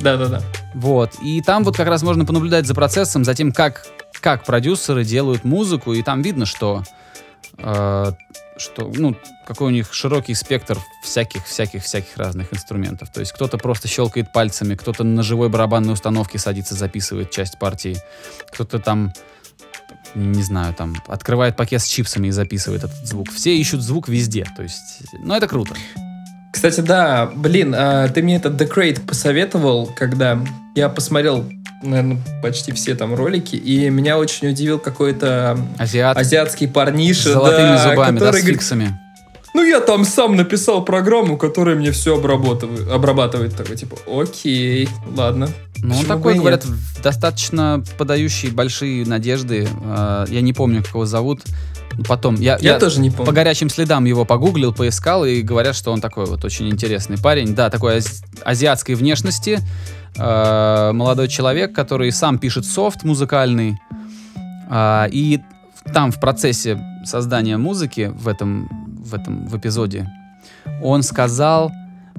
Да-да-да. 0.00 0.42
Вот. 0.74 1.14
И 1.22 1.40
там 1.40 1.64
вот 1.64 1.76
как 1.76 1.88
раз 1.88 2.02
можно 2.02 2.24
понаблюдать 2.24 2.66
за 2.66 2.74
процессом, 2.74 3.24
за 3.24 3.34
тем, 3.34 3.52
как, 3.52 3.86
как 4.20 4.44
продюсеры 4.44 5.04
делают 5.04 5.44
музыку, 5.44 5.92
и 5.92 6.02
там 6.02 6.22
видно, 6.22 6.46
что, 6.46 6.84
э, 7.58 8.12
что 8.56 8.92
ну, 8.94 9.16
какой 9.46 9.68
у 9.68 9.70
них 9.70 9.92
широкий 9.92 10.34
спектр 10.34 10.78
всяких-всяких-всяких 11.02 12.16
разных 12.16 12.52
инструментов. 12.52 13.10
То 13.10 13.20
есть 13.20 13.32
кто-то 13.32 13.58
просто 13.58 13.88
щелкает 13.88 14.32
пальцами, 14.32 14.74
кто-то 14.74 15.04
на 15.04 15.22
живой 15.22 15.48
барабанной 15.48 15.94
установке 15.94 16.38
садится, 16.38 16.74
записывает 16.74 17.30
часть 17.30 17.58
партии, 17.58 17.96
кто-то 18.52 18.78
там 18.78 19.12
не 20.14 20.42
знаю, 20.42 20.72
там, 20.72 20.94
открывает 21.08 21.56
пакет 21.56 21.82
с 21.82 21.86
чипсами 21.86 22.28
и 22.28 22.30
записывает 22.30 22.84
этот 22.84 23.06
звук. 23.06 23.30
Все 23.30 23.56
ищут 23.56 23.82
звук 23.82 24.08
везде, 24.08 24.46
то 24.56 24.62
есть, 24.62 25.02
ну, 25.20 25.34
это 25.34 25.46
круто. 25.46 25.74
Кстати, 26.56 26.80
да, 26.80 27.30
блин, 27.36 27.74
а, 27.76 28.08
ты 28.08 28.22
мне 28.22 28.36
этот 28.36 28.58
The 28.58 28.66
Crate 28.66 29.04
посоветовал, 29.06 29.92
когда 29.94 30.40
я 30.74 30.88
посмотрел, 30.88 31.44
наверное, 31.82 32.16
почти 32.42 32.72
все 32.72 32.94
там 32.94 33.14
ролики, 33.14 33.56
и 33.56 33.90
меня 33.90 34.16
очень 34.16 34.48
удивил 34.48 34.78
какой-то 34.78 35.58
Азиат 35.76 36.16
азиатский 36.16 36.66
с 36.66 36.70
парниша, 36.70 37.30
золотыми 37.34 37.76
да, 37.76 37.90
зубами, 37.90 38.18
да, 38.18 38.24
который 38.24 38.40
с 38.40 38.42
говорит, 38.44 38.60
фиксами. 38.60 38.98
ну 39.52 39.62
я 39.64 39.80
там 39.80 40.06
сам 40.06 40.34
написал 40.34 40.82
программу, 40.82 41.36
которая 41.36 41.76
мне 41.76 41.90
все 41.92 42.16
обрабатывает, 42.16 42.88
обрабатывает 42.88 43.54
такой, 43.54 43.76
типа, 43.76 43.98
окей, 44.10 44.88
ладно. 45.14 45.50
Ну, 45.76 45.90
он 45.94 46.00
Почему 46.00 46.16
такой, 46.16 46.34
говорят, 46.36 46.64
нет? 46.64 46.74
достаточно 47.02 47.84
подающий 47.98 48.48
большие 48.48 49.04
надежды. 49.04 49.68
Э, 49.84 50.24
Я 50.30 50.40
не 50.40 50.54
помню, 50.54 50.82
как 50.82 50.94
его 50.94 51.04
зовут. 51.04 51.42
Потом, 52.08 52.34
я, 52.36 52.58
Я, 52.60 52.72
я 52.74 52.78
тоже 52.78 53.00
не 53.00 53.10
помню. 53.10 53.26
по 53.26 53.32
горячим 53.32 53.68
следам 53.70 54.04
его 54.04 54.24
погуглил, 54.24 54.74
поискал, 54.74 55.24
и 55.24 55.40
говорят, 55.42 55.74
что 55.76 55.92
он 55.92 56.00
такой 56.00 56.26
вот 56.26 56.44
очень 56.44 56.68
интересный 56.68 57.16
парень. 57.18 57.54
Да, 57.54 57.70
такой 57.70 57.98
аз- 57.98 58.22
азиатской 58.44 58.94
внешности. 58.94 59.60
э, 60.18 60.92
Молодой 60.92 61.28
человек, 61.28 61.74
который 61.74 62.10
сам 62.12 62.38
пишет 62.38 62.64
софт 62.66 63.04
музыкальный. 63.04 63.78
А, 64.68 65.06
И 65.10 65.40
там 65.94 66.10
в 66.10 66.20
процессе 66.20 66.78
создания 67.04 67.56
музыки 67.56 68.12
в 68.14 68.26
этом, 68.28 68.68
в 69.04 69.14
этом 69.14 69.46
в 69.46 69.56
эпизоде 69.56 70.10
он 70.82 71.02
сказал, 71.02 71.70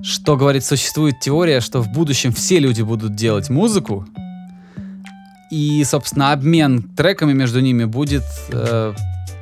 что, 0.01 0.37
говорит, 0.37 0.63
существует 0.63 1.19
теория, 1.19 1.59
что 1.59 1.81
в 1.81 1.89
будущем 1.89 2.31
все 2.31 2.59
люди 2.59 2.81
будут 2.81 3.15
делать 3.15 3.49
музыку, 3.49 4.05
и, 5.51 5.83
собственно, 5.85 6.31
обмен 6.31 6.83
треками 6.83 7.33
между 7.33 7.59
ними 7.61 7.85
будет 7.85 8.23
э, 8.51 8.93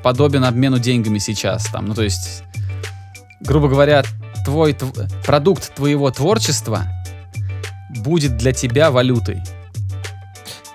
подобен 0.05 0.45
обмену 0.45 0.77
деньгами 0.77 1.17
сейчас. 1.17 1.65
Там. 1.65 1.87
Ну, 1.87 1.95
то 1.95 2.03
есть, 2.03 2.43
грубо 3.39 3.67
говоря, 3.67 4.03
твой 4.45 4.73
тв- 4.73 5.11
продукт 5.25 5.73
твоего 5.73 6.11
творчества 6.11 6.83
будет 8.03 8.37
для 8.37 8.53
тебя 8.53 8.91
валютой. 8.91 9.41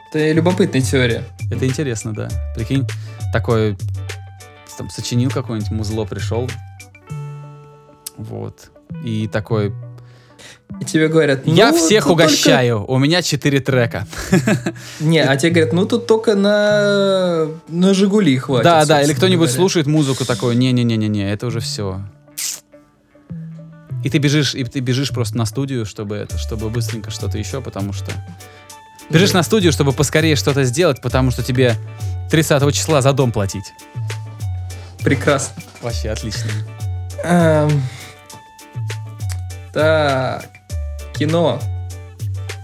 Это 0.08 0.32
любопытная 0.32 0.80
теория. 0.80 1.22
Это 1.48 1.64
интересно, 1.64 2.12
да. 2.12 2.28
Прикинь, 2.56 2.88
такой 3.32 3.78
там 4.76 4.90
сочинил 4.90 5.30
какое-нибудь 5.30 5.70
музло, 5.70 6.06
пришел. 6.06 6.50
Вот. 8.16 8.72
И 9.04 9.28
такой, 9.28 9.72
И 10.80 10.84
тебе 10.84 11.08
говорят, 11.08 11.46
ну, 11.46 11.54
я 11.54 11.72
всех 11.72 12.04
тут 12.04 12.16
только- 12.16 12.22
угощаю, 12.30 12.84
у 12.86 12.98
меня 12.98 13.22
четыре 13.22 13.60
трека. 13.60 14.06
Не, 15.00 15.22
а 15.22 15.36
тебе 15.36 15.50
говорят, 15.50 15.72
ну 15.72 15.84
тут 15.86 16.06
только 16.06 16.34
на, 16.36 17.48
на 17.68 17.92
Жигули 17.94 18.36
хватит. 18.38 18.64
да, 18.64 18.84
да, 18.86 19.02
или 19.02 19.12
кто-нибудь 19.12 19.48
говоря. 19.48 19.56
слушает 19.56 19.86
музыку 19.86 20.24
такой, 20.24 20.54
не-не-не-не-не, 20.56 21.30
это 21.32 21.46
уже 21.48 21.60
все. 21.60 22.00
И 24.04 24.08
ты 24.08 24.16
бежишь, 24.18 24.54
и 24.54 24.64
ты 24.64 24.80
бежишь 24.80 25.10
просто 25.10 25.36
на 25.36 25.44
студию, 25.44 25.84
чтобы 25.84 26.16
это, 26.16 26.38
чтобы 26.38 26.70
быстренько 26.70 27.10
что-то 27.10 27.36
еще, 27.36 27.60
потому 27.60 27.92
что 27.92 28.10
бежишь 29.10 29.32
на 29.34 29.42
студию, 29.42 29.72
чтобы 29.72 29.92
поскорее 29.92 30.36
что-то 30.36 30.64
сделать, 30.64 31.02
потому 31.02 31.30
что 31.30 31.42
тебе 31.42 31.74
30 32.30 32.72
числа 32.74 33.02
за 33.02 33.12
дом 33.12 33.32
платить. 33.32 33.72
Прекрасно. 35.00 35.62
Вообще 35.82 36.10
отлично. 36.10 36.50
Эм, 37.24 37.82
Так, 39.72 40.48
кино. 41.20 41.60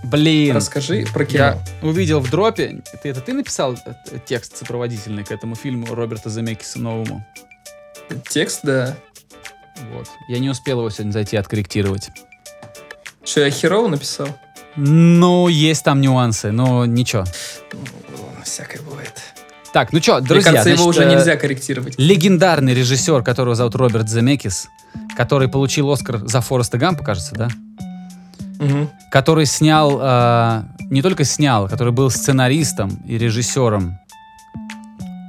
Блин, 0.05 0.57
Расскажи 0.57 1.05
про 1.13 1.27
кино. 1.27 1.39
я 1.45 1.65
увидел 1.83 2.21
в 2.21 2.31
дропе, 2.31 2.81
ты 3.03 3.11
это 3.11 3.21
ты 3.21 3.35
написал 3.35 3.75
э, 3.75 3.93
текст 4.25 4.57
сопроводительный 4.57 5.25
к 5.25 5.31
этому 5.31 5.57
фильму 5.57 5.95
Роберта 5.95 6.31
Земекиса 6.31 6.79
новому? 6.79 7.27
Текст, 8.31 8.61
да. 8.63 8.97
Вот. 9.93 10.07
Я 10.29 10.39
не 10.39 10.49
успел 10.49 10.79
его 10.79 10.89
сегодня 10.89 11.13
зайти 11.13 11.37
откорректировать. 11.37 12.09
Что, 13.25 13.41
я 13.45 13.51
херово 13.51 13.89
написал? 13.89 14.29
Ну, 14.77 15.49
есть 15.49 15.85
там 15.85 16.01
нюансы, 16.01 16.51
но 16.51 16.87
ничего. 16.87 17.25
Ну, 17.73 18.43
всякое 18.43 18.81
бывает. 18.81 19.13
Так, 19.75 19.93
ну 19.93 20.01
что, 20.01 20.19
Мне 20.21 20.29
друзья, 20.29 20.53
кажется, 20.53 20.71
его 20.71 20.85
значит, 20.85 21.01
уже 21.01 21.09
э, 21.11 21.15
нельзя 21.15 21.37
корректировать. 21.37 21.95
легендарный 21.99 22.73
режиссер, 22.73 23.23
которого 23.23 23.55
зовут 23.55 23.75
Роберт 23.75 24.09
Земекис, 24.09 24.69
который 25.15 25.49
получил 25.49 25.91
Оскар 25.91 26.27
за 26.27 26.41
Фореста 26.41 26.79
Гампа, 26.79 27.05
кажется, 27.05 27.35
да? 27.35 27.49
Мгм. 28.59 28.91
Который 29.11 29.47
снял, 29.47 29.99
э, 30.01 30.63
не 30.91 31.03
только 31.03 31.25
снял, 31.25 31.69
который 31.69 31.93
был 31.93 32.11
сценаристом 32.11 32.91
и 33.07 33.19
режиссером 33.19 33.99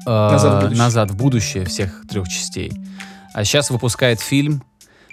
э, 0.05 0.09
«Назад 0.09 0.53
в 0.53 0.61
будущее». 0.61 0.77
«Назад 0.77 1.11
в 1.11 1.15
будущее» 1.15 1.65
всех 1.65 2.03
трех 2.09 2.27
частей. 2.27 2.71
А 3.33 3.43
сейчас 3.43 3.69
выпускает 3.69 4.19
фильм, 4.19 4.63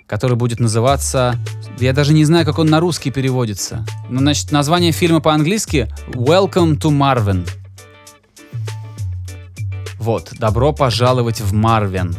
который 0.06 0.36
будет 0.36 0.60
называться... 0.60 1.36
Я 1.78 1.92
даже 1.92 2.12
не 2.12 2.24
знаю, 2.24 2.46
как 2.46 2.58
он 2.58 2.68
на 2.68 2.78
русский 2.78 3.10
переводится. 3.10 3.84
Ну, 4.08 4.20
значит, 4.20 4.52
название 4.52 4.92
фильма 4.92 5.20
по-английски 5.20 5.88
«Welcome 6.08 6.78
to 6.78 6.90
Marvin». 6.90 7.48
Вот, 9.98 10.32
добро 10.38 10.72
пожаловать 10.72 11.40
в 11.40 11.52
Марвен. 11.54 12.14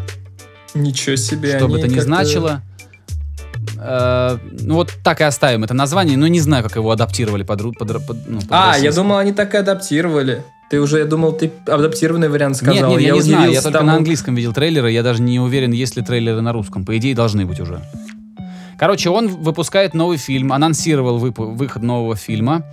Ничего 0.74 1.16
себе. 1.16 1.58
Что 1.58 1.68
бы 1.68 1.78
это 1.78 1.88
ни 1.88 2.00
значило. 2.00 2.62
Э, 3.88 4.38
ну 4.62 4.76
вот 4.76 4.94
так 5.04 5.22
и 5.22 5.24
оставим 5.24 5.64
это 5.64 5.74
название, 5.74 6.18
но 6.18 6.28
не 6.28 6.40
знаю, 6.40 6.64
как 6.64 6.76
его 6.76 6.92
адаптировали 6.92 7.44
под, 7.44 7.62
под, 7.78 8.06
под- 8.06 8.28
ну, 8.28 8.40
под 8.42 8.48
А, 8.52 8.56
я 8.56 8.68
российский. 8.74 8.96
думал, 8.96 9.18
они 9.18 9.32
так 9.34 9.54
и 9.54 9.58
адаптировали. 9.58 10.44
Ты 10.70 10.82
уже, 10.82 10.98
я 11.00 11.06
думал, 11.06 11.34
ты 11.34 11.52
адаптированный 11.68 12.28
вариант 12.28 12.58
сказал. 12.58 12.74
Нет, 12.76 12.88
нет, 12.90 13.02
я, 13.02 13.12
не 13.14 13.22
знаю, 13.22 13.52
я 13.52 13.62
только 13.62 13.78
тому- 13.80 13.92
на 13.92 13.98
английском 13.98 14.34
видел 14.36 14.52
трейлеры, 14.54 14.92
я 14.92 15.04
даже 15.04 15.22
не 15.22 15.40
уверен, 15.40 15.72
есть 15.72 15.96
ли 15.96 16.02
трейлеры 16.04 16.42
на 16.42 16.52
русском. 16.54 16.86
По 16.86 16.98
идее, 16.98 17.14
должны 17.16 17.46
быть 17.46 17.60
уже. 17.60 17.82
Короче, 18.78 19.10
он 19.10 19.28
выпускает 19.30 19.94
новый 19.94 20.18
фильм, 20.18 20.52
анонсировал 20.52 21.18
выпу- 21.18 21.54
выход 21.56 21.82
нового 21.84 22.16
фильма, 22.16 22.64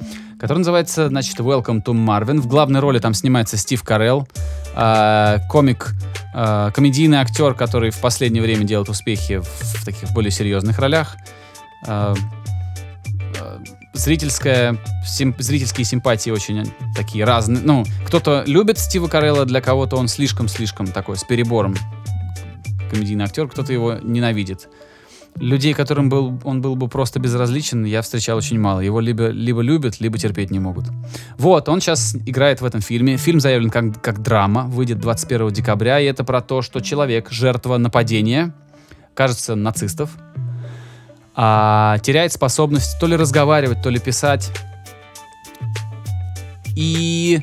который 0.42 0.58
называется, 0.58 1.08
значит, 1.08 1.38
Welcome 1.38 1.84
to 1.84 1.94
Marvin. 1.94 2.40
В 2.40 2.48
главной 2.48 2.80
роли 2.80 2.98
там 2.98 3.14
снимается 3.14 3.56
Стив 3.56 3.80
Карелл, 3.84 4.26
э, 4.74 5.38
комик 5.48 5.94
э, 6.34 6.72
комедийный 6.74 7.18
актер, 7.18 7.54
который 7.54 7.90
в 7.90 8.00
последнее 8.00 8.42
время 8.42 8.64
делает 8.64 8.88
успехи 8.88 9.38
в, 9.38 9.46
в 9.46 9.84
таких 9.84 10.10
более 10.10 10.32
серьезных 10.32 10.80
ролях. 10.80 11.16
Э, 11.86 12.16
зрительская, 13.92 14.76
сим- 15.06 15.36
зрительские 15.38 15.84
симпатии 15.84 16.30
очень 16.30 16.72
такие 16.96 17.24
разные. 17.24 17.62
Ну, 17.62 17.84
кто-то 18.04 18.42
любит 18.44 18.78
Стива 18.78 19.06
Карелла, 19.06 19.44
для 19.44 19.60
кого-то 19.60 19.94
он 19.94 20.08
слишком-слишком 20.08 20.88
такой, 20.88 21.18
с 21.18 21.22
перебором 21.22 21.76
комедийный 22.90 23.26
актер, 23.26 23.46
кто-то 23.46 23.72
его 23.72 23.94
ненавидит. 24.02 24.68
Людей, 25.36 25.72
которым 25.74 26.08
был, 26.08 26.38
он 26.44 26.60
был 26.60 26.76
бы 26.76 26.88
просто 26.88 27.18
безразличен, 27.18 27.84
я 27.84 28.02
встречал 28.02 28.36
очень 28.36 28.60
мало. 28.60 28.80
Его 28.80 29.00
либо, 29.00 29.28
либо 29.28 29.60
любят, 29.62 30.00
либо 30.00 30.18
терпеть 30.18 30.50
не 30.50 30.58
могут. 30.58 30.86
Вот, 31.38 31.68
он 31.68 31.80
сейчас 31.80 32.14
играет 32.26 32.60
в 32.60 32.64
этом 32.64 32.80
фильме. 32.80 33.16
Фильм 33.16 33.40
заявлен 33.40 33.70
как, 33.70 34.00
как 34.02 34.22
драма, 34.22 34.64
выйдет 34.64 34.98
21 34.98 35.50
декабря, 35.50 36.00
и 36.00 36.04
это 36.04 36.22
про 36.22 36.42
то, 36.42 36.62
что 36.62 36.80
человек, 36.80 37.30
жертва 37.30 37.78
нападения, 37.78 38.54
кажется, 39.14 39.54
нацистов, 39.54 40.10
а, 41.34 41.98
теряет 42.02 42.32
способность 42.32 42.98
то 43.00 43.06
ли 43.06 43.16
разговаривать, 43.16 43.82
то 43.82 43.88
ли 43.88 43.98
писать. 43.98 44.50
И 46.76 47.40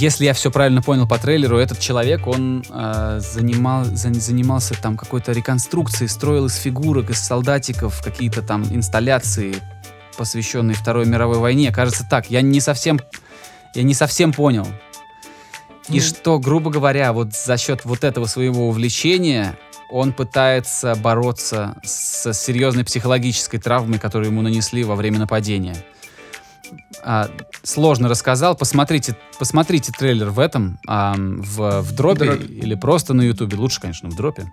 если 0.00 0.24
я 0.24 0.32
все 0.32 0.50
правильно 0.50 0.80
понял 0.82 1.06
по 1.06 1.18
трейлеру, 1.18 1.58
этот 1.58 1.78
человек, 1.78 2.26
он 2.26 2.64
э, 2.68 3.20
занимал, 3.20 3.84
за- 3.84 4.14
занимался 4.14 4.74
там 4.80 4.96
какой-то 4.96 5.32
реконструкцией, 5.32 6.08
строил 6.08 6.46
из 6.46 6.56
фигурок, 6.56 7.10
из 7.10 7.20
солдатиков 7.20 8.02
какие-то 8.02 8.40
там 8.42 8.62
инсталляции, 8.70 9.54
посвященные 10.16 10.74
Второй 10.74 11.06
мировой 11.06 11.38
войне. 11.38 11.70
Кажется 11.72 12.06
так. 12.08 12.30
Я 12.30 12.40
не 12.40 12.60
совсем, 12.60 12.98
я 13.74 13.82
не 13.82 13.94
совсем 13.94 14.32
понял. 14.32 14.66
И 15.88 15.94
Ну. 15.96 16.00
что, 16.00 16.38
грубо 16.38 16.70
говоря, 16.70 17.12
вот 17.12 17.34
за 17.34 17.56
счет 17.58 17.84
вот 17.84 18.02
этого 18.04 18.26
своего 18.26 18.68
увлечения 18.68 19.58
он 19.90 20.12
пытается 20.12 20.94
бороться 20.94 21.74
с 21.82 22.32
серьезной 22.32 22.84
психологической 22.84 23.58
травмой, 23.60 23.98
которую 23.98 24.30
ему 24.30 24.40
нанесли 24.40 24.84
во 24.84 24.94
время 24.94 25.18
нападения. 25.18 25.76
А, 27.02 27.28
сложно 27.62 28.08
рассказал. 28.08 28.54
Посмотрите, 28.56 29.16
посмотрите 29.38 29.92
трейлер 29.92 30.30
в 30.30 30.38
этом, 30.38 30.78
ам, 30.86 31.40
в, 31.42 31.80
в 31.82 31.92
дропе 31.94 32.24
Дропе. 32.26 32.44
или 32.44 32.74
просто 32.74 33.14
на 33.14 33.22
ютубе. 33.22 33.56
Лучше, 33.56 33.80
конечно, 33.80 34.08
в 34.10 34.16
дропе. 34.16 34.50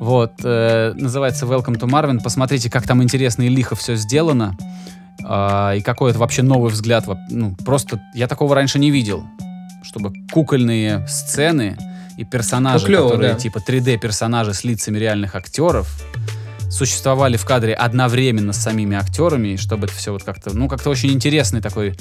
Вот, 0.00 0.32
э, 0.44 0.92
называется 0.94 1.46
Welcome 1.46 1.78
to 1.78 1.88
Marvin. 1.88 2.20
Посмотрите, 2.22 2.70
как 2.70 2.86
там 2.86 3.02
интересно 3.02 3.42
и 3.42 3.48
лихо 3.48 3.74
все 3.76 3.96
сделано. 3.96 4.56
А, 5.24 5.72
и 5.74 5.80
какой 5.80 6.10
это 6.10 6.20
вообще 6.20 6.42
новый 6.42 6.70
взгляд. 6.70 7.04
Ну, 7.30 7.54
просто 7.64 8.00
я 8.14 8.28
такого 8.28 8.54
раньше 8.54 8.78
не 8.78 8.90
видел. 8.90 9.24
Чтобы 9.82 10.12
кукольные 10.32 11.06
сцены 11.08 11.76
и 12.16 12.24
персонажи, 12.24 12.84
Ну, 12.84 12.86
клево, 12.86 13.08
которые 13.10 13.32
да. 13.34 13.38
типа 13.38 13.58
3D-персонажи 13.58 14.52
с 14.54 14.64
лицами 14.64 14.98
реальных 14.98 15.34
актеров, 15.34 15.88
существовали 16.70 17.36
в 17.36 17.44
кадре 17.44 17.74
одновременно 17.74 18.52
с 18.52 18.58
самими 18.58 18.96
актерами, 18.96 19.56
чтобы 19.56 19.86
это 19.86 19.94
все 19.94 20.12
вот 20.12 20.22
как-то, 20.22 20.56
ну, 20.56 20.68
как-то 20.68 20.90
очень 20.90 21.10
интересный 21.10 21.60
такой... 21.60 21.94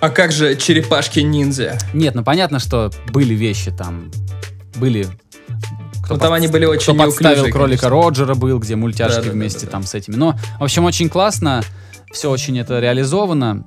А 0.00 0.10
как 0.10 0.32
же 0.32 0.56
черепашки-ниндзя? 0.56 1.78
Нет, 1.94 2.14
ну, 2.14 2.24
понятно, 2.24 2.58
что 2.58 2.90
были 3.12 3.34
вещи 3.34 3.70
там, 3.70 4.10
были... 4.76 5.06
кто 6.04 6.14
Ну, 6.14 6.20
там 6.20 6.32
они 6.32 6.48
были 6.48 6.64
очень 6.64 6.94
Кто 6.94 7.04
подставил 7.04 7.44
неуклюжие, 7.44 7.52
кролика 7.52 7.82
конечно. 7.82 8.02
Роджера 8.02 8.34
был, 8.34 8.58
где 8.58 8.76
мультяшки 8.76 9.16
Да-да-да-да-да. 9.16 9.38
вместе 9.38 9.66
там 9.66 9.84
с 9.84 9.94
этими. 9.94 10.16
Но, 10.16 10.36
в 10.58 10.64
общем, 10.64 10.84
очень 10.84 11.08
классно, 11.08 11.62
все 12.12 12.30
очень 12.30 12.58
это 12.58 12.80
реализовано. 12.80 13.64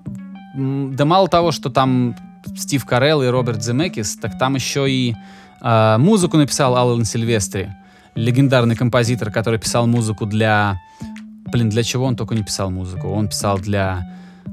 Да 0.58 1.06
мало 1.06 1.28
того, 1.28 1.52
что 1.52 1.70
там 1.70 2.16
Стив 2.58 2.86
Карелл 2.86 3.24
и 3.24 3.28
Роберт 3.28 3.64
Земекис, 3.64 4.18
так 4.18 4.38
там 4.38 4.56
еще 4.56 4.90
и 4.90 5.16
а, 5.62 5.98
музыку 5.98 6.38
написал 6.38 6.76
Алан 6.76 7.06
Сильвестри, 7.06 7.70
легендарный 8.16 8.76
композитор, 8.76 9.32
который 9.32 9.60
писал 9.60 9.88
музыку 9.88 10.26
для... 10.26 10.80
Блин, 11.52 11.70
для 11.70 11.84
чего 11.84 12.06
он 12.06 12.16
только 12.16 12.34
не 12.34 12.44
писал 12.44 12.72
музыку? 12.72 13.10
Он 13.10 13.28
писал 13.28 13.60
для 13.60 14.02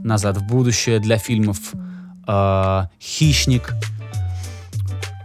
«Назад 0.05 0.37
в 0.37 0.47
будущее», 0.47 0.99
для 0.99 1.19
фильмов 1.19 1.73
а, 2.27 2.89
«Хищник», 3.01 3.75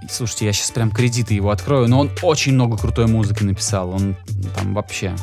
Слушайте, 0.10 0.46
я 0.46 0.54
сейчас 0.54 0.72
прям 0.72 0.90
кредиты 0.90 1.34
его 1.34 1.52
открою, 1.52 1.90
но 1.90 2.00
он 2.00 2.10
очень 2.22 2.54
много 2.54 2.78
крутой 2.78 3.08
музыки 3.08 3.44
написал. 3.44 3.90
Он 3.90 4.16
там 4.56 4.74
вообще. 4.74 5.14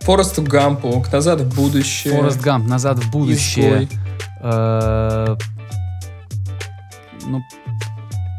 Форесту 0.00 0.42
Гампу, 0.42 1.04
назад 1.12 1.42
в 1.42 1.54
будущее. 1.54 2.16
Форест 2.16 2.40
Гамп, 2.40 2.66
назад 2.66 2.98
в 2.98 3.10
будущее. 3.10 3.84
Изгой. 3.84 3.88
Э, 4.40 5.36
Ну, 7.26 7.42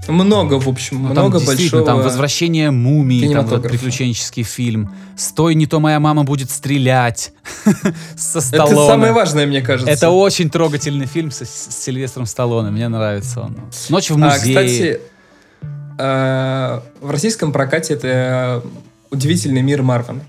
Много, 0.07 0.55
в 0.59 0.67
общем, 0.67 1.03
ну, 1.03 1.13
там 1.13 1.25
много 1.25 1.37
действительно, 1.39 1.81
большого. 1.81 1.85
там 1.85 2.01
возвращение 2.01 2.71
мумии, 2.71 3.31
там 3.33 3.45
вот 3.45 3.63
приключенческий 3.63 4.43
фильм. 4.43 4.91
Стой, 5.15 5.53
не 5.55 5.67
то 5.67 5.79
моя 5.79 5.99
мама 5.99 6.23
будет 6.23 6.49
стрелять. 6.49 7.33
Со 8.15 8.39
Это 8.39 8.47
Сталлоне. 8.47 8.87
самое 8.87 9.13
важное, 9.13 9.45
мне 9.45 9.61
кажется. 9.61 9.91
Это 9.91 10.09
очень 10.09 10.49
трогательный 10.49 11.05
фильм 11.05 11.29
со- 11.31 11.45
с 11.45 11.69
Сильвестром 11.83 12.25
Сталлоне. 12.25 12.71
Мне 12.71 12.87
нравится 12.87 13.41
он. 13.41 13.57
Ночь 13.89 14.09
в 14.09 14.15
А, 14.15 14.17
музее. 14.17 14.37
кстати, 14.55 14.99
э, 15.99 16.79
в 17.01 17.11
российском 17.11 17.51
прокате 17.51 17.93
это 17.93 18.63
«Удивительный 19.11 19.61
мир 19.61 19.83
Марвина». 19.83 20.21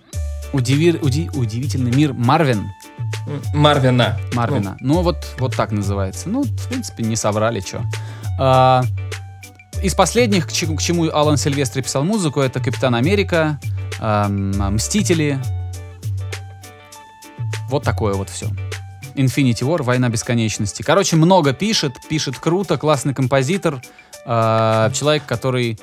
Удиви- 0.53 1.01
уди- 1.01 1.31
Удивительный 1.35 1.91
мир 1.93 2.13
Марвин. 2.13 2.69
Марвина. 3.55 4.19
Марвина. 4.35 4.77
Ну, 4.81 5.01
вот, 5.01 5.17
вот 5.39 5.57
так 5.57 5.73
называется. 5.73 6.29
Ну, 6.29 6.43
в 6.43 6.69
принципе, 6.69 7.03
не 7.05 7.17
соврали, 7.17 7.61
что. 7.61 7.83
Из 9.83 9.95
последних, 9.95 10.47
к 10.47 10.53
чему, 10.53 10.77
к 10.77 10.83
чему 10.83 11.11
Алан 11.11 11.37
Сильвестри 11.37 11.83
писал 11.83 12.05
музыку, 12.05 12.41
это 12.41 12.61
Капитан 12.61 12.95
Америка, 12.95 13.59
ам, 13.99 14.75
Мстители. 14.75 15.39
Вот 17.69 17.83
такое 17.83 18.15
вот 18.15 18.31
все. 18.31 18.47
Infinity 19.15 19.63
War, 19.63 19.83
Война 19.83 20.09
бесконечности. 20.09 20.83
Короче, 20.83 21.17
много 21.17 21.53
пишет, 21.53 21.95
пишет 22.09 22.39
круто, 22.39 22.79
классный 22.79 23.15
композитор. 23.15 23.83
а, 24.25 24.91
человек, 24.93 25.27
который, 25.27 25.81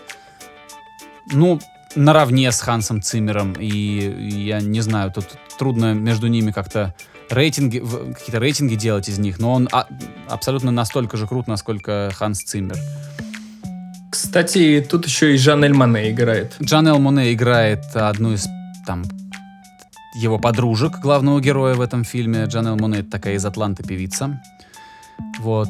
ну, 1.32 1.60
наравне 1.96 2.52
с 2.54 2.62
Хансом 2.62 3.02
Циммером. 3.02 3.52
И, 3.54 3.68
и 3.68 4.46
я 4.46 4.62
не 4.62 4.80
знаю, 4.80 5.12
тут 5.12 5.26
трудно 5.58 5.94
между 5.94 6.28
ними 6.28 6.52
как-то 6.52 6.96
рейтинги, 7.30 7.80
какие-то 7.80 8.40
рейтинги 8.40 8.76
делать 8.76 9.10
из 9.10 9.20
них, 9.20 9.40
но 9.40 9.54
он 9.54 9.68
а- 9.74 9.88
абсолютно 10.30 10.72
настолько 10.72 11.18
же 11.18 11.28
крут, 11.28 11.48
насколько 11.48 12.12
Ханс 12.16 12.44
Циммер. 12.44 12.78
Кстати, 14.10 14.86
тут 14.90 15.06
еще 15.06 15.34
и 15.34 15.38
Жанель 15.38 15.74
Моне 15.74 16.10
играет. 16.10 16.56
Джанел 16.62 17.00
Моне 17.00 17.34
играет 17.34 17.84
одну 17.96 18.34
из 18.34 18.48
там 18.86 19.04
его 20.16 20.40
подружек 20.40 21.00
главного 21.00 21.40
героя 21.40 21.76
в 21.76 21.82
этом 21.82 22.04
фильме. 22.04 22.46
Джанел 22.46 22.76
Моне 22.76 23.00
это 23.00 23.12
такая 23.12 23.36
из 23.36 23.46
Атланты 23.46 23.84
певица. 23.84 24.42
Вот. 25.40 25.70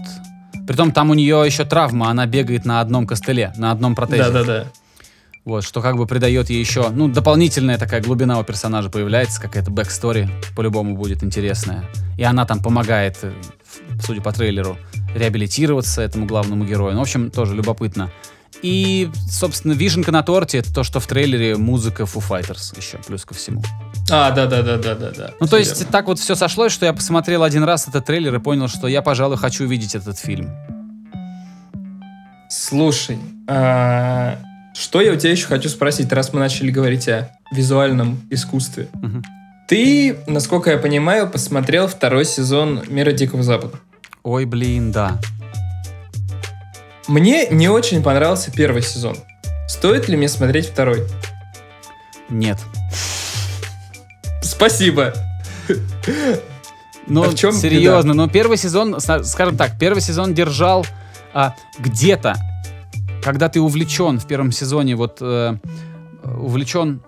Притом 0.68 0.92
там 0.92 1.10
у 1.10 1.14
нее 1.14 1.44
еще 1.46 1.66
травма, 1.66 2.10
она 2.10 2.26
бегает 2.26 2.66
на 2.66 2.80
одном 2.80 3.06
костыле, 3.08 3.54
на 3.58 3.72
одном 3.72 3.96
протезе. 3.96 4.24
Да-да-да. 4.24 4.66
Вот, 5.46 5.64
что 5.64 5.82
как 5.82 5.98
бы 5.98 6.06
придает 6.06 6.50
ей 6.50 6.60
еще, 6.60 6.90
ну, 6.90 7.08
дополнительная 7.08 7.78
такая 7.78 8.02
глубина 8.02 8.40
у 8.40 8.44
персонажа 8.44 8.90
появляется, 8.90 9.42
какая-то 9.42 9.72
backstory 9.72 10.30
по-любому 10.56 10.96
будет 10.96 11.24
интересная. 11.24 11.86
И 12.18 12.24
она 12.24 12.46
там 12.46 12.62
помогает, 12.62 13.18
судя 14.06 14.22
по 14.22 14.32
трейлеру, 14.32 14.78
реабилитироваться 15.16 16.02
этому 16.02 16.26
главному 16.26 16.66
герою. 16.66 16.94
Ну, 16.94 17.00
в 17.00 17.04
общем, 17.04 17.32
тоже 17.32 17.56
любопытно. 17.56 18.12
И, 18.62 19.10
собственно, 19.30 19.74
вишенка 19.74 20.12
на 20.12 20.22
торте— 20.24 20.58
это 20.60 20.74
то, 20.74 20.84
что 20.84 21.00
в 21.00 21.08
трейлере 21.08 21.56
музыка 21.56 22.04
Foo 22.04 22.24
Fighters 22.28 22.76
еще, 22.76 22.98
плюс 22.98 23.24
ко 23.24 23.34
всему. 23.34 23.64
А, 24.12 24.32
да-да-да-да-да-да. 24.32 25.32
Ну, 25.40 25.48
то 25.48 25.58
есть, 25.58 25.78
верно. 25.78 25.92
так 25.92 26.08
вот 26.08 26.20
все 26.20 26.36
сошлось, 26.36 26.74
что 26.74 26.86
я 26.86 26.94
посмотрел 26.94 27.44
один 27.44 27.64
раз 27.64 27.88
этот 27.88 28.06
трейлер 28.06 28.36
и 28.36 28.40
понял, 28.40 28.68
что 28.68 28.88
я, 28.88 29.02
пожалуй, 29.02 29.38
хочу 29.38 29.64
увидеть 29.64 29.96
этот 29.96 30.18
фильм. 30.18 30.50
Слушай, 32.50 33.20
а, 33.48 34.40
что 34.74 35.02
я 35.02 35.14
у 35.14 35.16
тебя 35.16 35.32
еще 35.32 35.46
хочу 35.46 35.70
спросить, 35.70 36.12
раз 36.12 36.34
мы 36.34 36.40
начали 36.40 36.72
говорить 36.72 37.08
о 37.08 37.30
визуальном 37.52 38.22
искусстве. 38.30 38.88
Мгм. 38.94 39.24
Ты, 39.68 40.18
насколько 40.26 40.72
я 40.72 40.78
понимаю, 40.78 41.30
посмотрел 41.30 41.88
второй 41.88 42.26
сезон 42.26 42.82
«Мира 42.90 43.12
Дикого 43.12 43.44
Запада». 43.44 43.78
Ой, 44.24 44.46
блин, 44.46 44.92
да. 44.92 45.20
Мне 47.08 47.48
не 47.48 47.70
очень 47.70 48.04
понравился 48.04 48.52
первый 48.52 48.82
сезон. 48.82 49.16
Стоит 49.68 50.08
ли 50.10 50.18
мне 50.18 50.28
смотреть 50.28 50.68
второй? 50.68 51.04
Нет. 52.30 52.60
Спасибо. 54.42 55.14
Ну, 57.08 57.24
А 57.24 57.30
в 57.30 57.36
чем 57.36 57.52
серьезно, 57.54 58.14
но 58.14 58.28
первый 58.28 58.58
сезон, 58.58 59.00
скажем 59.00 59.58
так, 59.58 59.80
первый 59.80 60.02
сезон 60.02 60.34
держал 60.36 60.86
а, 61.34 61.56
где-то, 61.80 62.36
когда 63.24 63.50
ты 63.50 63.60
увлечен 63.60 64.20
в 64.20 64.28
первом 64.28 64.52
сезоне, 64.52 64.96
вот 64.96 65.18
э, 65.22 65.58
увлечен 66.24 67.02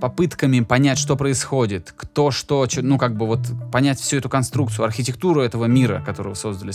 попытками 0.00 0.60
понять, 0.60 0.98
что 0.98 1.16
происходит, 1.16 1.92
кто 1.96 2.30
что, 2.30 2.66
ну 2.76 2.98
как 2.98 3.16
бы 3.16 3.26
вот 3.26 3.40
понять 3.72 4.00
всю 4.00 4.18
эту 4.18 4.28
конструкцию, 4.28 4.84
архитектуру 4.84 5.40
этого 5.40 5.64
мира, 5.66 6.02
которого 6.04 6.34
создали, 6.34 6.72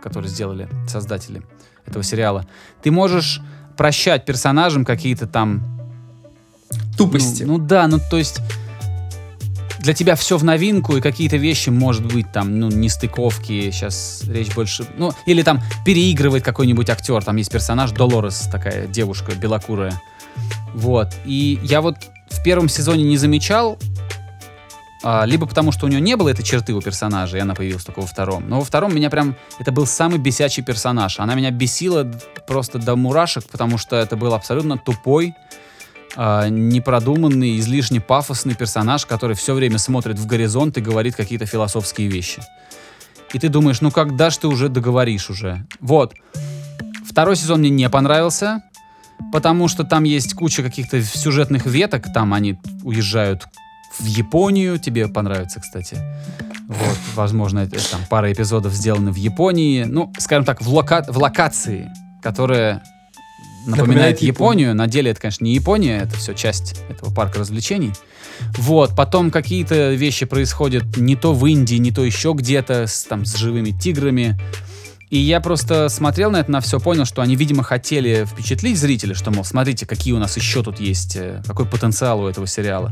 который 0.00 0.28
сделали 0.28 0.68
создатели 0.88 1.42
этого 1.86 2.02
сериала. 2.02 2.46
Ты 2.82 2.90
можешь 2.90 3.40
прощать 3.76 4.24
персонажам 4.24 4.84
какие-то 4.84 5.26
там 5.26 5.62
Тупости. 6.96 7.42
ну, 7.42 7.58
ну 7.58 7.64
да, 7.64 7.86
ну 7.86 7.98
то 8.10 8.16
есть 8.16 8.40
для 9.80 9.94
тебя 9.94 10.16
все 10.16 10.36
в 10.36 10.42
новинку, 10.42 10.96
и 10.96 11.00
какие-то 11.00 11.36
вещи, 11.36 11.68
может 11.68 12.04
быть, 12.04 12.32
там, 12.32 12.58
ну, 12.58 12.68
нестыковки, 12.68 13.70
сейчас 13.70 14.24
речь 14.26 14.52
больше... 14.52 14.84
Ну, 14.98 15.12
или 15.26 15.42
там 15.42 15.60
переигрывает 15.84 16.42
какой-нибудь 16.42 16.90
актер, 16.90 17.22
там 17.22 17.36
есть 17.36 17.52
персонаж 17.52 17.92
Долорес, 17.92 18.48
такая 18.50 18.88
девушка 18.88 19.36
белокурая. 19.36 20.02
Вот. 20.74 21.14
И 21.24 21.60
я 21.62 21.82
вот 21.82 21.96
в 22.28 22.42
первом 22.42 22.68
сезоне 22.68 23.04
не 23.04 23.16
замечал, 23.16 23.78
а, 25.02 25.24
либо 25.24 25.46
потому, 25.46 25.72
что 25.72 25.86
у 25.86 25.88
нее 25.88 26.00
не 26.00 26.16
было 26.16 26.30
этой 26.30 26.42
черты 26.42 26.74
у 26.74 26.80
персонажа, 26.80 27.36
и 27.36 27.40
она 27.40 27.54
появилась 27.54 27.84
только 27.84 28.00
во 28.00 28.06
втором. 28.06 28.48
Но 28.48 28.58
во 28.58 28.64
втором 28.64 28.94
меня 28.94 29.10
прям... 29.10 29.36
Это 29.58 29.70
был 29.70 29.86
самый 29.86 30.18
бесячий 30.18 30.64
персонаж. 30.64 31.20
Она 31.20 31.34
меня 31.34 31.50
бесила 31.50 32.10
просто 32.46 32.78
до 32.78 32.96
мурашек, 32.96 33.44
потому 33.44 33.78
что 33.78 33.96
это 33.96 34.16
был 34.16 34.34
абсолютно 34.34 34.78
тупой, 34.78 35.34
а, 36.16 36.48
непродуманный, 36.48 37.58
излишне 37.58 38.00
пафосный 38.00 38.54
персонаж, 38.54 39.06
который 39.06 39.36
все 39.36 39.54
время 39.54 39.78
смотрит 39.78 40.18
в 40.18 40.26
горизонт 40.26 40.78
и 40.78 40.80
говорит 40.80 41.14
какие-то 41.14 41.46
философские 41.46 42.08
вещи. 42.08 42.42
И 43.32 43.38
ты 43.38 43.48
думаешь, 43.48 43.80
ну 43.80 43.90
когда 43.90 44.30
ж 44.30 44.38
ты 44.38 44.48
уже 44.48 44.68
договоришь 44.68 45.30
уже? 45.30 45.66
Вот. 45.80 46.14
Второй 47.04 47.36
сезон 47.36 47.60
мне 47.60 47.70
не 47.70 47.88
понравился, 47.90 48.62
потому 49.32 49.68
что 49.68 49.84
там 49.84 50.04
есть 50.04 50.34
куча 50.34 50.62
каких-то 50.62 51.02
сюжетных 51.02 51.66
веток, 51.66 52.12
там 52.12 52.34
они 52.34 52.58
уезжают 52.82 53.46
в 53.98 54.04
Японию, 54.04 54.78
тебе 54.78 55.08
понравится, 55.08 55.60
кстати. 55.60 55.96
Вот, 56.68 56.98
возможно, 57.14 57.60
это, 57.60 57.78
там 57.90 58.00
пара 58.08 58.32
эпизодов 58.32 58.72
сделаны 58.72 59.12
в 59.12 59.16
Японии, 59.16 59.84
ну, 59.84 60.12
скажем 60.18 60.44
так, 60.44 60.60
в, 60.60 60.68
лока- 60.68 61.04
в 61.08 61.18
локации, 61.18 61.88
которая 62.22 62.82
напоминает 63.66 63.78
Напоминает 63.78 64.22
Японию. 64.22 64.74
На 64.74 64.86
деле 64.86 65.10
это, 65.10 65.20
конечно, 65.20 65.44
не 65.44 65.54
Япония, 65.54 65.98
это 65.98 66.16
все 66.16 66.34
часть 66.34 66.80
этого 66.88 67.12
парка 67.12 67.38
развлечений. 67.38 67.92
Вот, 68.58 68.94
потом 68.96 69.30
какие-то 69.30 69.94
вещи 69.94 70.26
происходят 70.26 70.96
не 70.96 71.16
то 71.16 71.32
в 71.32 71.46
Индии, 71.46 71.76
не 71.76 71.90
то 71.90 72.04
еще 72.04 72.32
где-то, 72.34 72.86
с, 72.86 73.04
там, 73.04 73.24
с 73.24 73.36
живыми 73.36 73.70
тиграми. 73.70 74.38
И 75.08 75.18
я 75.18 75.40
просто 75.40 75.88
смотрел 75.88 76.30
на 76.32 76.38
это, 76.38 76.50
на 76.50 76.60
все, 76.60 76.80
понял, 76.80 77.04
что 77.04 77.22
они, 77.22 77.36
видимо, 77.36 77.62
хотели 77.62 78.24
впечатлить 78.24 78.76
зрителя, 78.78 79.14
что, 79.14 79.30
мол, 79.30 79.44
смотрите, 79.44 79.86
какие 79.86 80.12
у 80.12 80.18
нас 80.18 80.36
еще 80.36 80.62
тут 80.64 80.80
есть, 80.80 81.14
э, 81.16 81.42
какой 81.46 81.64
потенциал 81.64 82.20
у 82.22 82.26
этого 82.26 82.46
сериала. 82.48 82.90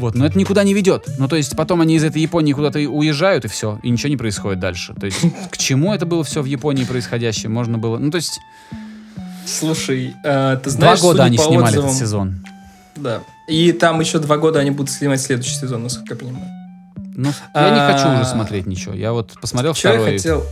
Вот, 0.00 0.14
но 0.14 0.26
это 0.26 0.36
никуда 0.38 0.64
не 0.64 0.74
ведет. 0.74 1.06
Ну, 1.18 1.28
то 1.28 1.36
есть 1.36 1.56
потом 1.56 1.80
они 1.80 1.96
из 1.96 2.04
этой 2.04 2.22
Японии 2.22 2.52
куда-то 2.52 2.78
уезжают, 2.80 3.44
и 3.44 3.48
все, 3.48 3.78
и 3.82 3.90
ничего 3.90 4.08
не 4.10 4.16
происходит 4.16 4.58
дальше. 4.60 4.94
То 4.94 5.06
есть 5.06 5.18
к 5.50 5.56
чему 5.58 5.92
это 5.94 6.06
было 6.06 6.24
все 6.24 6.42
в 6.42 6.44
Японии 6.44 6.84
происходящее? 6.84 7.50
Можно 7.50 7.78
было... 7.78 7.98
Ну, 7.98 8.10
то 8.10 8.16
есть 8.16 8.38
Слушай, 9.46 10.14
э, 10.24 10.58
ты 10.62 10.70
два 10.70 10.78
знаешь, 10.78 11.00
года 11.00 11.18
судя 11.18 11.24
они 11.24 11.38
снимали 11.38 11.76
отзывам- 11.76 11.86
этот 11.86 11.98
сезон. 11.98 12.44
Да. 12.96 13.20
И 13.48 13.72
там 13.72 13.98
еще 14.00 14.18
два 14.18 14.36
года 14.36 14.58
они 14.58 14.70
будут 14.70 14.90
снимать 14.90 15.20
следующий 15.20 15.54
сезон, 15.54 15.84
насколько 15.84 16.14
я 16.14 16.20
понимаю. 16.20 16.44
Ну, 17.16 17.32
я 17.54 17.70
не 17.70 17.92
хочу 17.92 18.08
А, 18.08 18.20
уже 18.20 18.28
смотреть 18.28 18.66
ничего. 18.66 18.94
Я 18.94 19.12
вот 19.12 19.34
посмотрел 19.40 19.74
Что 19.74 19.88
я 19.88 19.94
второй. 19.94 20.16
хотел 20.18 20.44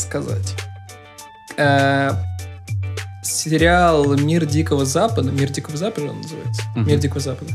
сказать? 0.00 0.54
Э, 1.56 2.12
сериал 3.22 4.14
«Мир 4.16 4.46
Дикого 4.46 4.84
Запада», 4.84 5.30
«Мир 5.30 5.50
Дикого 5.50 5.76
Запада» 5.76 6.08
он 6.08 6.20
называется? 6.20 6.62
Мгм. 6.74 6.86
«Мир 6.86 6.98
Дикого 6.98 7.20
Запада». 7.20 7.52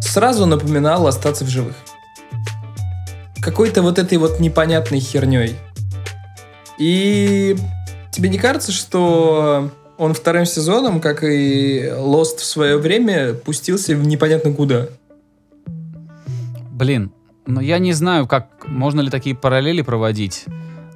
Сразу 0.00 0.46
напоминал 0.46 1.06
«Остаться 1.06 1.44
в 1.44 1.48
живых». 1.48 1.74
Какой-то 3.40 3.82
вот 3.82 3.98
этой 3.98 4.18
вот 4.18 4.40
непонятной 4.40 5.00
херней. 5.00 5.56
И 6.78 7.56
тебе 8.10 8.28
не 8.28 8.38
кажется, 8.38 8.72
что 8.72 9.70
он 9.96 10.14
вторым 10.14 10.44
сезоном, 10.46 11.00
как 11.00 11.24
и 11.24 11.82
Lost 11.90 12.38
в 12.38 12.44
свое 12.44 12.78
время, 12.78 13.34
пустился 13.34 13.96
в 13.96 14.06
непонятно 14.06 14.52
куда? 14.52 14.86
Блин, 16.72 17.12
ну 17.46 17.60
я 17.60 17.78
не 17.78 17.92
знаю, 17.92 18.26
как 18.28 18.66
можно 18.66 19.00
ли 19.00 19.10
такие 19.10 19.34
параллели 19.34 19.82
проводить. 19.82 20.44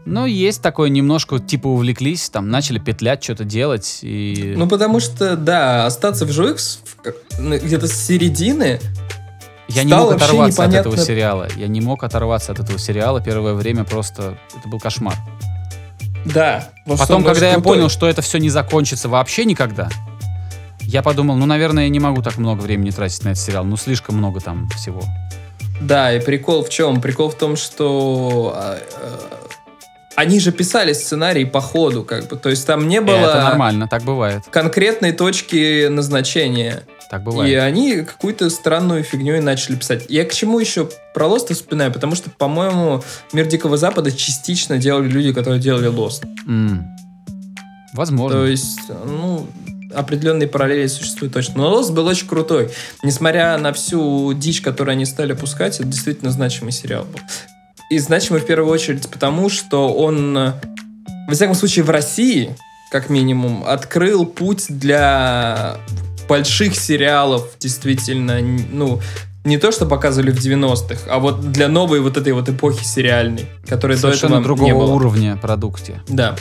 Но 0.04 0.26
есть 0.26 0.62
такое 0.62 0.88
немножко, 0.88 1.38
типа 1.38 1.68
увлеклись, 1.68 2.28
там 2.28 2.50
начали 2.50 2.78
петлять, 2.78 3.22
что-то 3.22 3.44
делать 3.44 4.00
и... 4.02 4.54
Ну, 4.56 4.68
потому 4.68 4.98
что, 4.98 5.36
да, 5.36 5.86
остаться 5.86 6.26
в 6.26 7.02
как- 7.02 7.16
ну, 7.38 7.56
где-то 7.56 7.86
с 7.86 7.92
середины. 7.92 8.80
я 9.68 9.84
не 9.84 9.94
мог 9.94 10.12
оторваться 10.12 10.64
от 10.64 10.74
этого 10.74 10.94
непонятно- 10.94 11.04
сериала. 11.04 11.48
Я 11.56 11.68
не 11.68 11.80
мог 11.80 12.02
оторваться 12.02 12.52
от 12.52 12.58
этого 12.58 12.78
сериала 12.78 13.20
первое 13.20 13.54
время 13.54 13.84
просто... 13.84 14.38
Это 14.58 14.68
был 14.68 14.80
кошмар. 14.80 15.14
Да. 16.24 16.68
Потом, 16.86 17.24
когда 17.24 17.46
я 17.46 17.54
крутой. 17.54 17.74
понял, 17.74 17.88
что 17.88 18.08
это 18.08 18.22
все 18.22 18.38
не 18.38 18.50
закончится 18.50 19.08
вообще 19.08 19.44
никогда, 19.44 19.88
я 20.80 21.02
подумал, 21.02 21.36
ну, 21.36 21.46
наверное, 21.46 21.84
я 21.84 21.88
не 21.88 22.00
могу 22.00 22.22
так 22.22 22.38
много 22.38 22.60
времени 22.60 22.90
тратить 22.90 23.24
на 23.24 23.30
этот 23.30 23.42
сериал. 23.42 23.64
Ну, 23.64 23.76
слишком 23.76 24.16
много 24.16 24.40
там 24.40 24.68
всего. 24.70 25.02
Да, 25.80 26.12
и 26.12 26.20
прикол 26.20 26.64
в 26.64 26.68
чем? 26.68 27.00
Прикол 27.00 27.30
в 27.30 27.34
том, 27.34 27.56
что 27.56 28.52
а, 28.54 28.78
э, 28.78 29.18
они 30.16 30.40
же 30.40 30.52
писали 30.52 30.92
сценарий 30.92 31.44
по 31.44 31.60
ходу, 31.60 32.04
как 32.04 32.28
бы. 32.28 32.36
То 32.36 32.50
есть 32.50 32.66
там 32.66 32.88
не 32.88 33.00
было 33.00 33.16
Это 33.16 33.42
нормально, 33.42 33.88
так 33.88 34.02
бывает. 34.02 34.42
конкретной 34.50 35.12
точки 35.12 35.88
назначения. 35.88 36.82
Так 37.10 37.20
И 37.20 37.24
бывает. 37.24 37.62
они 37.62 38.02
какую-то 38.02 38.48
странную 38.48 39.02
фигню 39.04 39.40
начали 39.42 39.76
писать. 39.76 40.06
Я 40.08 40.24
к 40.24 40.32
чему 40.32 40.58
еще 40.58 40.88
про 41.14 41.26
Lost 41.26 41.52
вспоминаю? 41.52 41.92
Потому 41.92 42.14
что, 42.14 42.30
по-моему, 42.30 43.02
«Мир 43.34 43.46
Дикого 43.46 43.76
Запада» 43.76 44.10
частично 44.10 44.78
делали 44.78 45.08
люди, 45.08 45.32
которые 45.32 45.60
делали 45.60 45.90
Lost. 45.90 46.24
М. 46.46 46.86
Возможно. 47.92 48.38
То 48.38 48.46
есть, 48.46 48.80
ну, 49.04 49.46
определенные 49.94 50.48
параллели 50.48 50.86
существуют 50.86 51.34
точно. 51.34 51.54
Но 51.58 51.78
Lost 51.78 51.92
был 51.92 52.06
очень 52.06 52.26
крутой. 52.26 52.70
Несмотря 53.02 53.58
на 53.58 53.74
всю 53.74 54.32
дичь, 54.32 54.62
которую 54.62 54.92
они 54.92 55.04
стали 55.04 55.34
пускать, 55.34 55.74
это 55.80 55.84
действительно 55.84 56.30
значимый 56.30 56.72
сериал 56.72 57.04
был. 57.04 57.20
И 57.90 57.98
значимый 57.98 58.40
в 58.40 58.46
первую 58.46 58.70
очередь 58.72 59.08
потому, 59.10 59.48
что 59.50 59.92
он, 59.92 60.34
во 61.28 61.34
всяком 61.34 61.54
случае, 61.54 61.84
в 61.84 61.90
России, 61.90 62.56
как 62.90 63.10
минимум, 63.10 63.64
открыл 63.66 64.24
путь 64.26 64.66
для 64.68 65.76
больших 66.28 66.76
сериалов, 66.76 67.46
действительно, 67.58 68.40
ну, 68.40 69.00
не 69.44 69.58
то, 69.58 69.72
что 69.72 69.86
показывали 69.86 70.30
в 70.30 70.38
90-х, 70.38 71.00
а 71.08 71.18
вот 71.18 71.50
для 71.52 71.68
новой 71.68 72.00
вот 72.00 72.16
этой 72.16 72.32
вот 72.32 72.48
эпохи 72.48 72.84
сериальной, 72.84 73.46
которой 73.66 73.94
до 73.96 74.02
Совершенно 74.02 74.34
этого 74.34 74.44
другого 74.44 74.66
не 74.68 74.72
было. 74.72 74.92
уровня 74.92 75.36
продукте. 75.36 76.00
Да. 76.08 76.36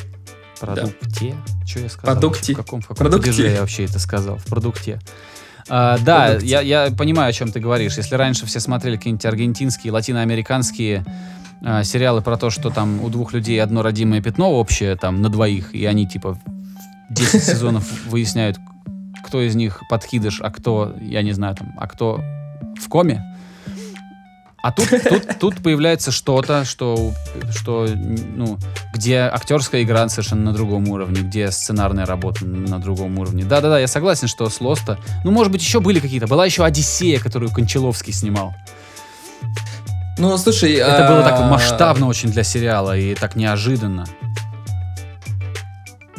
Продукте? 0.59 1.35
Что 1.65 1.79
я 1.79 1.89
сказал? 1.89 2.13
Продукте. 2.15 2.53
В 2.53 2.57
каком, 2.57 2.81
в 2.81 2.87
каком 2.87 2.97
Продукте. 3.09 3.51
я 3.53 3.61
вообще 3.61 3.85
это 3.85 3.97
сказал? 3.97 4.37
В 4.37 4.45
продукте. 4.45 4.99
А, 5.69 5.97
да, 5.99 6.37
я, 6.41 6.61
я 6.61 6.91
понимаю, 6.91 7.29
о 7.29 7.33
чем 7.33 7.51
ты 7.51 7.59
говоришь. 7.59 7.97
Если 7.97 8.15
раньше 8.15 8.45
все 8.45 8.59
смотрели 8.59 8.97
какие-нибудь 8.97 9.25
аргентинские, 9.25 9.93
латиноамериканские 9.93 11.05
а, 11.63 11.83
сериалы 11.83 12.21
про 12.21 12.37
то, 12.37 12.49
что 12.49 12.69
там 12.69 13.03
у 13.03 13.09
двух 13.09 13.33
людей 13.33 13.61
одно 13.61 13.81
родимое 13.81 14.21
пятно 14.21 14.51
общее, 14.51 14.95
там, 14.95 15.21
на 15.21 15.29
двоих, 15.29 15.73
и 15.75 15.85
они, 15.85 16.07
типа, 16.07 16.37
10 17.09 17.43
сезонов 17.43 18.05
выясняют, 18.05 18.57
кто 19.23 19.41
из 19.41 19.55
них 19.55 19.81
подкидыш, 19.89 20.41
а 20.41 20.49
кто, 20.49 20.95
я 21.01 21.21
не 21.21 21.33
знаю, 21.33 21.55
там, 21.55 21.73
а 21.77 21.87
кто 21.87 22.21
в 22.79 22.87
коме. 22.89 23.23
А 24.63 24.71
тут, 24.71 24.89
тут, 24.89 25.39
тут 25.39 25.63
появляется 25.63 26.11
что-то, 26.11 26.65
что, 26.65 27.13
что, 27.55 27.87
ну, 27.87 28.59
где 28.93 29.17
актерская 29.21 29.81
игра 29.81 30.07
совершенно 30.07 30.43
на 30.43 30.53
другом 30.53 30.87
уровне, 30.89 31.21
где 31.21 31.51
сценарная 31.51 32.05
работа 32.05 32.45
на 32.45 32.79
другом 32.79 33.17
уровне. 33.17 33.43
Да-да-да, 33.43 33.79
я 33.79 33.87
согласен, 33.87 34.27
что 34.27 34.49
с 34.49 34.61
Лоста... 34.61 34.99
Ну, 35.23 35.31
может 35.31 35.51
быть, 35.51 35.61
еще 35.61 35.79
были 35.79 35.99
какие-то. 35.99 36.27
Была 36.27 36.45
еще 36.45 36.63
«Одиссея», 36.63 37.19
которую 37.19 37.51
Кончаловский 37.51 38.13
снимал. 38.13 38.53
Ну, 40.19 40.37
слушай... 40.37 40.73
Это 40.73 41.07
было 41.07 41.23
так 41.23 41.39
а, 41.39 41.47
масштабно 41.47 42.05
очень 42.07 42.29
для 42.29 42.43
сериала 42.43 42.95
и 42.95 43.15
так 43.15 43.35
неожиданно. 43.35 44.05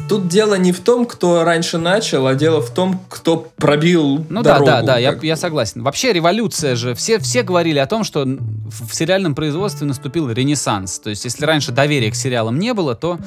Тут 0.09 0.27
дело 0.27 0.55
не 0.55 0.71
в 0.71 0.81
том, 0.81 1.05
кто 1.05 1.43
раньше 1.43 1.77
начал, 1.77 2.27
а 2.27 2.35
дело 2.35 2.61
в 2.61 2.71
том, 2.73 2.99
кто 3.09 3.51
пробил 3.55 4.25
Ну 4.29 4.43
дорогу. 4.43 4.65
да, 4.65 4.81
да, 4.81 4.87
да, 4.93 4.97
я, 4.97 5.17
я 5.21 5.35
согласен. 5.35 5.81
Вообще 5.81 6.11
революция 6.11 6.75
же, 6.75 6.93
все, 6.93 7.19
все 7.19 7.41
говорили 7.41 7.79
о 7.79 7.87
том, 7.87 8.03
что 8.03 8.25
в 8.25 8.93
сериальном 8.93 9.33
производстве 9.33 9.87
наступил 9.87 10.29
ренессанс. 10.29 10.99
То 10.99 11.09
есть 11.09 11.23
если 11.25 11.45
раньше 11.45 11.71
доверия 11.71 12.11
к 12.11 12.15
сериалам 12.15 12.59
не 12.59 12.73
было, 12.73 12.95
то 12.95 13.17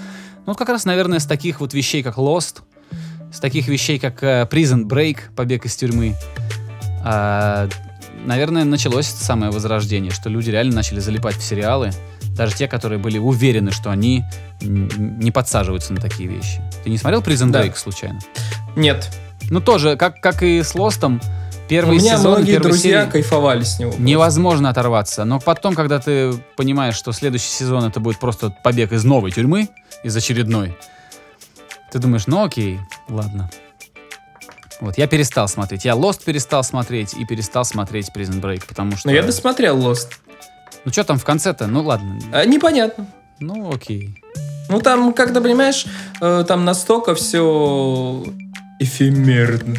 ну, 0.47 0.55
как 0.55 0.69
раз, 0.69 0.85
наверное, 0.85 1.19
с 1.19 1.27
таких 1.27 1.61
вот 1.61 1.73
вещей, 1.75 2.03
как 2.03 2.19
Lost, 2.19 2.59
с 3.33 3.41
таких 3.41 3.69
вещей, 3.69 3.99
как 3.99 4.23
э, 4.23 4.47
Prison 4.49 4.85
Break, 4.85 5.19
побег 5.35 5.65
из 5.67 5.75
тюрьмы, 5.75 6.15
а, 7.05 7.69
наверное, 8.25 8.65
началось 8.65 9.13
это 9.13 9.25
самое 9.25 9.51
возрождение, 9.51 10.13
что 10.13 10.29
люди 10.29 10.51
реально 10.51 10.77
начали 10.77 11.01
залипать 11.01 11.37
в 11.37 11.43
сериалы, 11.43 11.91
даже 12.37 12.55
те, 12.55 12.69
которые 12.69 12.99
были 12.99 13.19
уверены, 13.19 13.73
что 13.73 13.91
они 13.91 14.25
не 14.61 15.31
подсаживаются 15.31 15.93
на 15.93 16.01
такие 16.01 16.29
вещи. 16.29 16.63
Ты 16.85 16.91
не 16.91 16.99
смотрел 16.99 17.21
Prison 17.21 17.51
Да. 17.51 17.65
Break 17.65 17.77
случайно? 17.77 18.21
Нет. 18.77 19.11
Ну, 19.51 19.61
тоже, 19.61 19.97
как, 19.97 20.21
как 20.21 20.43
и 20.43 20.63
с 20.63 20.75
Лостом, 20.75 21.21
Первый 21.69 21.99
У 21.99 22.01
меня 22.01 22.17
сезон, 22.17 22.35
многие 22.35 22.59
друзья 22.59 23.01
серия 23.01 23.11
кайфовали 23.11 23.65
с 23.65 23.81
него. 23.81 23.93
невозможно 23.99 24.71
оторваться. 24.71 25.25
Но 25.25 25.41
потом, 25.41 25.75
когда 25.75 25.99
ты 25.99 26.33
понимаешь, 26.57 26.95
что 26.95 27.11
следующий 27.11 27.49
сезон 27.49 27.85
это 27.85 27.99
будет 27.99 28.21
просто 28.21 28.51
побег 28.63 28.93
из 28.93 29.03
новой 29.03 29.33
тюрьмы, 29.33 29.69
из 30.05 30.17
очередной, 30.17 30.77
ты 31.91 31.99
думаешь, 31.99 32.29
ну 32.29 32.45
окей, 32.45 32.79
ладно. 33.09 33.51
Вот, 34.81 34.99
я 34.99 35.07
перестал 35.07 35.49
смотреть. 35.49 35.85
Я 35.85 35.95
Lost 35.95 36.23
перестал 36.25 36.63
смотреть 36.63 37.15
и 37.15 37.25
перестал 37.25 37.65
смотреть 37.65 38.11
Prison 38.15 38.41
Break, 38.41 38.65
потому 38.69 38.97
что... 38.97 39.09
Но 39.09 39.15
я 39.15 39.23
досмотрел 39.23 39.79
Lost. 39.79 40.09
Ну 40.85 40.93
что 40.93 41.05
там 41.05 41.19
в 41.19 41.25
конце-то? 41.25 41.67
Ну 41.67 41.83
ладно. 41.83 42.19
А, 42.33 42.45
непонятно. 42.45 43.07
Ну 43.41 43.73
окей. 43.73 44.23
Ну 44.69 44.81
там, 44.81 45.13
как-то, 45.13 45.41
понимаешь, 45.41 45.87
э, 46.21 46.45
там 46.47 46.65
настолько 46.65 47.15
все 47.15 48.25
эфемерно. 48.81 49.77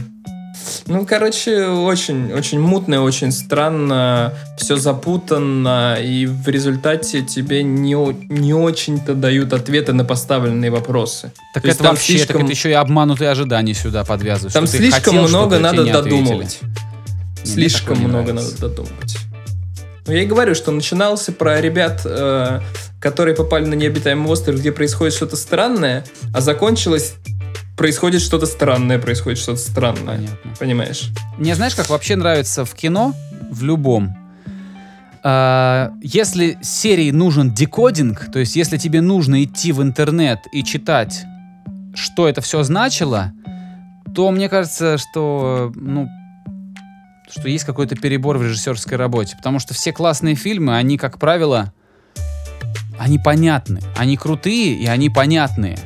Ну, 0.85 1.05
короче, 1.05 1.67
очень, 1.67 2.31
очень 2.33 2.59
мутно, 2.59 3.01
очень 3.03 3.31
странно, 3.31 4.33
все 4.57 4.75
запутанно, 4.77 5.97
и 6.01 6.25
в 6.25 6.47
результате 6.47 7.21
тебе 7.21 7.63
не, 7.63 7.93
не 8.29 8.53
очень-то 8.53 9.13
дают 9.13 9.53
ответы 9.53 9.93
на 9.93 10.03
поставленные 10.03 10.71
вопросы. 10.71 11.31
Так 11.53 11.63
То 11.63 11.69
это 11.69 11.77
там 11.79 11.87
вообще, 11.91 12.13
слишком- 12.13 12.35
так 12.37 12.43
это 12.43 12.51
еще 12.51 12.69
и 12.69 12.73
обманутые 12.73 13.29
ожидания 13.29 13.73
сюда 13.73 14.03
подвязывают. 14.03 14.53
Там 14.53 14.67
слишком 14.67 15.15
хотел 15.15 15.27
много 15.27 15.59
надо 15.59 15.81
ответили. 15.81 15.93
додумывать. 15.93 16.59
Не, 17.43 17.51
Слишком 17.51 17.99
не 17.99 18.07
много 18.07 18.33
надо 18.33 18.57
додумывать. 18.57 19.17
Ну, 20.07 20.13
я 20.13 20.23
и 20.23 20.25
говорю, 20.25 20.55
что 20.55 20.71
начинался 20.71 21.33
про 21.33 21.59
ребят, 21.59 22.01
э, 22.05 22.61
которые 23.01 23.35
попали 23.35 23.65
на 23.65 23.73
необитаемый 23.73 24.31
остров, 24.31 24.57
где 24.57 24.71
происходит 24.71 25.13
что-то 25.13 25.35
странное, 25.35 26.05
а 26.33 26.39
закончилось 26.39 27.15
происходит 27.75 28.21
что-то 28.21 28.45
странное, 28.45 28.99
происходит 28.99 29.37
что-то 29.37 29.59
странное. 29.59 30.15
Понятно. 30.15 30.51
Понимаешь? 30.59 31.09
Мне 31.37 31.55
знаешь, 31.55 31.75
как 31.75 31.89
вообще 31.89 32.15
нравится 32.15 32.65
в 32.65 32.73
кино, 32.73 33.13
в 33.51 33.63
любом, 33.63 34.15
А, 35.23 35.91
если 36.01 36.57
серии 36.61 37.11
нужен 37.11 37.53
декодинг, 37.53 38.31
то 38.31 38.39
есть 38.39 38.55
если 38.55 38.77
тебе 38.77 39.01
нужно 39.01 39.43
идти 39.43 39.73
в 39.73 39.81
интернет 39.81 40.39
и 40.53 40.63
читать, 40.63 41.25
что 41.95 42.29
это 42.29 42.39
все 42.41 42.63
значило, 42.63 43.33
то 44.15 44.31
мне 44.31 44.47
кажется, 44.47 44.97
что, 44.97 45.71
ну, 45.75 46.07
что 47.29 47.49
есть 47.49 47.65
какой-то 47.65 47.95
перебор 47.95 48.37
в 48.37 48.43
режиссерской 48.43 48.97
работе. 48.97 49.35
Потому 49.37 49.59
что 49.59 49.73
все 49.73 49.91
классные 49.91 50.35
фильмы, 50.35 50.77
они, 50.77 50.97
как 50.97 51.19
правило, 51.19 51.73
они 52.97 53.19
понятны. 53.19 53.81
Они 53.95 54.17
крутые 54.17 54.73
и 54.75 54.85
они 54.87 55.09
понятные. 55.09 55.77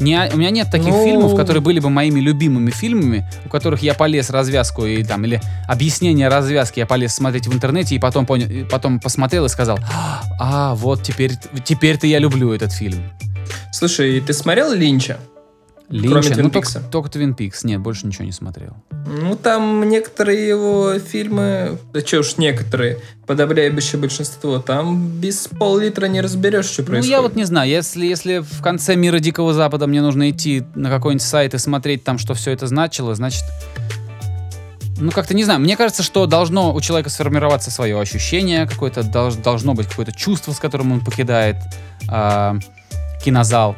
Не, 0.00 0.28
у 0.32 0.36
меня 0.36 0.50
нет 0.50 0.68
таких 0.68 0.88
Ну- 0.88 1.04
фильмов, 1.04 1.36
которые 1.36 1.62
были 1.62 1.78
бы 1.78 1.88
моими 1.88 2.18
любимыми 2.18 2.70
фильмами, 2.70 3.24
у 3.46 3.48
которых 3.48 3.82
я 3.82 3.94
полез 3.94 4.30
развязку 4.30 4.84
и 4.84 5.04
там, 5.04 5.24
или 5.24 5.40
объяснение 5.68 6.26
развязки 6.26 6.80
я 6.80 6.86
полез 6.86 7.14
смотреть 7.14 7.46
в 7.46 7.54
интернете 7.54 7.94
и 7.94 8.00
потом, 8.00 8.26
понял, 8.26 8.48
и 8.48 8.64
потом 8.64 8.98
посмотрел 8.98 9.44
и 9.44 9.48
сказал, 9.48 9.78
а, 10.40 10.74
вот 10.74 11.04
теперь, 11.04 11.34
теперь-то 11.64 12.08
я 12.08 12.18
люблю 12.18 12.52
этот 12.52 12.72
фильм. 12.72 13.00
Слушай, 13.70 14.20
ты 14.20 14.32
смотрел 14.32 14.72
Линча? 14.72 15.18
Линча, 15.92 16.30
Твин 16.32 16.44
ну, 16.44 16.50
Пикса. 16.50 16.74
только, 16.74 16.90
только 16.90 17.10
Твин 17.10 17.34
Пикс, 17.34 17.64
нет, 17.64 17.80
больше 17.80 18.06
ничего 18.06 18.24
не 18.24 18.32
смотрел. 18.32 18.74
Ну, 19.06 19.36
там 19.36 19.86
некоторые 19.86 20.48
его 20.48 20.98
фильмы, 20.98 21.78
да 21.92 22.00
что 22.00 22.20
уж 22.20 22.38
некоторые, 22.38 22.98
подавляющее 23.26 24.00
большинство, 24.00 24.58
там 24.58 25.08
без 25.20 25.48
пол-литра 25.48 26.06
не 26.06 26.22
разберешь, 26.22 26.64
что 26.64 26.82
происходит. 26.82 27.04
Ну, 27.04 27.10
я 27.10 27.20
вот 27.20 27.36
не 27.36 27.44
знаю, 27.44 27.68
если, 27.68 28.06
если 28.06 28.38
в 28.38 28.62
конце 28.62 28.96
мира 28.96 29.18
Дикого 29.18 29.52
Запада 29.52 29.86
мне 29.86 30.00
нужно 30.00 30.30
идти 30.30 30.64
на 30.74 30.88
какой-нибудь 30.88 31.22
сайт 31.22 31.52
и 31.52 31.58
смотреть 31.58 32.04
там, 32.04 32.18
что 32.18 32.32
все 32.32 32.52
это 32.52 32.66
значило, 32.66 33.14
значит... 33.14 33.44
Ну, 34.98 35.10
как-то 35.10 35.34
не 35.34 35.44
знаю. 35.44 35.60
Мне 35.60 35.76
кажется, 35.76 36.02
что 36.02 36.26
должно 36.26 36.72
у 36.72 36.80
человека 36.80 37.10
сформироваться 37.10 37.70
свое 37.70 38.00
ощущение, 38.00 38.66
какое-то 38.66 39.00
долж- 39.00 39.42
должно 39.42 39.74
быть 39.74 39.88
какое-то 39.88 40.12
чувство, 40.12 40.52
с 40.52 40.58
которым 40.58 40.92
он 40.92 41.04
покидает 41.04 41.56
а, 42.08 42.56
кинозал. 43.22 43.76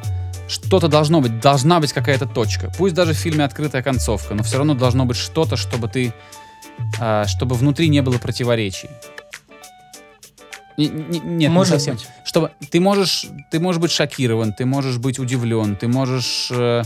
Что-то 0.48 0.88
должно 0.88 1.20
быть, 1.20 1.40
должна 1.40 1.80
быть 1.80 1.92
какая-то 1.92 2.26
точка. 2.26 2.70
Пусть 2.76 2.94
даже 2.94 3.14
в 3.14 3.16
фильме 3.16 3.44
открытая 3.44 3.82
концовка, 3.82 4.34
но 4.34 4.42
все 4.42 4.58
равно 4.58 4.74
должно 4.74 5.06
быть 5.06 5.16
что-то, 5.16 5.56
чтобы 5.56 5.88
ты, 5.88 6.12
а, 7.00 7.26
чтобы 7.26 7.54
внутри 7.54 7.88
не 7.88 8.02
было 8.02 8.18
противоречий. 8.18 8.88
Не- 10.76 10.88
не- 10.88 11.20
нет, 11.20 11.52
не 11.52 11.64
совсем 11.64 11.94
быть. 11.94 12.06
чтобы 12.24 12.50
ты 12.70 12.80
можешь, 12.80 13.26
ты 13.50 13.60
можешь 13.60 13.80
быть 13.80 13.92
шокирован, 13.92 14.52
ты 14.52 14.66
можешь 14.66 14.98
быть 14.98 15.20
удивлен, 15.20 15.76
ты 15.76 15.86
можешь 15.86 16.48
э, 16.50 16.82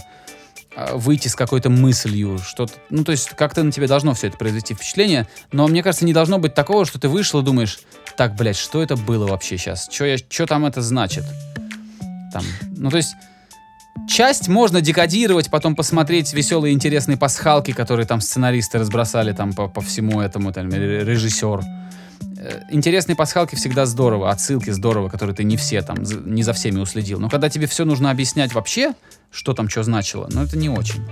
э, 0.77 0.95
выйти 0.95 1.29
с 1.29 1.35
какой-то 1.35 1.71
мыслью, 1.71 2.39
что-то, 2.39 2.75
ну 2.91 3.03
то 3.03 3.13
есть 3.13 3.31
как-то 3.31 3.63
на 3.63 3.73
тебе 3.73 3.87
должно 3.87 4.13
все 4.13 4.27
это 4.27 4.37
произвести 4.37 4.75
впечатление, 4.75 5.27
но 5.53 5.67
мне 5.69 5.83
кажется 5.83 6.05
не 6.05 6.13
должно 6.13 6.39
быть 6.39 6.53
такого, 6.53 6.85
что 6.85 7.01
ты 7.01 7.09
вышел 7.09 7.41
и 7.41 7.43
думаешь, 7.43 7.79
так, 8.19 8.37
блядь, 8.37 8.59
что 8.59 8.83
это 8.83 8.95
было 8.95 9.27
вообще 9.27 9.57
сейчас, 9.57 9.89
что 9.91 10.05
я, 10.05 10.19
что 10.19 10.45
там 10.45 10.67
это 10.67 10.83
значит, 10.83 11.25
там, 12.31 12.45
ну 12.77 12.91
то 12.91 12.99
есть 12.99 13.15
часть 14.07 14.49
можно 14.49 14.81
декодировать, 14.81 15.51
потом 15.51 15.75
посмотреть 15.75 16.33
веселые 16.33 16.75
интересные 16.75 17.17
пасхалки, 17.17 17.73
которые 17.73 18.07
там 18.07 18.21
сценаристы 18.21 18.79
разбросали 18.79 19.33
там 19.33 19.53
по, 19.53 19.69
по 19.69 19.81
всему 19.81 20.21
этому, 20.21 20.53
там, 20.53 20.71
ре- 20.71 21.05
режиссер. 21.05 21.63
Э, 22.39 22.61
Интересные 22.71 23.17
пасхалки 23.17 23.55
всегда 23.55 23.87
здорово, 23.87 24.31
отсылки 24.31 24.71
здорово, 24.71 25.09
которые 25.09 25.35
ты 25.35 25.45
не 25.45 25.57
все 25.57 25.83
там, 25.83 25.99
не 26.03 26.43
за 26.43 26.53
всеми 26.53 26.79
уследил. 26.81 27.19
Но 27.21 27.29
когда 27.29 27.49
тебе 27.49 27.67
все 27.67 27.85
нужно 27.85 28.11
объяснять 28.11 28.53
вообще, 28.55 28.95
что 29.31 29.55
там 29.55 29.69
что 29.69 29.83
значило, 29.83 30.29
ну 30.33 30.43
это 30.43 30.57
не 30.57 30.69
очень. 30.69 31.03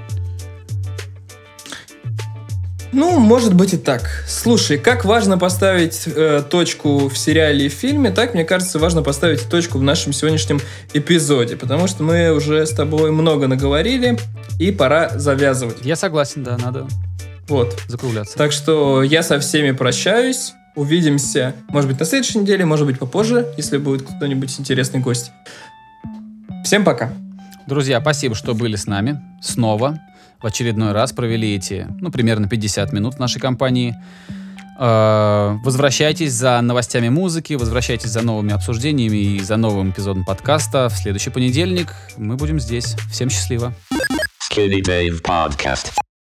Ну, 2.97 3.19
может 3.19 3.53
быть 3.53 3.75
и 3.75 3.77
так. 3.77 4.25
Слушай, 4.27 4.79
как 4.79 5.05
важно 5.05 5.37
поставить 5.37 6.05
э, 6.07 6.43
точку 6.49 7.11
в 7.11 7.19
сериале 7.19 7.67
и 7.67 7.69
фильме, 7.69 8.11
так, 8.11 8.33
мне 8.33 8.43
кажется, 8.43 8.79
важно 8.79 9.03
поставить 9.03 9.47
точку 9.51 9.77
в 9.77 9.83
нашем 9.83 10.15
сегодняшнем 10.15 10.63
эпизоде, 10.95 11.57
потому 11.59 11.89
что 11.89 12.03
мы 12.03 12.33
уже 12.33 12.65
с 12.65 12.71
тобой 12.71 13.11
много 13.11 13.49
наговорили, 13.49 14.19
и 14.59 14.73
пора 14.73 15.11
завязывать. 15.19 15.77
Я 15.83 15.95
согласен, 15.95 16.43
да, 16.43 16.57
надо 16.57 16.87
Вот. 17.49 17.79
закругляться. 17.87 18.39
Так 18.39 18.53
что 18.53 19.03
я 19.03 19.23
со 19.23 19.39
всеми 19.41 19.73
прощаюсь. 19.73 20.55
Увидимся, 20.75 21.55
может 21.69 21.91
быть, 21.91 22.01
на 22.01 22.07
следующей 22.07 22.39
неделе, 22.39 22.65
может 22.65 22.87
быть, 22.87 22.99
попозже, 22.99 23.47
если 23.59 23.77
будет 23.77 24.07
кто-нибудь 24.09 24.59
интересный 24.59 25.01
гость. 25.01 25.33
Всем 26.65 26.83
пока. 26.83 27.13
Друзья, 27.67 28.01
спасибо, 28.01 28.35
что 28.35 28.55
были 28.55 28.77
с 28.77 28.87
нами 28.87 29.21
снова. 29.43 29.99
В 30.41 30.47
очередной 30.47 30.93
раз 30.93 31.13
провели 31.13 31.55
эти, 31.57 31.87
ну, 32.01 32.11
примерно 32.11 32.49
50 32.49 32.93
минут 32.93 33.15
в 33.15 33.19
нашей 33.19 33.41
компании. 33.41 33.95
Э, 34.79 35.57
Возвращайтесь 35.65 36.33
за 36.33 36.61
новостями 36.61 37.09
музыки, 37.09 37.55
возвращайтесь 37.55 38.11
за 38.11 38.23
новыми 38.23 38.53
обсуждениями 38.53 39.17
и 39.17 39.41
за 39.41 39.57
новым 39.57 39.91
эпизодом 39.91 40.25
подкаста. 40.25 40.89
В 40.89 40.97
следующий 40.97 41.31
понедельник 41.31 41.89
мы 42.17 42.37
будем 42.37 42.61
здесь. 42.61 42.95
Всем 43.11 43.31
счастливо. 43.31 43.73
Skinny 44.51 44.83
Dave 44.83 45.23
Podcast. 45.23 46.06